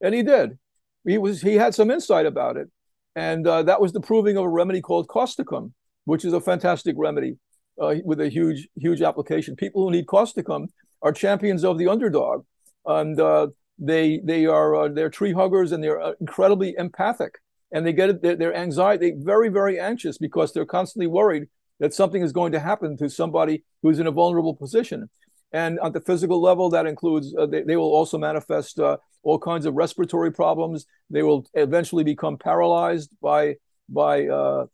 And 0.00 0.14
he 0.14 0.22
did. 0.22 0.58
He 1.04 1.18
was 1.18 1.42
he 1.42 1.54
had 1.54 1.74
some 1.74 1.90
insight 1.90 2.26
about 2.26 2.56
it, 2.56 2.68
and 3.14 3.46
uh, 3.46 3.62
that 3.64 3.80
was 3.80 3.92
the 3.92 4.00
proving 4.00 4.36
of 4.36 4.44
a 4.44 4.48
remedy 4.48 4.80
called 4.80 5.06
causticum, 5.08 5.72
which 6.04 6.24
is 6.24 6.32
a 6.32 6.40
fantastic 6.40 6.96
remedy 6.98 7.38
uh, 7.80 7.96
with 8.04 8.20
a 8.20 8.28
huge 8.28 8.68
huge 8.76 9.02
application. 9.02 9.54
People 9.54 9.84
who 9.84 9.92
need 9.92 10.06
causticum 10.06 10.68
are 11.02 11.12
champions 11.12 11.64
of 11.64 11.78
the 11.78 11.86
underdog, 11.86 12.44
and 12.86 13.20
uh, 13.20 13.48
they 13.78 14.20
they 14.24 14.46
are 14.46 14.74
uh, 14.74 14.88
they're 14.88 15.10
tree 15.10 15.32
huggers 15.32 15.70
and 15.70 15.82
they're 15.82 16.00
uh, 16.00 16.12
incredibly 16.20 16.74
empathic, 16.76 17.38
and 17.72 17.86
they 17.86 17.92
get 17.92 18.22
their, 18.22 18.36
their 18.36 18.54
anxiety 18.54 19.10
they 19.10 19.16
very 19.18 19.48
very 19.48 19.78
anxious 19.78 20.18
because 20.18 20.52
they're 20.52 20.66
constantly 20.66 21.06
worried 21.06 21.48
that 21.80 21.94
something 21.94 22.22
is 22.22 22.32
going 22.32 22.52
to 22.52 22.60
happen 22.60 22.96
to 22.96 23.08
somebody 23.08 23.64
who's 23.82 23.98
in 23.98 24.06
a 24.06 24.10
vulnerable 24.10 24.54
position. 24.54 25.08
And 25.52 25.78
on 25.80 25.92
the 25.92 26.00
physical 26.00 26.40
level, 26.40 26.70
that 26.70 26.86
includes 26.86 27.34
uh, 27.38 27.46
they, 27.46 27.62
they 27.62 27.76
will 27.76 27.92
also 27.92 28.18
manifest 28.18 28.78
uh, 28.80 28.96
all 29.22 29.38
kinds 29.38 29.64
of 29.66 29.74
respiratory 29.74 30.32
problems. 30.32 30.86
They 31.10 31.22
will 31.22 31.46
eventually 31.54 32.04
become 32.04 32.36
paralyzed 32.36 33.10
by 33.22 33.56
by 33.88 34.26
uh, 34.26 34.66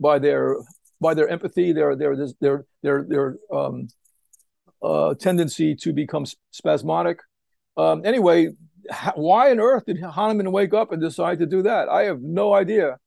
by 0.00 0.18
their 0.18 0.56
by 1.00 1.14
their 1.14 1.28
empathy, 1.28 1.72
their 1.72 1.94
their 1.94 2.16
their 2.40 2.66
their 2.82 3.06
their 3.08 3.36
um, 3.52 3.88
uh, 4.82 5.14
tendency 5.14 5.74
to 5.76 5.92
become 5.92 6.26
spasmodic. 6.50 7.20
Um, 7.76 8.04
anyway, 8.04 8.50
why 9.14 9.50
on 9.50 9.60
earth 9.60 9.84
did 9.86 10.00
Hahnemann 10.00 10.52
wake 10.52 10.74
up 10.74 10.92
and 10.92 11.00
decide 11.00 11.38
to 11.40 11.46
do 11.46 11.62
that? 11.62 11.88
I 11.88 12.04
have 12.04 12.22
no 12.22 12.54
idea. 12.54 12.98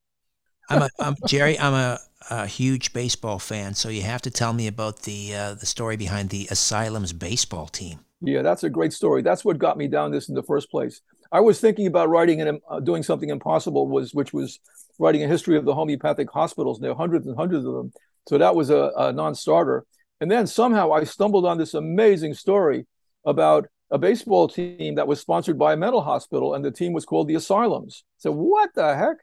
I'm 0.70 0.84
a 0.84 0.90
I'm, 1.00 1.16
Jerry. 1.28 1.60
I'm 1.60 1.74
a 1.74 2.00
a 2.30 2.46
huge 2.46 2.94
baseball 2.94 3.40
fan, 3.40 3.74
so 3.74 3.90
you 3.90 4.02
have 4.04 4.22
to 4.24 4.32
tell 4.32 4.54
me 4.54 4.68
about 4.68 5.04
the 5.04 5.36
uh, 5.36 5.54
the 5.56 5.66
story 5.66 5.98
behind 5.98 6.30
the 6.30 6.48
Asylum's 6.52 7.14
baseball 7.14 7.68
team. 7.68 8.00
Yeah, 8.22 8.42
that's 8.42 8.64
a 8.64 8.70
great 8.70 8.94
story. 8.94 9.22
That's 9.22 9.46
what 9.46 9.58
got 9.58 9.78
me 9.78 9.88
down 9.88 10.12
this 10.12 10.30
in 10.30 10.36
the 10.36 10.44
first 10.44 10.70
place. 10.70 11.02
I 11.32 11.40
was 11.40 11.62
thinking 11.62 11.88
about 11.88 12.10
writing 12.10 12.42
and 12.42 12.60
uh, 12.70 12.80
doing 12.82 13.04
something 13.04 13.30
impossible, 13.30 13.88
was 13.88 14.14
which 14.14 14.34
was 14.34 14.60
writing 15.00 15.24
a 15.24 15.28
history 15.28 15.58
of 15.58 15.66
the 15.66 15.74
homeopathic 15.74 16.30
hospitals. 16.30 16.80
There 16.80 16.92
are 16.92 16.96
hundreds 16.96 17.28
and 17.28 17.38
hundreds 17.38 17.66
of 17.66 17.74
them, 17.74 17.94
so 18.28 18.38
that 18.38 18.56
was 18.56 18.70
a, 18.70 18.92
a 18.98 19.14
non-starter. 19.14 19.86
And 20.22 20.30
then 20.30 20.48
somehow 20.48 20.92
I 20.92 21.06
stumbled 21.06 21.46
on 21.46 21.58
this 21.58 21.74
amazing 21.74 22.34
story 22.34 22.86
about 23.26 23.68
a 23.92 23.98
baseball 23.98 24.48
team 24.48 24.96
that 24.96 25.08
was 25.08 25.20
sponsored 25.20 25.58
by 25.58 25.74
a 25.74 25.78
mental 25.78 26.02
hospital, 26.02 26.54
and 26.54 26.64
the 26.64 26.72
team 26.72 26.94
was 26.94 27.06
called 27.06 27.28
the 27.28 27.36
Asylums. 27.36 28.04
So 28.18 28.32
what 28.32 28.70
the 28.76 28.96
heck? 28.96 29.18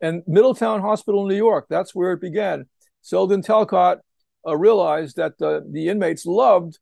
And 0.00 0.22
Middletown 0.26 0.80
Hospital 0.80 1.22
in 1.22 1.28
New 1.28 1.36
York, 1.36 1.66
that's 1.68 1.94
where 1.94 2.12
it 2.12 2.20
began. 2.20 2.66
Selden 3.02 3.42
Talcott 3.42 3.98
uh, 4.46 4.56
realized 4.56 5.16
that 5.16 5.40
uh, 5.40 5.60
the 5.70 5.88
inmates 5.88 6.26
loved 6.26 6.78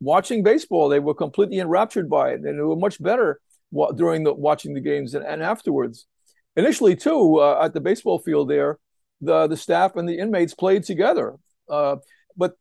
watching 0.00 0.42
baseball. 0.42 0.88
They 0.88 1.00
were 1.00 1.14
completely 1.14 1.58
enraptured 1.58 2.08
by 2.10 2.30
it, 2.30 2.40
and 2.40 2.58
they 2.58 2.62
were 2.62 2.76
much 2.76 3.02
better 3.02 3.40
wa- 3.70 3.92
during 3.92 4.24
the 4.24 4.32
watching 4.32 4.74
the 4.74 4.80
games 4.80 5.14
and, 5.14 5.24
and 5.24 5.42
afterwards. 5.42 6.06
Initially, 6.56 6.96
too, 6.96 7.40
uh, 7.40 7.60
at 7.64 7.72
the 7.72 7.80
baseball 7.80 8.18
field 8.18 8.48
there, 8.50 8.78
the 9.20 9.46
the 9.46 9.56
staff 9.56 9.96
and 9.96 10.08
the 10.08 10.18
inmates 10.18 10.54
played 10.54 10.84
together. 10.84 11.34
Uh, 11.68 11.96
but 12.36 12.54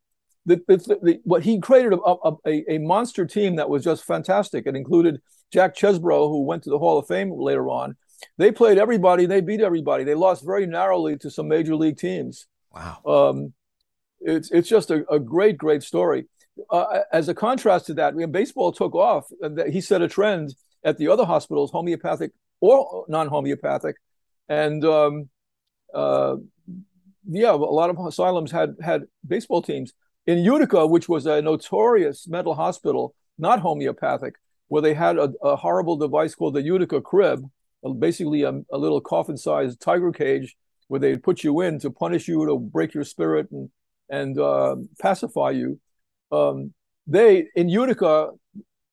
the, 0.46 0.62
the, 0.68 0.78
the, 1.02 1.20
what 1.24 1.44
he 1.44 1.60
created 1.60 1.94
a, 1.94 1.98
a, 2.46 2.64
a, 2.74 2.78
monster 2.80 3.26
team 3.26 3.56
that 3.56 3.70
was 3.70 3.84
just 3.84 4.04
fantastic. 4.04 4.66
It 4.66 4.76
included 4.76 5.22
Jack 5.52 5.76
Chesbro, 5.76 6.28
who 6.28 6.44
went 6.44 6.64
to 6.64 6.70
the 6.70 6.80
Hall 6.80 6.98
of 6.98 7.08
Fame 7.08 7.32
later 7.32 7.70
on, 7.70 7.96
they 8.38 8.52
played 8.52 8.78
everybody. 8.78 9.26
They 9.26 9.42
beat 9.42 9.62
everybody. 9.62 10.04
They 10.04 10.16
lost 10.16 10.46
very 10.46 10.66
narrowly 10.66 11.18
to 11.18 11.30
some 11.30 11.48
major 11.48 11.76
league 11.76 11.98
teams. 11.98 12.48
Wow. 12.74 13.02
Um, 13.06 13.54
it's 14.20 14.52
it's 14.52 14.70
just 14.70 14.90
a, 14.90 15.06
a 15.12 15.20
great 15.20 15.58
great 15.58 15.84
story. 15.84 16.26
Uh, 16.70 17.00
as 17.12 17.30
a 17.30 17.34
contrast 17.34 17.88
to 17.88 17.94
that, 17.96 18.16
when 18.16 18.32
baseball 18.32 18.72
took 18.72 18.96
off, 18.96 19.26
he 19.70 19.82
set 19.82 20.02
a 20.02 20.08
trend 20.08 20.56
at 20.84 20.98
the 20.98 21.08
other 21.08 21.26
hospitals, 21.26 21.72
homeopathic 21.72 22.32
or 22.62 23.06
non-homeopathic, 23.10 23.96
and 24.48 24.86
um, 24.86 25.30
uh, 25.94 26.36
yeah, 27.28 27.52
a 27.52 27.56
lot 27.56 27.90
of 27.90 27.98
asylums 28.06 28.52
had 28.52 28.76
had 28.82 29.04
baseball 29.28 29.62
teams. 29.62 29.94
In 30.26 30.40
Utica, 30.40 30.88
which 30.88 31.10
was 31.10 31.26
a 31.26 31.42
notorious 31.42 32.28
mental 32.28 32.56
hospital, 32.56 33.14
not 33.38 33.60
homeopathic, 33.60 34.36
where 34.68 34.82
they 34.82 34.94
had 34.94 35.18
a, 35.18 35.34
a 35.42 35.56
horrible 35.56 35.98
device 35.98 36.34
called 36.36 36.54
the 36.54 36.62
Utica 36.62 37.02
crib, 37.02 37.44
basically 38.00 38.44
a, 38.44 38.62
a 38.72 38.78
little 38.78 39.02
coffin-sized 39.02 39.82
tiger 39.82 40.12
cage 40.12 40.56
where 40.88 41.00
they 41.00 41.18
put 41.18 41.44
you 41.44 41.60
in 41.62 41.80
to 41.80 41.90
punish 41.90 42.28
you, 42.28 42.46
to 42.46 42.58
break 42.58 42.94
your 42.94 43.04
spirit 43.04 43.50
and 43.52 43.70
and 44.10 44.38
uh, 44.38 44.76
pacify 45.02 45.50
you. 45.50 45.80
Um, 46.32 46.74
they 47.08 47.48
in 47.56 47.70
Utica, 47.70 48.30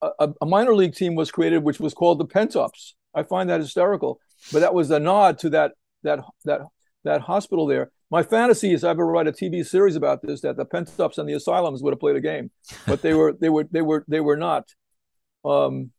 a, 0.02 0.30
a, 0.40 0.46
minor 0.46 0.74
league 0.74 0.94
team 0.94 1.14
was 1.14 1.30
created, 1.30 1.62
which 1.62 1.80
was 1.80 1.94
called 1.94 2.18
the 2.18 2.26
Pentups. 2.26 2.94
I 3.14 3.22
find 3.22 3.50
that 3.50 3.60
hysterical, 3.60 4.18
but 4.52 4.60
that 4.60 4.74
was 4.74 4.90
a 4.90 4.98
nod 4.98 5.38
to 5.40 5.50
that 5.50 5.72
that 6.02 6.20
that 6.44 6.62
that 7.04 7.20
hospital 7.22 7.66
there. 7.66 7.90
My 8.10 8.24
fantasy 8.24 8.72
is 8.72 8.82
I 8.82 8.90
ever 8.90 9.06
write 9.06 9.28
a 9.28 9.32
TV 9.32 9.64
series 9.64 9.94
about 9.94 10.20
this 10.20 10.40
that 10.40 10.56
the 10.56 10.66
Pentups 10.66 11.18
and 11.18 11.28
the 11.28 11.34
Asylums 11.34 11.80
would 11.82 11.92
have 11.92 12.00
played 12.00 12.16
a 12.16 12.20
game, 12.20 12.50
but 12.86 13.02
they 13.02 13.14
were 13.14 13.34
they 13.40 13.48
were 13.48 13.68
they 13.70 13.82
were 13.82 14.04
they 14.08 14.20
were 14.20 14.36
not. 14.36 14.68
Um, 15.44 15.92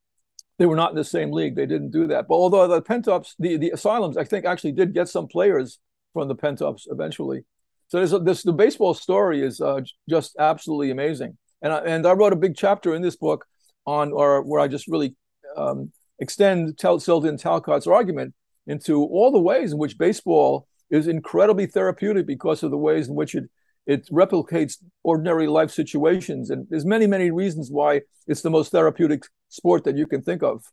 they 0.59 0.65
were 0.67 0.75
not 0.75 0.91
in 0.91 0.97
the 0.97 1.03
same 1.03 1.31
league. 1.31 1.55
They 1.55 1.65
didn't 1.65 1.89
do 1.89 2.05
that. 2.07 2.27
But 2.27 2.35
although 2.35 2.67
the 2.67 2.81
Pentups, 2.81 3.33
the 3.39 3.57
the 3.57 3.71
Asylums, 3.71 4.17
I 4.17 4.25
think 4.25 4.45
actually 4.45 4.73
did 4.73 4.93
get 4.93 5.07
some 5.07 5.27
players 5.27 5.79
from 6.13 6.27
the 6.27 6.35
Pentups 6.35 6.83
eventually. 6.87 7.45
So 7.87 8.01
a, 8.01 8.19
this 8.19 8.43
the 8.43 8.53
baseball 8.53 8.93
story 8.93 9.41
is 9.41 9.61
uh, 9.61 9.81
just 10.09 10.35
absolutely 10.37 10.91
amazing. 10.91 11.37
And 11.61 11.71
I, 11.71 11.79
and 11.79 12.05
I 12.05 12.11
wrote 12.11 12.33
a 12.33 12.37
big 12.37 12.55
chapter 12.57 12.93
in 12.93 13.01
this 13.01 13.15
book 13.15 13.45
on 13.85 14.11
or 14.11 14.43
where 14.43 14.59
I 14.59 14.67
just 14.67 14.87
really 14.87 15.15
um, 15.55 15.91
extend 16.19 16.77
Tel- 16.77 16.99
Selden 16.99 17.37
Talcott's 17.37 17.87
argument 17.87 18.33
into 18.67 19.01
all 19.01 19.31
the 19.31 19.39
ways 19.39 19.71
in 19.71 19.77
which 19.77 19.97
baseball 19.97 20.67
is 20.91 21.07
incredibly 21.07 21.65
therapeutic 21.65 22.27
because 22.27 22.61
of 22.61 22.69
the 22.69 22.77
ways 22.77 23.07
in 23.07 23.15
which 23.15 23.33
it 23.33 23.45
it 23.87 24.07
replicates 24.11 24.77
ordinary 25.03 25.47
life 25.47 25.71
situations. 25.71 26.51
And 26.51 26.67
there's 26.69 26.85
many 26.85 27.07
many 27.07 27.31
reasons 27.31 27.69
why 27.71 28.01
it's 28.27 28.41
the 28.41 28.51
most 28.51 28.71
therapeutic 28.71 29.23
sport 29.49 29.85
that 29.85 29.97
you 29.97 30.05
can 30.05 30.21
think 30.21 30.43
of. 30.43 30.65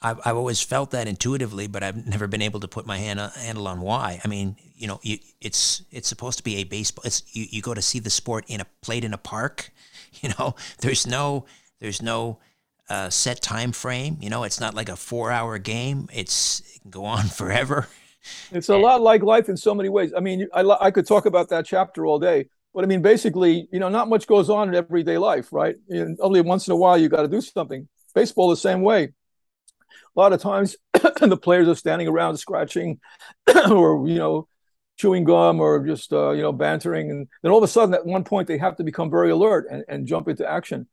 I've, 0.00 0.18
I've 0.24 0.36
always 0.36 0.60
felt 0.60 0.90
that 0.90 1.08
intuitively 1.08 1.66
but 1.66 1.82
i've 1.82 2.06
never 2.06 2.26
been 2.26 2.42
able 2.42 2.60
to 2.60 2.68
put 2.68 2.84
my 2.84 2.98
hand, 2.98 3.20
handle 3.20 3.68
on 3.68 3.80
why. 3.80 4.20
I 4.24 4.28
mean 4.28 4.56
you 4.74 4.86
know 4.86 5.00
you, 5.02 5.18
it's 5.40 5.82
it's 5.90 6.08
supposed 6.08 6.38
to 6.38 6.44
be 6.44 6.56
a 6.56 6.64
baseball 6.64 7.04
it's 7.04 7.22
you, 7.34 7.46
you 7.50 7.62
go 7.62 7.74
to 7.74 7.82
see 7.82 8.00
the 8.00 8.10
sport 8.10 8.44
in 8.48 8.60
a 8.60 8.66
played 8.82 9.04
in 9.04 9.12
a 9.12 9.18
park 9.18 9.70
you 10.22 10.30
know? 10.38 10.54
There's 10.78 11.06
no 11.06 11.46
there's 11.80 12.00
no 12.00 12.38
uh, 12.88 13.08
set 13.10 13.40
time 13.42 13.72
frame 13.72 14.18
you 14.20 14.30
know? 14.30 14.44
It's 14.44 14.60
not 14.60 14.74
like 14.74 14.88
a 14.88 14.96
four 14.96 15.30
hour 15.30 15.58
game. 15.58 16.08
It's 16.12 16.60
it 16.74 16.82
can 16.82 16.90
go 16.90 17.04
on 17.04 17.24
forever 17.40 17.88
it's 18.52 18.68
a 18.68 18.76
lot 18.76 19.00
like 19.00 19.22
life 19.22 19.48
in 19.48 19.56
so 19.56 19.74
many 19.74 19.88
ways. 19.88 20.12
I 20.16 20.20
mean, 20.20 20.48
I, 20.52 20.62
I 20.80 20.90
could 20.90 21.06
talk 21.06 21.26
about 21.26 21.48
that 21.50 21.66
chapter 21.66 22.06
all 22.06 22.18
day, 22.18 22.46
but 22.72 22.84
I 22.84 22.86
mean, 22.86 23.02
basically, 23.02 23.68
you 23.72 23.78
know, 23.78 23.88
not 23.88 24.08
much 24.08 24.26
goes 24.26 24.50
on 24.50 24.68
in 24.68 24.74
everyday 24.74 25.18
life, 25.18 25.52
right? 25.52 25.76
And 25.88 26.18
only 26.20 26.40
once 26.40 26.66
in 26.66 26.72
a 26.72 26.76
while 26.76 26.98
you 26.98 27.08
got 27.08 27.22
to 27.22 27.28
do 27.28 27.40
something. 27.40 27.88
Baseball 28.14 28.50
the 28.50 28.56
same 28.56 28.82
way. 28.82 29.12
A 30.16 30.20
lot 30.20 30.32
of 30.32 30.40
times 30.40 30.76
the 30.92 31.36
players 31.36 31.68
are 31.68 31.74
standing 31.74 32.08
around 32.08 32.36
scratching 32.36 33.00
or, 33.70 34.08
you 34.08 34.16
know, 34.16 34.48
chewing 34.96 35.24
gum 35.24 35.60
or 35.60 35.84
just, 35.84 36.12
uh, 36.12 36.30
you 36.30 36.42
know, 36.42 36.52
bantering. 36.52 37.10
And 37.10 37.28
then 37.42 37.52
all 37.52 37.58
of 37.58 37.64
a 37.64 37.68
sudden 37.68 37.94
at 37.94 38.06
one 38.06 38.24
point 38.24 38.46
they 38.46 38.58
have 38.58 38.76
to 38.76 38.84
become 38.84 39.10
very 39.10 39.30
alert 39.30 39.66
and, 39.70 39.84
and 39.88 40.06
jump 40.06 40.28
into 40.28 40.48
action. 40.48 40.86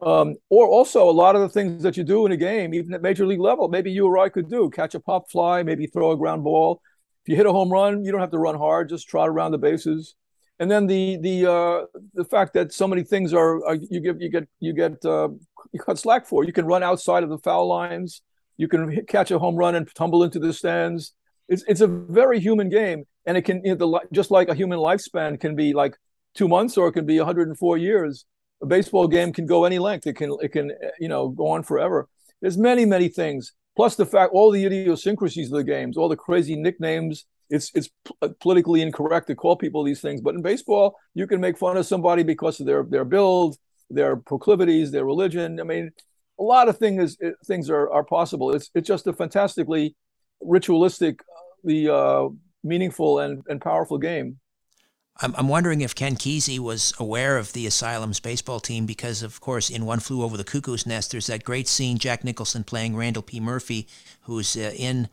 Um, 0.00 0.36
or 0.48 0.68
also 0.68 1.08
a 1.08 1.10
lot 1.10 1.34
of 1.34 1.40
the 1.40 1.48
things 1.48 1.82
that 1.82 1.96
you 1.96 2.04
do 2.04 2.24
in 2.24 2.32
a 2.32 2.36
game, 2.36 2.72
even 2.72 2.94
at 2.94 3.02
major 3.02 3.26
league 3.26 3.40
level, 3.40 3.68
maybe 3.68 3.90
you 3.90 4.06
or 4.06 4.18
I 4.18 4.28
could 4.28 4.48
do 4.48 4.70
catch 4.70 4.94
a 4.94 5.00
pop 5.00 5.28
fly, 5.30 5.62
maybe 5.64 5.86
throw 5.86 6.12
a 6.12 6.16
ground 6.16 6.44
ball. 6.44 6.80
If 7.24 7.30
you 7.30 7.36
hit 7.36 7.46
a 7.46 7.52
home 7.52 7.70
run, 7.70 8.04
you 8.04 8.12
don't 8.12 8.20
have 8.20 8.30
to 8.30 8.38
run 8.38 8.54
hard, 8.54 8.88
just 8.88 9.08
trot 9.08 9.28
around 9.28 9.50
the 9.50 9.58
bases. 9.58 10.14
And 10.60 10.70
then 10.70 10.86
the 10.86 11.18
the 11.20 11.50
uh, 11.50 12.00
the 12.14 12.24
fact 12.24 12.54
that 12.54 12.72
so 12.72 12.86
many 12.86 13.02
things 13.02 13.32
are, 13.32 13.64
are 13.66 13.74
you 13.74 14.00
get 14.00 14.20
you 14.20 14.28
get 14.30 14.48
you 14.60 14.72
get 14.72 15.04
uh, 15.04 15.28
you 15.72 15.80
cut 15.80 15.98
slack 15.98 16.26
for. 16.26 16.44
You 16.44 16.52
can 16.52 16.66
run 16.66 16.82
outside 16.82 17.22
of 17.22 17.28
the 17.28 17.38
foul 17.38 17.68
lines. 17.68 18.22
You 18.56 18.66
can 18.68 18.90
hit, 18.90 19.08
catch 19.08 19.30
a 19.30 19.38
home 19.38 19.56
run 19.56 19.74
and 19.74 19.88
tumble 19.94 20.22
into 20.24 20.38
the 20.38 20.52
stands. 20.52 21.12
It's 21.48 21.64
it's 21.68 21.80
a 21.80 21.86
very 21.86 22.40
human 22.40 22.68
game, 22.68 23.04
and 23.24 23.36
it 23.36 23.42
can 23.42 23.64
you 23.64 23.74
know, 23.74 23.98
the, 23.98 24.00
just 24.12 24.30
like 24.30 24.48
a 24.48 24.54
human 24.54 24.78
lifespan 24.78 25.40
can 25.40 25.54
be 25.54 25.74
like 25.74 25.96
two 26.34 26.48
months 26.48 26.76
or 26.76 26.88
it 26.88 26.92
can 26.92 27.06
be 27.06 27.18
104 27.18 27.78
years 27.78 28.24
a 28.62 28.66
baseball 28.66 29.08
game 29.08 29.32
can 29.32 29.46
go 29.46 29.64
any 29.64 29.78
length. 29.78 30.06
It 30.06 30.14
can 30.16 30.36
it 30.40 30.48
can 30.48 30.72
you 30.98 31.08
know 31.08 31.28
go 31.28 31.48
on 31.48 31.62
forever. 31.62 32.08
There's 32.40 32.58
many 32.58 32.84
many 32.84 33.08
things. 33.08 33.52
Plus 33.76 33.94
the 33.94 34.06
fact 34.06 34.32
all 34.32 34.50
the 34.50 34.64
idiosyncrasies 34.64 35.52
of 35.52 35.58
the 35.58 35.64
games, 35.64 35.96
all 35.96 36.08
the 36.08 36.16
crazy 36.16 36.56
nicknames. 36.56 37.26
It's 37.50 37.70
it's 37.74 37.88
uh, 38.20 38.28
politically 38.40 38.82
incorrect 38.82 39.28
to 39.28 39.34
call 39.34 39.56
people 39.56 39.82
these 39.82 40.02
things, 40.02 40.20
but 40.20 40.34
in 40.34 40.42
baseball 40.42 40.96
you 41.14 41.26
can 41.26 41.40
make 41.40 41.56
fun 41.56 41.76
of 41.76 41.86
somebody 41.86 42.22
because 42.22 42.60
of 42.60 42.66
their 42.66 42.82
their 42.82 43.04
build, 43.04 43.56
their 43.88 44.16
proclivities, 44.16 44.90
their 44.90 45.04
religion. 45.04 45.60
I 45.60 45.62
mean, 45.62 45.90
a 46.38 46.42
lot 46.42 46.68
of 46.68 46.78
things 46.78 47.16
things 47.46 47.70
are 47.70 47.90
are 47.90 48.04
possible. 48.04 48.54
It's 48.54 48.70
it's 48.74 48.86
just 48.86 49.06
a 49.06 49.12
fantastically 49.12 49.96
ritualistic, 50.40 51.20
the 51.64 51.88
uh, 51.92 52.28
meaningful 52.62 53.20
and 53.20 53.42
and 53.48 53.60
powerful 53.60 53.98
game. 53.98 54.38
I'm, 55.20 55.34
I'm 55.36 55.48
wondering 55.48 55.80
if 55.80 55.94
Ken 55.94 56.14
Kesey 56.14 56.58
was 56.58 56.94
aware 56.98 57.38
of 57.38 57.52
the 57.52 57.66
Asylum's 57.66 58.20
baseball 58.20 58.60
team 58.60 58.86
because, 58.86 59.22
of 59.22 59.40
course, 59.40 59.68
in 59.68 59.84
One 59.84 59.98
Flew 59.98 60.22
Over 60.22 60.36
the 60.36 60.44
Cuckoo's 60.44 60.86
Nest, 60.86 61.10
there's 61.10 61.26
that 61.26 61.42
great 61.42 61.66
scene, 61.66 61.98
Jack 61.98 62.22
Nicholson 62.22 62.62
playing 62.62 62.94
Randall 62.94 63.22
P. 63.22 63.40
Murphy, 63.40 63.88
who's 64.22 64.56
uh, 64.56 64.72
in 64.76 65.08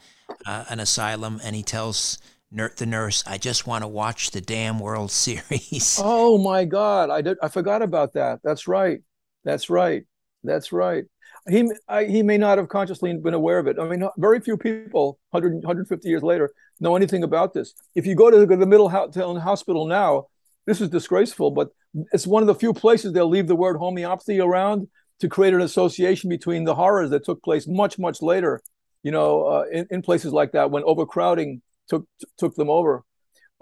uh, 0.46 0.66
an 0.70 0.80
asylum, 0.80 1.42
and 1.44 1.56
he 1.56 1.64
tells 1.64 2.20
the 2.52 2.86
nurse, 2.86 3.24
I 3.26 3.38
just 3.38 3.66
want 3.66 3.84
to 3.84 3.88
watch 3.88 4.32
the 4.32 4.42
damn 4.42 4.80
World 4.80 5.12
Series. 5.12 6.00
Oh, 6.02 6.38
my 6.38 6.66
God. 6.66 7.10
I, 7.10 7.22
did, 7.22 7.38
I 7.42 7.48
forgot 7.48 7.82
about 7.82 8.14
that. 8.14 8.40
That's 8.44 8.68
right. 8.68 9.00
That's 9.44 9.70
right. 9.72 10.04
That's 10.44 10.72
right. 10.72 11.06
He, 11.50 11.70
I, 11.88 12.06
he 12.06 12.22
may 12.22 12.38
not 12.38 12.60
have 12.60 12.70
consciously 12.70 13.16
been 13.18 13.34
aware 13.34 13.58
of 13.58 13.68
it. 13.68 13.78
I 13.80 13.88
mean, 13.88 14.08
very 14.18 14.40
few 14.40 14.58
people, 14.58 15.20
100, 15.32 15.56
150 15.56 16.08
years 16.08 16.24
later, 16.24 16.54
know 16.80 16.96
anything 16.96 17.24
about 17.24 17.54
this. 17.54 17.74
If 17.96 18.06
you 18.06 18.16
go 18.16 18.30
to 18.30 18.46
the 18.46 18.66
Middle 18.66 18.90
Town 18.90 19.38
Hospital 19.38 19.86
now, 19.86 20.28
this 20.66 20.82
is 20.82 20.90
disgraceful, 20.90 21.52
but 21.52 21.70
it's 22.12 22.28
one 22.28 22.44
of 22.44 22.48
the 22.48 22.56
few 22.56 22.74
places 22.74 23.14
they'll 23.14 23.30
leave 23.30 23.48
the 23.48 23.56
word 23.56 23.78
homeopathy 23.78 24.40
around 24.40 24.88
to 25.20 25.30
create 25.30 25.54
an 25.54 25.62
association 25.62 26.30
between 26.30 26.64
the 26.66 26.76
horrors 26.76 27.10
that 27.12 27.24
took 27.24 27.42
place 27.44 27.68
much, 27.68 27.98
much 27.98 28.22
later, 28.22 28.62
you 29.04 29.12
know, 29.12 29.44
uh, 29.44 29.64
in, 29.72 29.88
in, 29.90 30.02
places 30.02 30.34
like 30.34 30.52
that 30.52 30.72
when 30.72 30.84
overcrowding 30.84 31.62
took 31.88 32.06
took 32.38 32.56
them 32.56 32.70
over. 32.70 33.04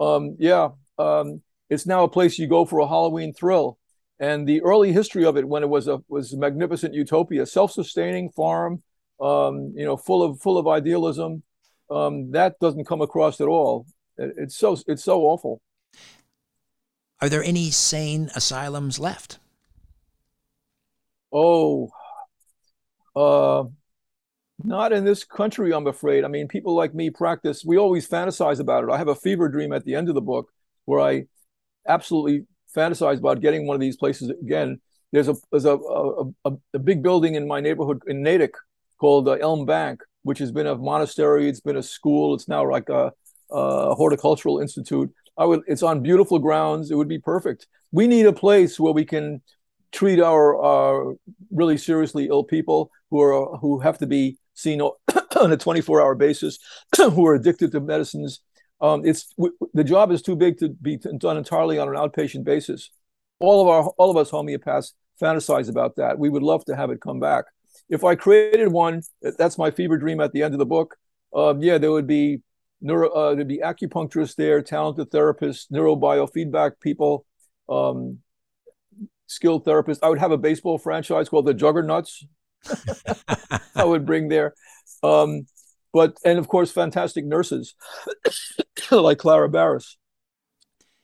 Um, 0.00 0.36
yeah, 0.38 0.70
um, 0.98 1.42
it's 1.70 1.86
now 1.86 2.04
a 2.04 2.08
place 2.08 2.38
you 2.38 2.48
go 2.48 2.64
for 2.64 2.80
a 2.80 2.88
Halloween 2.88 3.32
thrill. 3.32 3.78
And 4.18 4.48
the 4.48 4.62
early 4.62 4.92
history 4.92 5.24
of 5.24 5.36
it, 5.36 5.46
when 5.46 5.62
it 5.62 5.68
was 5.68 5.86
a 5.86 6.00
was 6.08 6.32
a 6.32 6.38
magnificent 6.38 6.94
utopia, 6.94 7.46
self-sustaining 7.46 8.30
farm, 8.30 8.82
um, 9.20 9.72
you 9.76 9.84
know, 9.84 9.96
full 9.96 10.22
of 10.22 10.40
full 10.40 10.58
of 10.58 10.66
idealism, 10.66 11.42
um, 11.90 12.30
that 12.32 12.58
doesn't 12.60 12.86
come 12.86 13.00
across 13.00 13.40
at 13.40 13.48
all. 13.48 13.86
It's 14.16 14.56
so 14.56 14.76
it's 14.86 15.04
so 15.04 15.22
awful. 15.22 15.60
Are 17.20 17.28
there 17.28 17.42
any 17.42 17.70
sane 17.70 18.30
asylums 18.34 18.98
left? 18.98 19.38
Oh, 21.32 21.90
uh, 23.16 23.64
not 24.62 24.92
in 24.92 25.04
this 25.04 25.24
country, 25.24 25.72
I'm 25.72 25.86
afraid. 25.86 26.24
I 26.24 26.28
mean, 26.28 26.48
people 26.48 26.74
like 26.74 26.94
me 26.94 27.10
practice. 27.10 27.64
We 27.64 27.76
always 27.76 28.08
fantasize 28.08 28.60
about 28.60 28.84
it. 28.84 28.90
I 28.90 28.98
have 28.98 29.08
a 29.08 29.14
fever 29.14 29.48
dream 29.48 29.72
at 29.72 29.84
the 29.84 29.94
end 29.94 30.08
of 30.08 30.14
the 30.14 30.20
book 30.20 30.50
where 30.84 31.00
I 31.00 31.24
absolutely 31.88 32.46
fantasize 32.74 33.18
about 33.18 33.40
getting 33.40 33.66
one 33.66 33.74
of 33.74 33.80
these 33.80 33.96
places 33.96 34.30
again. 34.30 34.80
There's 35.12 35.28
a 35.28 35.34
there's 35.50 35.64
a 35.64 35.76
a, 35.76 36.24
a, 36.44 36.52
a 36.74 36.78
big 36.78 37.02
building 37.02 37.34
in 37.34 37.46
my 37.46 37.60
neighborhood 37.60 38.02
in 38.06 38.22
Natick 38.22 38.54
called 38.98 39.28
uh, 39.28 39.32
Elm 39.32 39.66
Bank, 39.66 40.02
which 40.24 40.40
has 40.40 40.50
been 40.50 40.66
a 40.66 40.74
monastery. 40.74 41.48
It's 41.48 41.60
been 41.60 41.76
a 41.76 41.82
school. 41.82 42.34
It's 42.34 42.48
now 42.48 42.68
like 42.68 42.88
a, 42.88 43.12
a 43.50 43.94
horticultural 43.94 44.58
institute. 44.58 45.14
I 45.38 45.44
would. 45.44 45.62
It's 45.66 45.82
on 45.82 46.02
beautiful 46.02 46.38
grounds. 46.38 46.90
It 46.90 46.96
would 46.96 47.08
be 47.08 47.18
perfect. 47.18 47.66
We 47.92 48.08
need 48.08 48.26
a 48.26 48.32
place 48.32 48.80
where 48.80 48.92
we 48.92 49.04
can 49.04 49.42
treat 49.92 50.20
our 50.20 51.14
really 51.52 51.78
seriously 51.78 52.26
ill 52.26 52.42
people 52.42 52.90
who 53.10 53.20
are 53.20 53.56
who 53.58 53.78
have 53.78 53.98
to 53.98 54.06
be 54.06 54.38
seen 54.54 54.80
on 54.80 54.92
a 55.52 55.56
24-hour 55.56 56.14
basis, 56.14 56.58
who 56.96 57.26
are 57.26 57.34
addicted 57.34 57.72
to 57.72 57.80
medicines. 57.80 58.40
Um, 58.80 59.04
it's 59.04 59.28
w- 59.36 59.56
the 59.72 59.84
job 59.84 60.10
is 60.10 60.22
too 60.22 60.36
big 60.36 60.58
to 60.58 60.68
be 60.68 60.96
done 60.96 61.36
entirely 61.36 61.78
on 61.78 61.88
an 61.88 61.94
outpatient 61.94 62.44
basis. 62.44 62.90
All 63.40 63.62
of 63.62 63.68
our 63.68 63.92
all 63.98 64.10
of 64.10 64.16
us 64.16 64.30
homeopaths 64.30 64.92
fantasize 65.20 65.68
about 65.68 65.96
that. 65.96 66.18
We 66.18 66.28
would 66.28 66.42
love 66.42 66.64
to 66.66 66.76
have 66.76 66.90
it 66.90 67.00
come 67.00 67.20
back 67.20 67.44
if 67.88 68.04
I 68.04 68.14
created 68.14 68.68
one, 68.68 69.02
that's 69.20 69.58
my 69.58 69.70
fever 69.70 69.98
dream 69.98 70.20
at 70.20 70.32
the 70.32 70.42
end 70.42 70.54
of 70.54 70.58
the 70.58 70.66
book. 70.66 70.96
Um, 71.34 71.62
yeah, 71.62 71.78
there 71.78 71.92
would 71.92 72.06
be 72.06 72.42
neuro, 72.80 73.10
uh, 73.10 73.34
there'd 73.34 73.48
be 73.48 73.58
acupuncturists 73.58 74.36
there, 74.36 74.62
talented 74.62 75.10
therapists, 75.10 75.70
neurobiofeedback 75.72 76.80
people, 76.80 77.26
um, 77.68 78.18
skilled 79.26 79.64
therapists. 79.64 79.98
I 80.02 80.08
would 80.08 80.18
have 80.18 80.30
a 80.30 80.38
baseball 80.38 80.78
franchise 80.78 81.28
called 81.28 81.46
the 81.46 81.54
Juggernauts. 81.54 82.26
I 83.74 83.84
would 83.84 84.06
bring 84.06 84.28
there, 84.28 84.54
um, 85.02 85.46
but 85.92 86.16
and 86.24 86.38
of 86.38 86.48
course, 86.48 86.70
fantastic 86.70 87.26
nurses 87.26 87.74
like 88.90 89.18
Clara 89.18 89.48
Barris. 89.48 89.98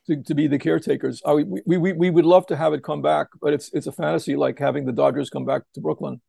To, 0.06 0.20
to, 0.22 0.34
be 0.34 0.48
the 0.48 0.58
caretakers. 0.58 1.22
We, 1.24 1.44
we, 1.66 1.76
we, 1.76 1.92
we 1.92 2.10
would 2.10 2.24
love 2.24 2.46
to 2.46 2.56
have 2.56 2.72
it 2.72 2.82
come 2.82 3.02
back, 3.02 3.28
but 3.40 3.52
it's 3.52 3.70
it's 3.74 3.86
a 3.86 3.92
fantasy 3.92 4.34
like 4.34 4.58
having 4.58 4.86
the 4.86 4.92
Dodgers 4.92 5.28
come 5.28 5.44
back 5.44 5.62
to 5.74 5.80
Brooklyn. 5.80 6.20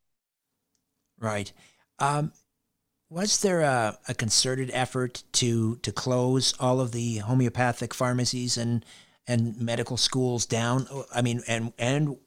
Right. 1.22 1.54
Um, 2.00 2.34
was 3.10 3.42
there 3.42 3.62
a, 3.62 3.98
a, 4.08 4.14
concerted 4.14 4.72
effort 4.74 5.24
to 5.34 5.76
to 5.78 5.92
close 5.92 6.54
all 6.60 6.80
of 6.80 6.92
the 6.94 7.18
homeopathic 7.18 7.94
pharmacies 7.94 8.58
and 8.58 8.84
and 9.28 9.60
medical 9.60 9.98
schools 9.98 10.46
down? 10.46 10.88
I 11.14 11.22
mean, 11.22 11.44
and 11.48 11.74
and 11.78 12.18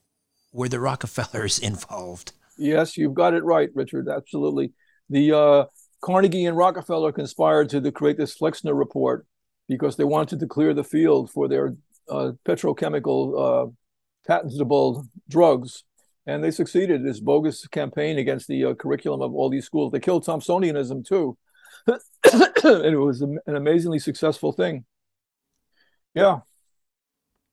were 0.53 0.69
the 0.69 0.81
Rockefellers 0.89 1.59
involved? 1.59 2.33
Yes, 2.57 2.97
you've 2.97 3.15
got 3.15 3.35
it 3.35 3.43
right, 3.43 3.71
Richard. 3.75 4.09
Absolutely. 4.09 4.73
The 5.11 5.33
uh, 5.33 5.65
Carnegie 6.01 6.47
and 6.47 6.57
Rockefeller 6.57 7.11
conspired 7.13 7.71
to, 7.71 7.81
to 7.81 7.91
create 7.91 8.17
this 8.17 8.37
Flexner 8.37 8.75
report, 8.75 9.27
because 9.69 9.97
they 9.97 10.05
wanted 10.05 10.41
to 10.41 10.47
clear 10.47 10.75
the 10.75 10.85
field 10.85 11.31
for 11.31 11.49
their 11.49 11.75
uh, 12.09 12.33
petrochemical 12.47 13.69
uh, 13.69 13.71
patentable 14.27 15.07
drugs. 15.29 15.85
And 16.27 16.43
they 16.43 16.51
succeeded 16.51 17.05
this 17.05 17.21
bogus 17.21 17.67
campaign 17.67 18.19
against 18.19 18.49
the 18.49 18.65
uh, 18.65 18.75
curriculum 18.75 19.21
of 19.21 19.35
all 19.35 19.51
these 19.51 19.67
schools. 19.67 19.93
They 19.93 20.01
killed 20.01 20.25
Thomsonianism 20.25 21.07
too. 21.07 21.37
and 21.87 22.01
it 22.65 22.99
was 22.99 23.21
an 23.21 23.39
amazingly 23.47 23.99
successful 23.99 24.53
thing. 24.53 24.85
Yeah. 26.15 26.41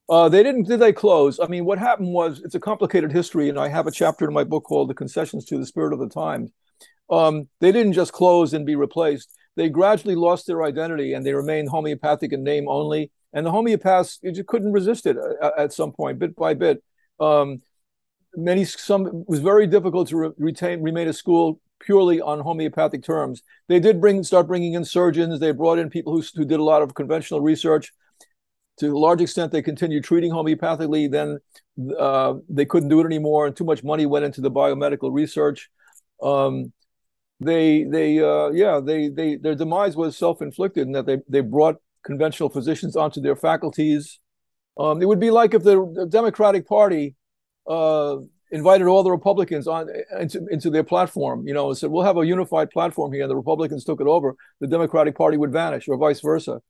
Uh, 0.08 0.30
they 0.30 0.44
didn't. 0.44 0.68
Did 0.68 0.80
they 0.80 0.94
close? 0.94 1.40
I 1.40 1.48
mean, 1.48 1.66
what 1.66 1.80
happened 1.80 2.14
was 2.14 2.42
it's 2.44 2.56
a 2.56 2.60
complicated 2.60 3.12
history, 3.12 3.50
and 3.50 3.58
I 3.58 3.70
have 3.70 3.88
a 3.88 3.92
chapter 3.92 4.28
in 4.28 4.34
my 4.34 4.44
book 4.44 4.64
called 4.66 4.90
"The 4.90 4.94
Concessions 4.94 5.46
to 5.46 5.58
the 5.58 5.66
Spirit 5.66 5.94
of 5.94 6.00
the 6.00 6.10
Times." 6.10 6.52
Um, 7.10 7.48
they 7.60 7.72
didn't 7.72 7.94
just 7.94 8.12
close 8.12 8.54
and 8.54 8.66
be 8.66 8.76
replaced. 8.76 9.34
They 9.56 9.70
gradually 9.70 10.16
lost 10.16 10.48
their 10.48 10.64
identity, 10.64 11.14
and 11.14 11.26
they 11.26 11.34
remained 11.34 11.70
homeopathic 11.70 12.34
in 12.34 12.44
name 12.44 12.68
only. 12.68 13.12
And 13.34 13.46
the 13.46 13.52
homeopaths 13.52 14.20
you 14.22 14.44
couldn't 14.44 14.74
resist 14.74 15.06
it 15.06 15.18
uh, 15.18 15.46
at, 15.46 15.60
at 15.60 15.74
some 15.74 15.94
point, 15.94 16.20
bit 16.20 16.36
by 16.36 16.56
bit. 16.56 16.84
Um, 17.20 17.62
many 18.36 18.66
some 18.66 19.08
it 19.08 19.14
was 19.28 19.40
very 19.40 19.68
difficult 19.68 20.08
to 20.10 20.18
re- 20.18 20.32
retain 20.38 20.82
remain 20.82 21.08
a 21.08 21.14
school 21.14 21.60
purely 21.80 22.22
on 22.22 22.40
homeopathic 22.40 23.04
terms. 23.04 23.42
They 23.68 23.80
did 23.80 24.00
bring 24.00 24.24
start 24.24 24.48
bringing 24.48 24.74
in 24.74 24.86
surgeons. 24.86 25.40
They 25.40 25.52
brought 25.52 25.80
in 25.80 25.90
people 25.90 26.14
who, 26.14 26.24
who 26.36 26.46
did 26.46 26.60
a 26.60 26.64
lot 26.64 26.82
of 26.82 26.94
conventional 26.94 27.42
research. 27.42 27.92
To 28.80 28.88
a 28.88 28.98
large 28.98 29.22
extent, 29.22 29.52
they 29.52 29.62
continued 29.62 30.04
treating 30.04 30.32
homeopathically. 30.32 31.12
Then 31.12 31.40
uh, 32.00 32.36
they 32.50 32.66
couldn't 32.66 32.90
do 32.90 33.00
it 33.02 33.06
anymore, 33.06 33.48
and 33.48 33.56
too 33.56 33.66
much 33.66 33.84
money 33.84 34.06
went 34.06 34.26
into 34.26 34.42
the 34.42 34.52
biomedical 34.52 35.12
research. 35.12 35.70
Um, 36.22 36.72
they 37.40 37.84
they 37.84 38.20
uh, 38.20 38.50
yeah 38.52 38.80
they 38.80 39.10
they 39.10 39.36
their 39.36 39.56
demise 39.56 39.96
was 39.96 40.18
self 40.18 40.42
inflicted 40.42 40.88
in 40.88 40.94
that 40.94 41.06
they 41.06 41.18
they 41.28 41.42
brought 41.42 41.78
conventional 42.04 42.50
physicians 42.50 42.96
onto 42.96 43.22
their 43.22 43.36
faculties. 43.36 44.20
Um, 44.78 45.02
it 45.02 45.06
would 45.06 45.20
be 45.20 45.32
like 45.32 45.54
if 45.54 45.64
the 45.64 46.08
Democratic 46.10 46.68
Party 46.68 47.16
uh, 47.68 48.18
invited 48.52 48.88
all 48.88 49.04
the 49.04 49.12
Republicans 49.12 49.68
on 49.68 49.88
into, 50.20 50.46
into 50.48 50.70
their 50.70 50.84
platform, 50.84 51.48
you 51.48 51.54
know, 51.54 51.70
and 51.70 51.78
said, 51.78 51.90
we'll 51.90 52.04
have 52.04 52.18
a 52.18 52.26
unified 52.26 52.70
platform 52.70 53.14
here, 53.14 53.24
and 53.24 53.32
the 53.32 53.36
Republicans 53.36 53.84
took 53.84 54.02
it 54.02 54.08
over, 54.08 54.36
the 54.60 54.68
Democratic 54.68 55.16
Party 55.16 55.38
would 55.38 55.52
vanish, 55.52 55.88
or 55.88 55.98
vice 55.98 56.22
versa. 56.22 56.62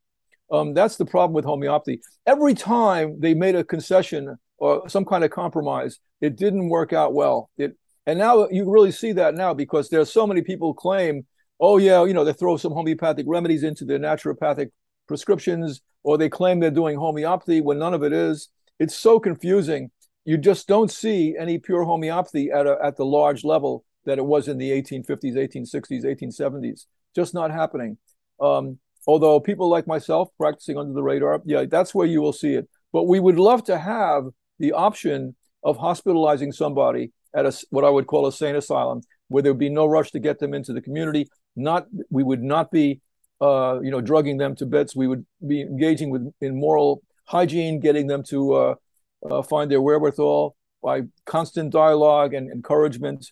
Um, 0.52 0.74
that's 0.74 0.98
the 0.98 1.06
problem 1.06 1.34
with 1.34 1.46
homeopathy. 1.46 2.02
Every 2.26 2.54
time 2.54 3.20
they 3.20 3.34
made 3.34 3.56
a 3.56 3.64
concession 3.64 4.38
or 4.58 4.88
some 4.90 5.06
kind 5.06 5.24
of 5.24 5.32
compromise, 5.32 6.00
it 6.20 6.36
didn't 6.36 6.70
work 6.70 6.94
out 6.94 7.14
well. 7.14 7.50
It 7.58 7.78
and 8.06 8.18
now 8.18 8.48
you 8.50 8.70
really 8.70 8.92
see 8.92 9.12
that 9.14 9.36
now 9.36 9.54
because 9.54 9.90
there's 9.90 10.12
so 10.12 10.26
many 10.26 10.42
people 10.42 10.74
claim, 10.74 11.26
oh 11.60 11.78
yeah, 11.78 12.04
you 12.04 12.14
know, 12.14 12.24
they 12.24 12.34
throw 12.34 12.58
some 12.58 12.74
homeopathic 12.74 13.26
remedies 13.28 13.64
into 13.64 13.86
their 13.86 14.00
naturopathic 14.00 14.70
prescriptions 15.08 15.82
or 16.04 16.18
they 16.18 16.30
claim 16.30 16.60
they're 16.60 16.72
doing 16.72 16.98
homeopathy 16.98 17.62
when 17.62 17.78
none 17.78 17.94
of 17.94 18.04
it 18.04 18.12
is. 18.12 18.50
It's 18.80 18.96
so 18.96 19.20
confusing. 19.20 19.92
You 20.26 20.38
just 20.38 20.68
don't 20.68 20.92
see 20.92 21.36
any 21.38 21.58
pure 21.58 21.84
homeopathy 21.84 22.52
at, 22.52 22.68
a, 22.68 22.78
at 22.84 22.96
the 22.98 23.06
large 23.06 23.44
level 23.44 23.84
that 24.06 24.18
it 24.18 24.26
was 24.26 24.48
in 24.48 24.58
the 24.58 24.72
1850s, 24.72 25.36
1860s, 25.36 26.06
1870s. 26.06 26.86
Just 27.16 27.34
not 27.34 27.52
happening. 27.52 27.98
Um, 28.40 28.80
although 29.08 29.40
people 29.40 29.70
like 29.70 29.88
myself 29.88 30.30
practicing 30.38 30.78
under 30.78 30.94
the 30.94 31.04
radar, 31.04 31.42
yeah, 31.46 31.66
that's 31.66 31.94
where 31.94 32.08
you 32.08 32.22
will 32.22 32.34
see 32.34 32.54
it. 32.54 32.70
But 32.94 33.04
we 33.04 33.20
would 33.20 33.38
love 33.38 33.64
to 33.66 33.78
have 33.78 34.26
the 34.60 34.74
option 34.74 35.36
of 35.64 35.78
hospitalizing 35.78 36.52
somebody 36.52 37.12
at 37.36 37.46
a, 37.46 37.66
what 37.70 37.84
I 37.84 37.90
would 37.90 38.08
call 38.08 38.28
a 38.28 38.32
sane 38.32 38.56
asylum, 38.56 39.02
where 39.28 39.42
there 39.42 39.52
would 39.54 39.60
be 39.60 39.70
no 39.70 39.86
rush 39.86 40.12
to 40.12 40.20
get 40.20 40.40
them 40.40 40.54
into 40.54 40.74
the 40.74 40.82
community. 40.82 41.30
Not 41.56 41.88
we 42.10 42.24
would 42.24 42.44
not 42.44 42.72
be 42.72 43.02
uh, 43.42 43.80
you 43.82 43.90
know, 43.90 44.02
drugging 44.02 44.38
them 44.38 44.56
to 44.56 44.66
bits. 44.66 44.96
We 44.96 45.08
would 45.08 45.26
be 45.46 45.62
engaging 45.62 46.12
with 46.12 46.32
in 46.42 46.60
moral 46.60 47.02
hygiene, 47.26 47.80
getting 47.80 48.08
them 48.08 48.24
to 48.30 48.54
uh, 48.54 48.76
uh, 49.30 49.42
find 49.42 49.70
their 49.70 49.82
wherewithal 49.82 50.56
by 50.84 51.04
constant 51.26 51.72
dialogue 51.72 52.34
and 52.34 52.52
encouragement 52.52 53.32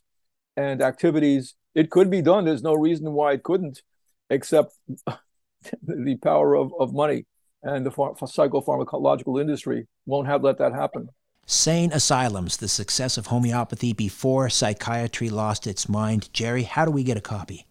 and 0.56 0.82
activities. 0.82 1.56
It 1.76 1.90
could 1.90 2.10
be 2.10 2.22
done. 2.22 2.46
There's 2.46 2.64
no 2.64 2.76
reason 2.76 3.14
why 3.14 3.34
it 3.34 3.44
couldn't, 3.44 3.82
except 4.30 4.74
the 5.84 6.18
power 6.22 6.56
of, 6.56 6.72
of 6.80 6.94
money 6.94 7.26
and 7.64 7.86
the 7.86 7.92
ph- 7.92 8.18
psychopharmacological 8.22 9.40
industry 9.40 9.88
won't 10.06 10.28
have 10.28 10.44
let 10.44 10.58
that 10.60 10.74
happen. 10.74 11.10
Sane 11.46 11.92
Asylums, 11.92 12.58
the 12.58 12.68
success 12.68 13.18
of 13.18 13.28
homeopathy 13.28 13.92
before 13.92 14.50
psychiatry 14.50 15.30
lost 15.30 15.66
its 15.66 15.90
mind. 15.90 16.32
Jerry, 16.32 16.64
how 16.64 16.86
do 16.86 16.92
we 16.92 17.04
get 17.04 17.18
a 17.18 17.22
copy? 17.22 17.66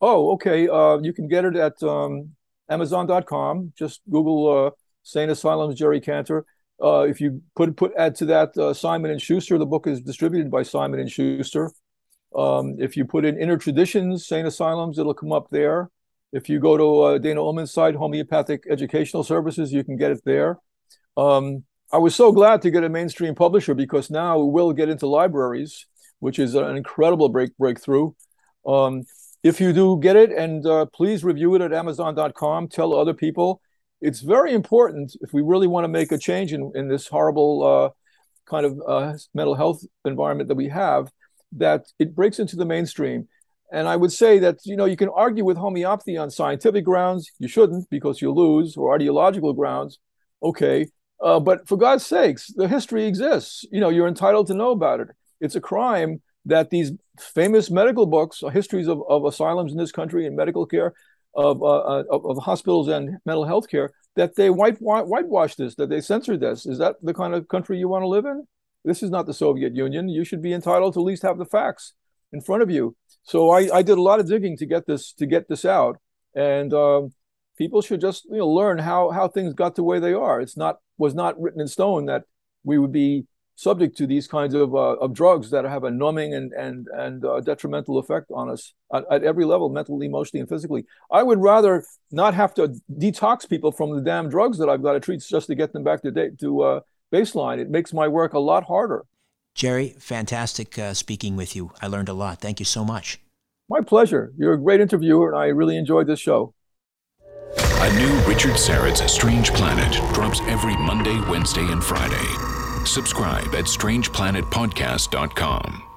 Oh, 0.00 0.32
okay. 0.34 0.68
Uh, 0.68 0.98
you 0.98 1.12
can 1.12 1.26
get 1.26 1.44
it 1.44 1.56
at 1.56 1.82
um, 1.82 2.30
Amazon.com. 2.68 3.72
Just 3.76 4.02
Google 4.08 4.66
uh, 4.66 4.70
Sane 5.02 5.30
Asylums 5.30 5.74
Jerry 5.74 6.00
Kantor. 6.00 6.44
Uh, 6.82 7.06
if 7.08 7.20
you 7.20 7.42
put 7.54 7.76
put 7.76 7.92
add 7.96 8.14
to 8.16 8.24
that 8.26 8.56
uh, 8.56 8.74
Simon 8.74 9.10
and 9.10 9.20
Schuster, 9.20 9.58
the 9.58 9.66
book 9.66 9.86
is 9.86 10.00
distributed 10.00 10.50
by 10.50 10.62
Simon 10.62 11.00
and 11.00 11.10
Schuster. 11.10 11.70
Um, 12.34 12.76
if 12.78 12.96
you 12.96 13.04
put 13.04 13.24
in 13.24 13.38
Inner 13.38 13.56
Traditions, 13.56 14.26
Sane 14.26 14.46
Asylums, 14.46 14.98
it'll 14.98 15.14
come 15.14 15.32
up 15.32 15.48
there. 15.50 15.90
If 16.32 16.48
you 16.48 16.58
go 16.58 16.76
to 16.76 17.00
uh, 17.00 17.18
Dana 17.18 17.40
Ullman's 17.40 17.72
site, 17.72 17.94
Homeopathic 17.94 18.64
Educational 18.68 19.22
Services, 19.22 19.72
you 19.72 19.84
can 19.84 19.96
get 19.96 20.10
it 20.10 20.20
there. 20.24 20.58
Um, 21.16 21.62
I 21.92 21.98
was 21.98 22.16
so 22.16 22.32
glad 22.32 22.60
to 22.62 22.72
get 22.72 22.82
a 22.82 22.88
mainstream 22.88 23.36
publisher 23.36 23.72
because 23.72 24.10
now 24.10 24.38
we 24.38 24.50
will 24.50 24.72
get 24.72 24.88
into 24.88 25.06
libraries, 25.06 25.86
which 26.18 26.40
is 26.40 26.56
an 26.56 26.76
incredible 26.76 27.28
break 27.28 27.56
breakthrough. 27.56 28.10
Um, 28.66 29.04
if 29.44 29.60
you 29.60 29.72
do 29.72 30.00
get 30.00 30.16
it, 30.16 30.32
and 30.32 30.66
uh, 30.66 30.86
please 30.86 31.22
review 31.22 31.54
it 31.54 31.60
at 31.60 31.72
Amazon.com. 31.72 32.68
Tell 32.68 32.94
other 32.94 33.14
people. 33.14 33.60
It's 34.00 34.20
very 34.20 34.52
important 34.52 35.16
if 35.20 35.32
we 35.32 35.42
really 35.42 35.66
want 35.66 35.84
to 35.84 35.88
make 35.88 36.12
a 36.12 36.18
change 36.18 36.52
in, 36.52 36.72
in 36.74 36.88
this 36.88 37.08
horrible 37.08 37.62
uh, 37.62 37.90
kind 38.46 38.66
of 38.66 38.80
uh, 38.86 39.14
mental 39.34 39.54
health 39.54 39.82
environment 40.04 40.48
that 40.48 40.56
we 40.56 40.68
have, 40.68 41.10
that 41.52 41.86
it 41.98 42.14
breaks 42.14 42.38
into 42.38 42.56
the 42.56 42.64
mainstream. 42.64 43.28
And 43.72 43.88
I 43.88 43.96
would 43.96 44.12
say 44.12 44.38
that 44.40 44.58
you 44.64 44.76
know 44.76 44.84
you 44.84 44.96
can 44.96 45.08
argue 45.08 45.44
with 45.44 45.56
homeopathy 45.56 46.16
on 46.16 46.30
scientific 46.30 46.84
grounds. 46.84 47.30
You 47.38 47.48
shouldn't 47.48 47.88
because 47.90 48.20
you 48.20 48.30
lose, 48.30 48.76
or 48.76 48.94
ideological 48.94 49.52
grounds. 49.52 49.98
Okay, 50.42 50.88
uh, 51.22 51.40
but 51.40 51.66
for 51.66 51.76
God's 51.76 52.06
sakes, 52.06 52.52
the 52.54 52.68
history 52.68 53.06
exists. 53.06 53.64
You 53.72 53.80
know 53.80 53.88
you're 53.88 54.06
entitled 54.06 54.46
to 54.48 54.54
know 54.54 54.70
about 54.70 55.00
it. 55.00 55.08
It's 55.40 55.56
a 55.56 55.60
crime 55.60 56.22
that 56.46 56.70
these 56.70 56.92
famous 57.18 57.70
medical 57.70 58.06
books, 58.06 58.42
uh, 58.42 58.48
histories 58.48 58.86
of, 58.86 59.02
of 59.08 59.24
asylums 59.24 59.72
in 59.72 59.78
this 59.78 59.92
country 59.92 60.26
and 60.26 60.36
medical 60.36 60.66
care, 60.66 60.92
of, 61.36 61.62
uh, 61.62 61.66
uh, 61.66 62.04
of, 62.10 62.38
hospitals 62.38 62.88
and 62.88 63.18
mental 63.26 63.44
health 63.44 63.68
care, 63.68 63.90
that 64.16 64.36
they 64.36 64.50
white, 64.50 64.78
whitewash 64.78 65.56
this, 65.56 65.74
that 65.76 65.88
they 65.88 66.00
censor 66.00 66.36
this. 66.36 66.66
Is 66.66 66.78
that 66.78 66.96
the 67.02 67.14
kind 67.14 67.34
of 67.34 67.48
country 67.48 67.78
you 67.78 67.88
want 67.88 68.02
to 68.02 68.08
live 68.08 68.24
in? 68.24 68.46
This 68.84 69.02
is 69.02 69.10
not 69.10 69.26
the 69.26 69.34
Soviet 69.34 69.74
Union. 69.74 70.08
You 70.08 70.24
should 70.24 70.42
be 70.42 70.52
entitled 70.52 70.94
to 70.94 71.00
at 71.00 71.04
least 71.04 71.22
have 71.22 71.38
the 71.38 71.46
facts 71.46 71.94
in 72.32 72.40
front 72.40 72.62
of 72.62 72.70
you. 72.70 72.96
So 73.22 73.50
I, 73.50 73.76
I 73.76 73.82
did 73.82 73.96
a 73.96 74.02
lot 74.02 74.20
of 74.20 74.28
digging 74.28 74.56
to 74.58 74.66
get 74.66 74.86
this 74.86 75.12
to 75.14 75.26
get 75.26 75.48
this 75.48 75.64
out, 75.64 75.96
and 76.34 76.74
um, 76.74 77.14
people 77.56 77.80
should 77.80 78.00
just 78.00 78.26
you 78.26 78.38
know 78.38 78.48
learn 78.48 78.78
how 78.78 79.10
how 79.10 79.28
things 79.28 79.54
got 79.54 79.76
the 79.76 79.82
way 79.82 79.98
they 79.98 80.12
are. 80.12 80.40
It's 80.40 80.56
not 80.56 80.76
was 80.98 81.14
not 81.14 81.40
written 81.40 81.60
in 81.60 81.68
stone 81.68 82.04
that 82.06 82.24
we 82.62 82.78
would 82.78 82.92
be 82.92 83.26
subject 83.56 83.96
to 83.98 84.06
these 84.06 84.26
kinds 84.26 84.54
of, 84.54 84.74
uh, 84.74 84.96
of 84.96 85.12
drugs 85.12 85.50
that 85.50 85.64
have 85.64 85.84
a 85.84 85.90
numbing 85.90 86.34
and 86.34 86.52
and 86.52 86.88
and 86.94 87.24
uh, 87.24 87.40
detrimental 87.40 87.98
effect 87.98 88.30
on 88.34 88.50
us 88.50 88.74
at, 88.92 89.04
at, 89.10 89.22
every 89.22 89.44
level, 89.44 89.68
mentally, 89.68 90.06
emotionally, 90.06 90.40
and 90.40 90.48
physically. 90.48 90.86
I 91.10 91.22
would 91.22 91.40
rather 91.40 91.84
not 92.10 92.34
have 92.34 92.54
to 92.54 92.74
detox 92.92 93.48
people 93.48 93.72
from 93.72 93.94
the 93.94 94.02
damn 94.02 94.28
drugs 94.28 94.58
that 94.58 94.68
I've 94.68 94.82
got 94.82 94.94
to 94.94 95.00
treat 95.00 95.22
just 95.22 95.46
to 95.48 95.54
get 95.54 95.72
them 95.72 95.84
back 95.84 96.02
to 96.02 96.10
date 96.10 96.38
to 96.40 96.62
uh, 96.62 96.80
baseline. 97.12 97.58
It 97.58 97.70
makes 97.70 97.92
my 97.92 98.08
work 98.08 98.32
a 98.32 98.38
lot 98.40 98.64
harder. 98.64 99.04
Jerry, 99.54 99.94
fantastic 99.98 100.78
uh, 100.78 100.94
speaking 100.94 101.36
with 101.36 101.54
you. 101.54 101.72
I 101.80 101.86
learned 101.86 102.08
a 102.08 102.12
lot. 102.12 102.40
Thank 102.40 102.58
you 102.58 102.66
so 102.66 102.84
much. 102.84 103.20
My 103.68 103.80
pleasure. 103.80 104.32
You're 104.36 104.54
a 104.54 104.58
great 104.58 104.80
interviewer, 104.80 105.28
and 105.28 105.38
I 105.38 105.46
really 105.46 105.76
enjoyed 105.76 106.06
this 106.06 106.20
show. 106.20 106.54
A 107.56 107.92
new 107.96 108.12
Richard 108.26 108.58
Syrett's 108.58 109.10
Strange 109.12 109.52
Planet 109.52 109.92
drops 110.12 110.40
every 110.42 110.76
Monday, 110.76 111.18
Wednesday, 111.30 111.66
and 111.70 111.82
Friday. 111.82 112.53
Subscribe 112.86 113.54
at 113.54 113.66
strangeplanetpodcast.com. 113.66 115.93